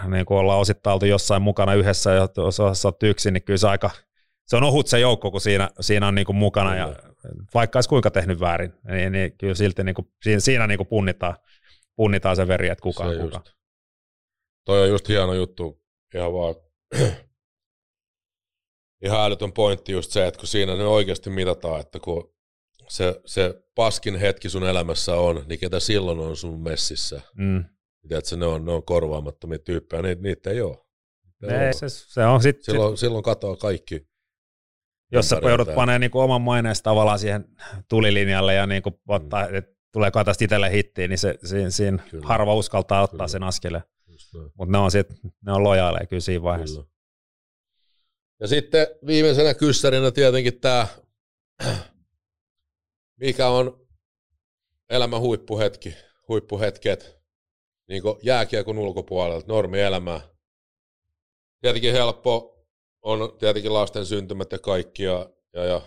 niin 0.07 0.25
kun 0.25 0.37
ollaan 0.37 0.59
osittain 0.59 0.93
oltu 0.93 1.05
jossain 1.05 1.41
mukana 1.41 1.73
yhdessä 1.73 2.11
ja 2.11 2.27
osassa 2.37 2.87
olet 2.87 3.03
yksin, 3.03 3.33
niin 3.33 3.43
kyllä 3.43 3.57
se 3.57 3.67
aika, 3.67 3.89
se 4.47 4.55
on 4.55 4.63
ohut 4.63 4.87
se 4.87 4.99
joukko, 4.99 5.31
kun 5.31 5.41
siinä, 5.41 5.69
siinä 5.79 6.07
on 6.07 6.15
niin 6.15 6.25
kuin 6.25 6.35
mukana 6.35 6.75
ja 6.75 6.95
vaikka 7.53 7.77
olisi 7.77 7.89
kuinka 7.89 8.11
tehnyt 8.11 8.39
väärin, 8.39 8.73
niin, 8.87 9.11
niin 9.11 9.37
kyllä 9.37 9.53
silti 9.53 9.83
niin 9.83 9.95
kuin, 9.95 10.07
siinä, 10.23 10.39
siinä 10.39 10.67
niin 10.67 10.77
kuin 10.77 10.87
punnitaan, 10.87 11.35
punnitaan 11.95 12.35
se 12.35 12.47
veri, 12.47 12.69
että 12.69 12.81
kuka 12.81 13.03
on 13.03 13.17
kuka. 13.19 13.41
Toi 14.65 14.81
on 14.81 14.89
just 14.89 15.07
hieno 15.07 15.33
juttu, 15.33 15.83
ihan 16.15 16.33
vaan 16.33 16.55
ihan 19.05 19.25
älytön 19.25 19.53
pointti 19.53 19.91
just 19.91 20.11
se, 20.11 20.27
että 20.27 20.39
kun 20.39 20.47
siinä 20.47 20.75
ne 20.75 20.83
oikeasti 20.83 21.29
mitataan, 21.29 21.79
että 21.79 21.99
kun 21.99 22.33
se, 22.87 23.21
se 23.25 23.63
paskin 23.75 24.15
hetki 24.15 24.49
sun 24.49 24.63
elämässä 24.63 25.15
on, 25.15 25.45
niin 25.47 25.59
ketä 25.59 25.79
silloin 25.79 26.19
on 26.19 26.37
sun 26.37 26.59
messissä. 26.59 27.21
Mm. 27.35 27.65
Tiedätkö, 28.07 28.35
ne 28.35 28.45
on, 28.45 28.65
ne 28.65 28.71
on 28.71 28.83
korvaamattomia 28.83 29.59
tyyppejä, 29.59 30.01
niitä, 30.01 30.21
niitä 30.21 30.49
ei 30.49 30.61
ole. 30.61 30.77
Niitä 31.41 31.55
ei 31.55 31.61
Ei, 31.61 31.65
ole. 31.65 31.73
se, 31.73 31.89
se 31.89 32.25
on 32.25 32.41
sit, 32.41 32.63
silloin, 32.63 32.97
silloin 32.97 33.23
katoaa 33.23 33.55
kaikki. 33.55 34.10
Jos 35.11 35.29
sä 35.29 35.39
joudut 35.43 35.75
panemaan 35.75 36.01
niinku 36.01 36.19
oman 36.19 36.41
maineesta 36.41 36.83
tavallaan 36.83 37.19
siihen 37.19 37.45
tulilinjalle 37.87 38.53
ja 38.53 38.67
niinku 38.67 38.99
ottaa, 39.07 39.47
mm. 39.47 39.55
että 39.55 39.71
tuleeko 39.91 40.23
tästä 40.23 40.43
itselle 40.43 40.71
hittiin, 40.71 41.09
niin 41.09 41.17
se, 41.17 41.35
siinä, 41.43 41.69
siinä 41.69 42.03
Kyllä. 42.11 42.27
harva 42.27 42.55
uskaltaa 42.55 43.01
ottaa 43.01 43.17
Kyllä. 43.17 43.27
sen 43.27 43.43
askeleen. 43.43 43.83
Mutta 44.57 44.71
ne 44.71 44.77
on, 44.77 44.91
sit, 44.91 45.07
ne 45.45 45.51
on 45.51 45.63
lojaaleja 45.63 46.05
kyllä 46.07 46.19
siinä 46.19 46.43
vaiheessa. 46.43 46.81
Kyllä. 46.81 46.91
Ja 48.39 48.47
sitten 48.47 48.87
viimeisenä 49.05 49.53
kyssärinä 49.53 50.11
tietenkin 50.11 50.59
tämä, 50.59 50.87
mikä 53.19 53.47
on 53.47 53.87
elämän 54.89 55.21
huippuhetki, 55.21 55.95
huippuhetket, 56.27 57.21
niin 57.87 58.01
kuin 58.01 58.15
jääkiekon 58.23 58.77
ulkopuolelta, 58.77 59.47
normielämää. 59.47 60.21
Tietenkin 61.61 61.93
helppo 61.93 62.50
on 63.01 63.37
tietenkin 63.39 63.73
lasten 63.73 64.05
syntymät 64.05 64.51
ja 64.51 64.59
kaikki 64.59 65.03
ja, 65.03 65.29
ja, 65.53 65.63
ja 65.63 65.81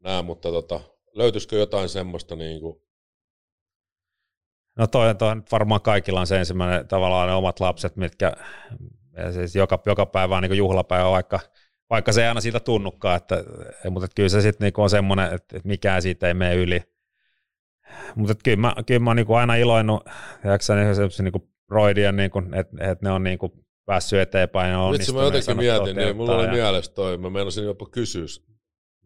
nää, 0.00 0.22
mutta 0.22 0.50
tota, 0.50 0.80
löytyisikö 1.12 1.56
jotain 1.56 1.88
semmoista 1.88 2.36
niin 2.36 2.60
kuin, 2.60 2.82
No 4.78 4.86
toi, 4.86 5.14
toi 5.14 5.36
nyt 5.36 5.52
varmaan 5.52 5.80
kaikilla 5.80 6.20
on 6.20 6.26
se 6.26 6.38
ensimmäinen 6.38 6.88
tavallaan 6.88 7.28
ne 7.28 7.34
omat 7.34 7.60
lapset, 7.60 7.96
mitkä 7.96 8.32
siis 9.32 9.56
joka, 9.56 9.82
joka 9.86 10.06
päivä 10.06 10.36
on 10.36 10.42
niin 10.42 10.56
juhlapäivä, 10.56 11.10
vaikka, 11.10 11.40
vaikka 11.90 12.12
se 12.12 12.22
ei 12.22 12.28
aina 12.28 12.40
siitä 12.40 12.60
tunnukaan, 12.60 13.16
että, 13.16 13.44
mutta 13.90 14.04
että 14.04 14.14
kyllä 14.14 14.28
se 14.28 14.40
sitten 14.40 14.64
niin 14.64 14.80
on 14.80 14.90
semmoinen, 14.90 15.24
että, 15.24 15.56
että 15.56 15.68
mikään 15.68 16.02
siitä 16.02 16.28
ei 16.28 16.34
mene 16.34 16.54
yli. 16.54 16.82
Mutta 18.14 18.34
kyllä 18.44 18.56
mä, 18.56 18.74
kyllä 18.86 19.00
mä 19.00 19.10
oon 19.10 19.16
niin 19.16 19.36
aina 19.38 19.54
iloinnut, 19.54 20.04
tiedätkö 20.42 20.74
niin 20.74 21.12
se 21.12 21.22
niin 21.22 21.50
roidien, 21.68 22.16
niin 22.16 22.30
kuin, 22.30 22.54
että, 22.54 22.90
että 22.90 23.06
ne 23.06 23.10
on 23.12 23.24
niin 23.24 23.38
kuin 23.38 23.52
päässyt 23.84 24.20
eteenpäin 24.20 24.70
ja 24.70 24.78
Vitsi 24.78 24.88
onnistunut. 24.88 25.20
mä 25.20 25.26
jotenkin 25.26 25.56
mietin, 25.56 25.96
niin 25.96 26.16
mulla 26.16 26.36
oli 26.36 26.46
ja, 26.46 26.52
mielessä 26.52 26.92
toi, 26.92 27.18
mä 27.18 27.30
meinasin 27.30 27.64
jopa 27.64 27.86
kysyä, 27.86 28.26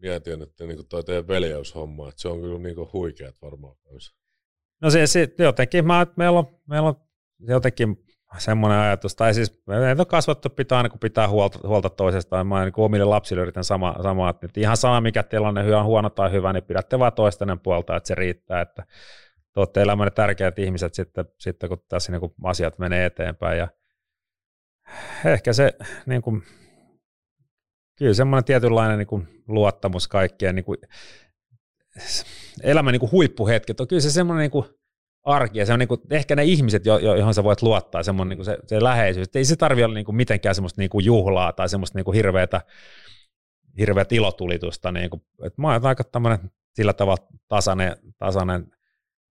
mietin, 0.01 0.41
että 0.41 0.65
niin 0.65 0.87
toi 0.89 1.03
teidän 1.03 1.27
veljeyshomma, 1.27 2.09
että 2.09 2.21
se 2.21 2.27
on 2.27 2.41
kyllä 2.41 2.59
niin 2.59 2.75
huikeat 2.93 3.35
varmaan 3.41 3.75
kanssa. 3.77 4.15
No 4.81 4.89
se 4.89 4.99
jotenkin, 5.39 5.85
mä, 5.85 6.07
meillä, 6.15 6.39
on, 6.39 6.59
meillä 6.67 6.87
on 6.87 6.95
jotenkin 7.47 8.07
semmoinen 8.37 8.79
ajatus, 8.79 9.15
tai 9.15 9.33
siis 9.33 9.61
meitä 9.67 10.01
on 10.01 10.07
kasvattu 10.07 10.49
pitää 10.49 10.77
aina 10.77 10.89
kun 10.89 10.99
pitää 10.99 11.27
huolta, 11.27 11.59
huolta 11.67 11.89
toisestaan. 11.89 12.47
Mä 12.47 12.65
niin 12.65 12.73
omille 12.77 13.05
lapsille 13.05 13.41
yritän 13.41 13.63
sama, 13.63 13.95
sama 14.03 14.29
että 14.29 14.47
nyt 14.47 14.57
ihan 14.57 14.77
sama 14.77 15.01
mikä 15.01 15.23
tilanne 15.23 15.63
hyvä 15.63 15.79
on 15.79 15.85
huono 15.85 16.09
tai 16.09 16.31
hyvä, 16.31 16.53
niin 16.53 16.63
pidätte 16.63 16.99
vaan 16.99 17.13
toistenen 17.13 17.59
puolta, 17.59 17.95
että 17.95 18.07
se 18.07 18.15
riittää, 18.15 18.61
että 18.61 18.83
te 19.53 19.59
olette 19.59 19.81
elämänne 19.81 20.11
tärkeät 20.11 20.59
ihmiset 20.59 20.93
sitten, 20.93 21.25
sitten 21.39 21.69
kun 21.69 21.83
tässä 21.89 22.11
niin 22.11 22.19
kuin 22.19 22.33
asiat 22.43 22.79
menee 22.79 23.05
eteenpäin. 23.05 23.57
Ja 23.57 23.67
ehkä 25.25 25.53
se 25.53 25.73
niin 26.05 26.21
kuin, 26.21 26.43
kyllä 27.97 28.13
semmoinen 28.13 28.45
tietynlainen 28.45 28.97
niin 28.97 29.07
kuin 29.07 29.43
luottamus 29.47 30.07
kaikkeen 30.07 30.55
niin 30.55 30.65
kuin, 30.65 30.77
elämän 32.63 32.91
niin 32.91 32.99
kuin 32.99 33.11
huippuhetket 33.11 33.79
on 33.79 33.87
kyllä 33.87 34.01
se 34.01 34.11
semmoinen 34.11 34.41
niin 34.41 34.51
kuin 34.51 34.65
arki 35.23 35.59
ja 35.59 35.65
se 35.65 35.73
on 35.73 35.79
niin 35.79 35.87
kuin, 35.87 36.01
ehkä 36.11 36.35
ne 36.35 36.43
ihmiset, 36.43 36.85
jo, 36.85 36.97
jo, 36.97 37.15
johon 37.15 37.33
sä 37.33 37.43
voit 37.43 37.61
luottaa, 37.61 38.03
semmoinen 38.03 38.29
niin 38.29 38.37
kuin 38.37 38.45
se, 38.45 38.57
se 38.67 38.83
läheisyys. 38.83 39.27
Ei 39.35 39.45
se 39.45 39.55
tarvi 39.55 39.83
olla 39.83 39.95
niin 39.95 40.05
kuin 40.05 40.15
mitenkään 40.15 40.55
semmoista 40.55 40.81
niin 40.81 40.89
kuin 40.89 41.05
juhlaa 41.05 41.53
tai 41.53 41.69
semmoista 41.69 41.97
niin 41.97 42.05
kuin 42.05 42.15
hirveätä, 42.15 42.61
hirveät 43.79 44.11
ilotulitusta. 44.11 44.91
Niin 44.91 45.09
kuin, 45.09 45.21
että 45.43 45.61
mä 45.61 45.73
oon 45.73 45.85
aika 45.85 46.03
tämmöinen 46.03 46.51
sillä 46.73 46.93
tavalla 46.93 47.27
tasainen, 47.47 47.97
tasainen 48.17 48.71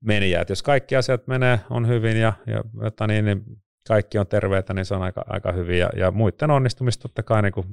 menijä, 0.05 0.41
että 0.41 0.53
jos 0.53 0.63
kaikki 0.63 0.97
asiat 0.97 1.27
menee, 1.27 1.61
on 1.71 1.89
hyvin 1.89 2.17
ja, 2.17 2.33
ja 2.47 2.65
jotta 2.83 3.07
niin, 3.07 3.25
niin 3.25 3.45
kaikki 3.89 4.19
on 4.19 4.27
terveitä, 4.27 4.75
niin 4.75 4.85
se 4.85 4.95
on 4.95 5.03
aika, 5.03 5.25
aika 5.29 5.53
hyvin. 5.53 5.79
Ja, 5.79 5.91
ja 5.97 6.11
muiden 6.11 6.51
onnistumista 6.51 7.03
totta 7.03 7.23
kai 7.23 7.43
niin 7.43 7.53
kuin 7.53 7.67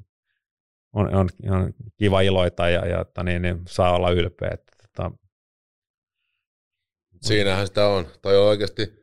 on, 0.93 1.15
on, 1.15 1.29
on, 1.49 1.73
kiva 1.97 2.21
iloita 2.21 2.69
ja, 2.69 2.87
ja 2.87 3.01
että 3.01 3.23
niin, 3.23 3.41
niin 3.41 3.61
saa 3.67 3.95
olla 3.95 4.11
ylpeä. 4.11 4.49
Että, 4.53 4.73
että, 4.83 5.11
Siinähän 7.21 7.67
sitä 7.67 7.87
on. 7.87 8.07
Tai 8.21 8.37
on 8.37 8.47
oikeasti 8.47 9.01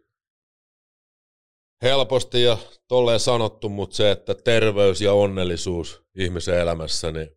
helposti 1.83 2.43
ja 2.43 2.59
tolleen 2.89 3.21
sanottu, 3.21 3.69
mutta 3.69 3.97
se, 3.97 4.11
että 4.11 4.35
terveys 4.35 5.01
ja 5.01 5.13
onnellisuus 5.13 6.03
ihmisen 6.15 6.59
elämässä, 6.59 7.13
niin 7.13 7.29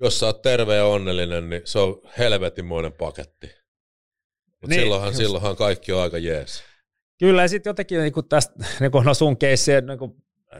jos 0.00 0.20
sä 0.20 0.26
oot 0.26 0.42
terve 0.42 0.76
ja 0.76 0.86
onnellinen, 0.86 1.50
niin 1.50 1.62
se 1.64 1.78
on 1.78 2.00
helvetimoinen 2.18 2.92
paketti. 2.92 3.46
Mutta 4.46 4.66
Niin, 4.66 4.80
silloinhan, 4.80 5.08
just. 5.08 5.18
silloinhan 5.18 5.56
kaikki 5.56 5.92
on 5.92 6.02
aika 6.02 6.18
jees. 6.18 6.64
Kyllä, 7.18 7.42
ja 7.42 7.48
sitten 7.48 7.70
jotenkin 7.70 8.00
niin 8.00 8.12
kuin 8.12 8.28
tästä, 8.28 8.54
niin 8.80 8.90
kuin 8.90 9.04
no 9.04 9.14
sun 9.14 9.36
keissi, 9.36 9.80
niin 9.80 9.98
kuin 9.98 10.12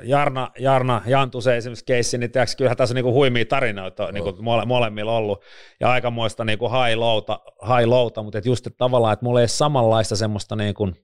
Jarna, 0.03 0.51
Jarna 0.59 1.03
Jantusen 1.07 1.57
esimerkiksi 1.57 1.85
keissi, 1.85 2.19
niin 2.19 2.33
tiiäks, 2.33 2.57
kyllähän 2.57 2.77
tässä 2.77 2.93
on 2.93 2.95
niin 2.95 3.05
kuin 3.05 3.15
huimia 3.15 3.45
tarinoita 3.45 4.13
niin 4.13 4.25
kuin 4.25 4.45
mole, 4.45 4.65
molemmilla 4.65 5.17
ollut, 5.17 5.45
ja 5.81 5.91
aikamoista 5.91 6.45
niin 6.45 6.59
kuin 6.59 6.73
high 6.73 6.99
lowta, 6.99 7.41
high 7.63 7.89
lowta 7.89 8.23
mutta 8.23 8.39
et 8.39 8.47
just 8.47 8.67
että 8.67 8.77
tavallaan, 8.79 9.13
että 9.13 9.25
mulla 9.25 9.41
ei 9.41 9.43
ole 9.43 9.49
samanlaista 9.49 10.17
semmoista, 10.17 10.57
niin 10.57 10.75
kuin, 10.75 10.97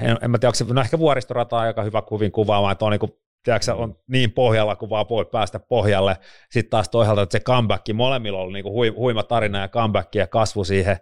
en, 0.00 0.16
en 0.22 0.30
mä 0.30 0.38
tiedä, 0.38 0.48
onko 0.48 0.54
se, 0.54 0.64
no 0.64 0.80
ehkä 0.80 0.98
vuoristorata 0.98 1.56
on 1.56 1.62
aika 1.62 1.82
hyvä 1.82 2.02
kuvin 2.02 2.32
kuvaamaan, 2.32 2.72
että 2.72 2.84
on 2.84 2.90
niin 2.90 3.00
kuin, 3.00 3.12
tiedätkö, 3.44 3.74
on 3.74 3.98
niin 4.08 4.32
pohjalla, 4.32 4.76
kun 4.76 4.90
vaan 4.90 5.06
voi 5.08 5.24
päästä 5.24 5.58
pohjalle. 5.58 6.16
Sitten 6.50 6.70
taas 6.70 6.88
toisaalta, 6.88 7.22
että 7.22 7.38
se 7.38 7.44
comeback, 7.44 7.84
molemmilla 7.94 8.38
on 8.38 8.42
ollut 8.42 8.52
niin 8.52 8.62
kuin 8.62 8.72
hui, 8.72 8.88
huima 8.88 9.22
tarina 9.22 9.60
ja 9.60 9.68
comeback 9.68 10.14
ja 10.14 10.26
kasvu 10.26 10.64
siihen, 10.64 10.96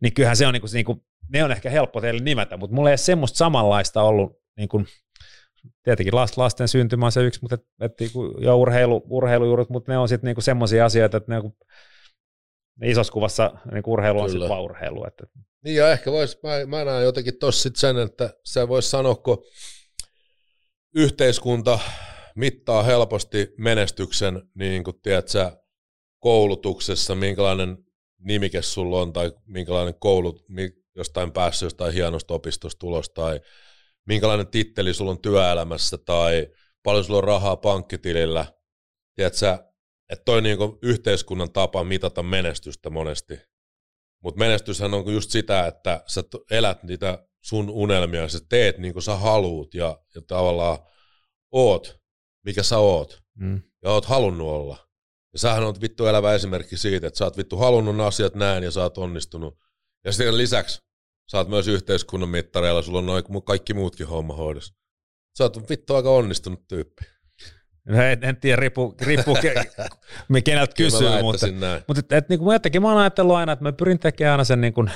niin 0.00 0.14
kyllähän 0.14 0.36
se 0.36 0.46
on, 0.46 0.52
niin 0.52 0.60
kuin, 0.60 0.70
niin 0.72 0.84
kuin, 0.84 1.02
ne 1.34 1.44
on 1.44 1.52
ehkä 1.52 1.70
helppo 1.70 2.00
teille 2.00 2.20
nimetä, 2.22 2.56
mutta 2.56 2.74
mulla 2.76 2.88
ei 2.88 2.92
ole 2.92 2.96
semmoista 2.96 3.36
samanlaista 3.36 4.02
ollut, 4.02 4.32
niin 4.56 4.68
kuin, 4.68 4.86
tietenkin 5.82 6.14
lasten 6.36 6.68
syntymä 6.68 7.06
on 7.06 7.12
se 7.12 7.22
yksi, 7.22 7.40
mutta 7.42 7.54
et, 7.54 7.62
et, 7.80 8.00
niinku, 8.00 8.24
ja 8.40 8.54
urheilu, 8.54 9.02
urheilujuuret, 9.08 9.68
mutta 9.68 9.92
ne 9.92 9.98
on 9.98 10.08
sitten 10.08 10.28
niinku 10.28 10.40
semmoisia 10.40 10.84
asioita, 10.84 11.16
että 11.16 11.32
ne, 11.32 11.38
on- 11.38 11.52
ne 12.80 12.90
isossa 12.90 13.12
kuvassa 13.12 13.50
niinku 13.72 13.92
urheilu 13.92 14.20
on 14.20 14.30
sitten 14.30 14.48
vaan 14.48 14.62
urheilu. 14.62 15.06
Että, 15.06 15.26
Niin 15.64 15.76
ja 15.76 15.92
ehkä 15.92 16.12
vois, 16.12 16.38
mä, 16.42 16.66
mä 16.66 16.84
näen 16.84 17.04
jotenkin 17.04 17.38
tossa 17.38 17.62
sit 17.62 17.76
sen, 17.76 17.98
että 17.98 18.34
se 18.44 18.68
voisi 18.68 18.90
sanoa, 18.90 19.14
kun 19.14 19.44
yhteiskunta 20.94 21.78
mittaa 22.36 22.82
helposti 22.82 23.54
menestyksen, 23.58 24.42
niin 24.54 24.84
kuin 24.84 25.00
tiedät 25.02 25.28
sä, 25.28 25.56
koulutuksessa, 26.18 27.14
minkälainen 27.14 27.78
nimike 28.18 28.62
sulla 28.62 29.00
on, 29.00 29.12
tai 29.12 29.32
minkälainen 29.46 29.94
koulut, 29.98 30.44
jostain 30.94 31.32
päässyt 31.32 31.66
jostain 31.66 31.94
hienosta 31.94 32.34
opistosta 32.34 32.78
tulos, 32.78 33.10
tai 33.10 33.40
minkälainen 34.06 34.46
titteli 34.46 34.94
sulla 34.94 35.10
on 35.10 35.22
työelämässä, 35.22 35.98
tai 35.98 36.48
paljon 36.82 37.04
sulla 37.04 37.18
on 37.18 37.24
rahaa 37.24 37.56
pankkitilillä. 37.56 38.46
Tiedät 39.14 39.34
sä, 39.34 39.68
että 40.08 40.24
toi 40.24 40.42
niin 40.42 40.58
yhteiskunnan 40.82 41.52
tapa 41.52 41.84
mitata 41.84 42.22
menestystä 42.22 42.90
monesti. 42.90 43.38
Mutta 44.22 44.38
menestyshän 44.38 44.94
on 44.94 45.12
just 45.12 45.30
sitä, 45.30 45.66
että 45.66 46.04
sä 46.06 46.22
elät 46.50 46.82
niitä 46.82 47.26
sun 47.44 47.70
unelmia, 47.70 48.28
sä 48.28 48.38
teet 48.48 48.78
niin 48.78 48.92
kuin 48.92 49.02
sä 49.02 49.16
haluut 49.16 49.74
ja, 49.74 49.98
ja 50.14 50.22
tavallaan 50.26 50.78
oot, 51.52 52.00
mikä 52.44 52.62
sä 52.62 52.78
oot. 52.78 53.22
mm. 53.34 53.62
Ja 53.82 53.90
oot 53.90 54.04
halunnut 54.04 54.48
olla. 54.48 54.88
Ja 55.32 55.38
sähän 55.38 55.64
on 55.64 55.74
vittu 55.80 56.06
elävä 56.06 56.34
esimerkki 56.34 56.76
siitä, 56.76 57.06
että 57.06 57.18
sä 57.18 57.24
oot 57.24 57.36
vittu 57.36 57.56
halunnut 57.56 58.06
asiat 58.06 58.34
näin 58.34 58.64
ja 58.64 58.70
sä 58.70 58.82
oot 58.82 58.98
onnistunut. 58.98 59.58
Ja 60.04 60.12
sitten 60.12 60.38
lisäksi 60.38 60.82
sä 61.30 61.38
oot 61.38 61.48
myös 61.48 61.68
yhteiskunnan 61.68 62.28
mittareilla, 62.28 62.82
sulla 62.82 62.98
on 62.98 63.06
noin 63.06 63.24
kaikki 63.44 63.74
muutkin 63.74 64.06
homma 64.06 64.34
hoidossa. 64.34 64.74
Sä 65.38 65.44
oot 65.44 65.70
vittu 65.70 65.94
aika 65.94 66.10
onnistunut 66.10 66.68
tyyppi. 66.68 67.04
en, 67.88 68.24
en 68.24 68.36
tiedä, 68.36 68.56
riippuu, 68.56 68.94
riippuu 69.00 69.36
ke, 69.42 69.54
keneltä 70.44 70.74
kysyy, 70.74 71.22
mutta, 71.22 71.46
näin. 71.46 71.82
mutta 71.88 72.00
et, 72.00 72.12
et, 72.12 72.28
niin 72.28 72.38
kuin 72.38 72.54
jotenkin 72.54 72.82
mä 72.82 72.88
oon 72.88 73.00
ajatellut 73.00 73.36
aina, 73.36 73.52
että 73.52 73.62
mä 73.62 73.72
pyrin 73.72 73.98
tekemään 73.98 74.32
aina 74.32 74.44
sen 74.44 74.60
niin 74.60 74.72
kuin, 74.72 74.90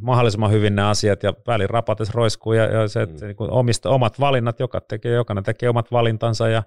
mahdollisimman 0.00 0.50
hyvin 0.50 0.76
ne 0.76 0.82
asiat 0.82 1.22
ja 1.22 1.34
välin 1.46 1.70
rapates 1.70 2.10
roiskuu 2.10 2.52
ja, 2.52 2.64
ja 2.64 2.88
se, 2.88 3.02
että 3.02 3.20
Mm. 3.20 3.26
niin 3.26 3.36
kuin 3.36 3.50
omista, 3.50 3.90
omat 3.90 4.20
valinnat, 4.20 4.60
joka 4.60 4.80
tekee, 4.80 5.12
jokainen 5.14 5.44
tekee 5.44 5.68
omat 5.68 5.92
valintansa 5.92 6.48
ja, 6.48 6.62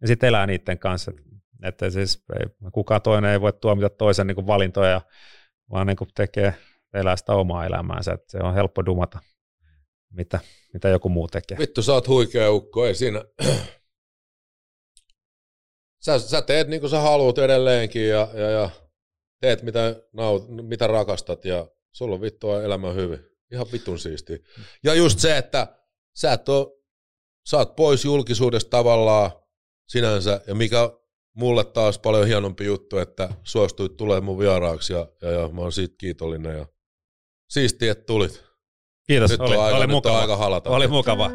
ja 0.00 0.06
sitten 0.06 0.28
elää 0.28 0.46
niiden 0.46 0.78
kanssa. 0.78 1.12
Että 1.62 1.90
siis 1.90 2.24
ei, 2.40 2.46
kukaan 2.72 3.02
toinen 3.02 3.30
ei 3.30 3.40
voi 3.40 3.52
tuomita 3.52 3.90
toisen 3.90 4.26
niin 4.26 4.34
kuin 4.34 4.46
valintoja, 4.46 5.00
vaan 5.70 5.86
niin 5.86 5.96
kuin 5.96 6.10
tekee, 6.14 6.54
elää 6.94 7.16
sitä 7.16 7.32
omaa 7.32 7.66
elämäänsä. 7.66 8.12
Että 8.12 8.30
se 8.30 8.38
on 8.38 8.54
helppo 8.54 8.84
dumata, 8.86 9.18
mitä, 10.10 10.40
mitä 10.72 10.88
joku 10.88 11.08
muu 11.08 11.28
tekee. 11.28 11.58
Vittu, 11.58 11.82
sä 11.82 11.92
oot 11.92 12.08
huikea 12.08 12.50
ukko, 12.50 12.86
ei 12.86 12.94
siinä. 12.94 13.24
Sä, 16.04 16.18
sä 16.18 16.42
teet 16.42 16.68
niin 16.68 16.80
kuin 16.80 16.90
sä 16.90 17.00
haluat 17.00 17.38
edelleenkin 17.38 18.08
ja, 18.08 18.28
ja, 18.34 18.50
ja 18.50 18.70
teet 19.40 19.62
mitä, 19.62 20.02
naut, 20.12 20.48
mitä 20.48 20.86
rakastat 20.86 21.44
ja 21.44 21.68
sulla 21.92 22.14
on 22.14 22.20
vittua 22.20 22.62
elämä 22.62 22.92
hyvin. 22.92 23.20
Ihan 23.52 23.66
vitun 23.72 23.98
siistiä. 23.98 24.38
Ja 24.84 24.94
just 24.94 25.18
se, 25.18 25.36
että 25.36 25.76
sä 26.16 26.32
et 26.32 26.48
oo, 26.48 26.80
sä 27.48 27.56
oot 27.56 27.76
pois 27.76 28.04
julkisuudesta 28.04 28.70
tavallaan 28.70 29.30
sinänsä 29.88 30.40
ja 30.46 30.54
mikä 30.54 30.90
mulle 31.34 31.64
taas 31.64 31.98
paljon 31.98 32.26
hienompi 32.26 32.64
juttu, 32.64 32.98
että 32.98 33.28
suostuit 33.44 33.96
tulemaan 33.96 34.24
mun 34.24 34.38
vieraaksi 34.38 34.92
ja, 34.92 35.06
ja, 35.22 35.30
ja 35.30 35.48
mä 35.48 35.60
oon 35.60 35.72
siitä 35.72 35.94
kiitollinen 35.98 36.58
ja 36.58 36.66
siistiä, 37.50 37.92
että 37.92 38.04
tulit. 38.06 38.44
Kiitos, 39.06 39.30
Nyt 39.30 39.40
on 39.40 39.46
oli, 39.46 39.56
aika- 39.56 39.76
oli 39.76 39.86
nyt 39.86 39.90
on 39.90 39.96
mukava. 39.96 40.20
aika 40.20 40.36
halata. 40.36 40.70
Oli 40.70 40.88
mukava. 40.88 41.30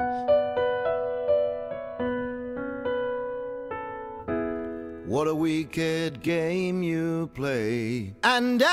What 5.08 5.28
a 5.28 5.34
wicked 5.34 6.18
game 6.24 6.84
you 6.84 7.28
play. 7.28 8.14
And 8.24 8.62
I 8.62 8.66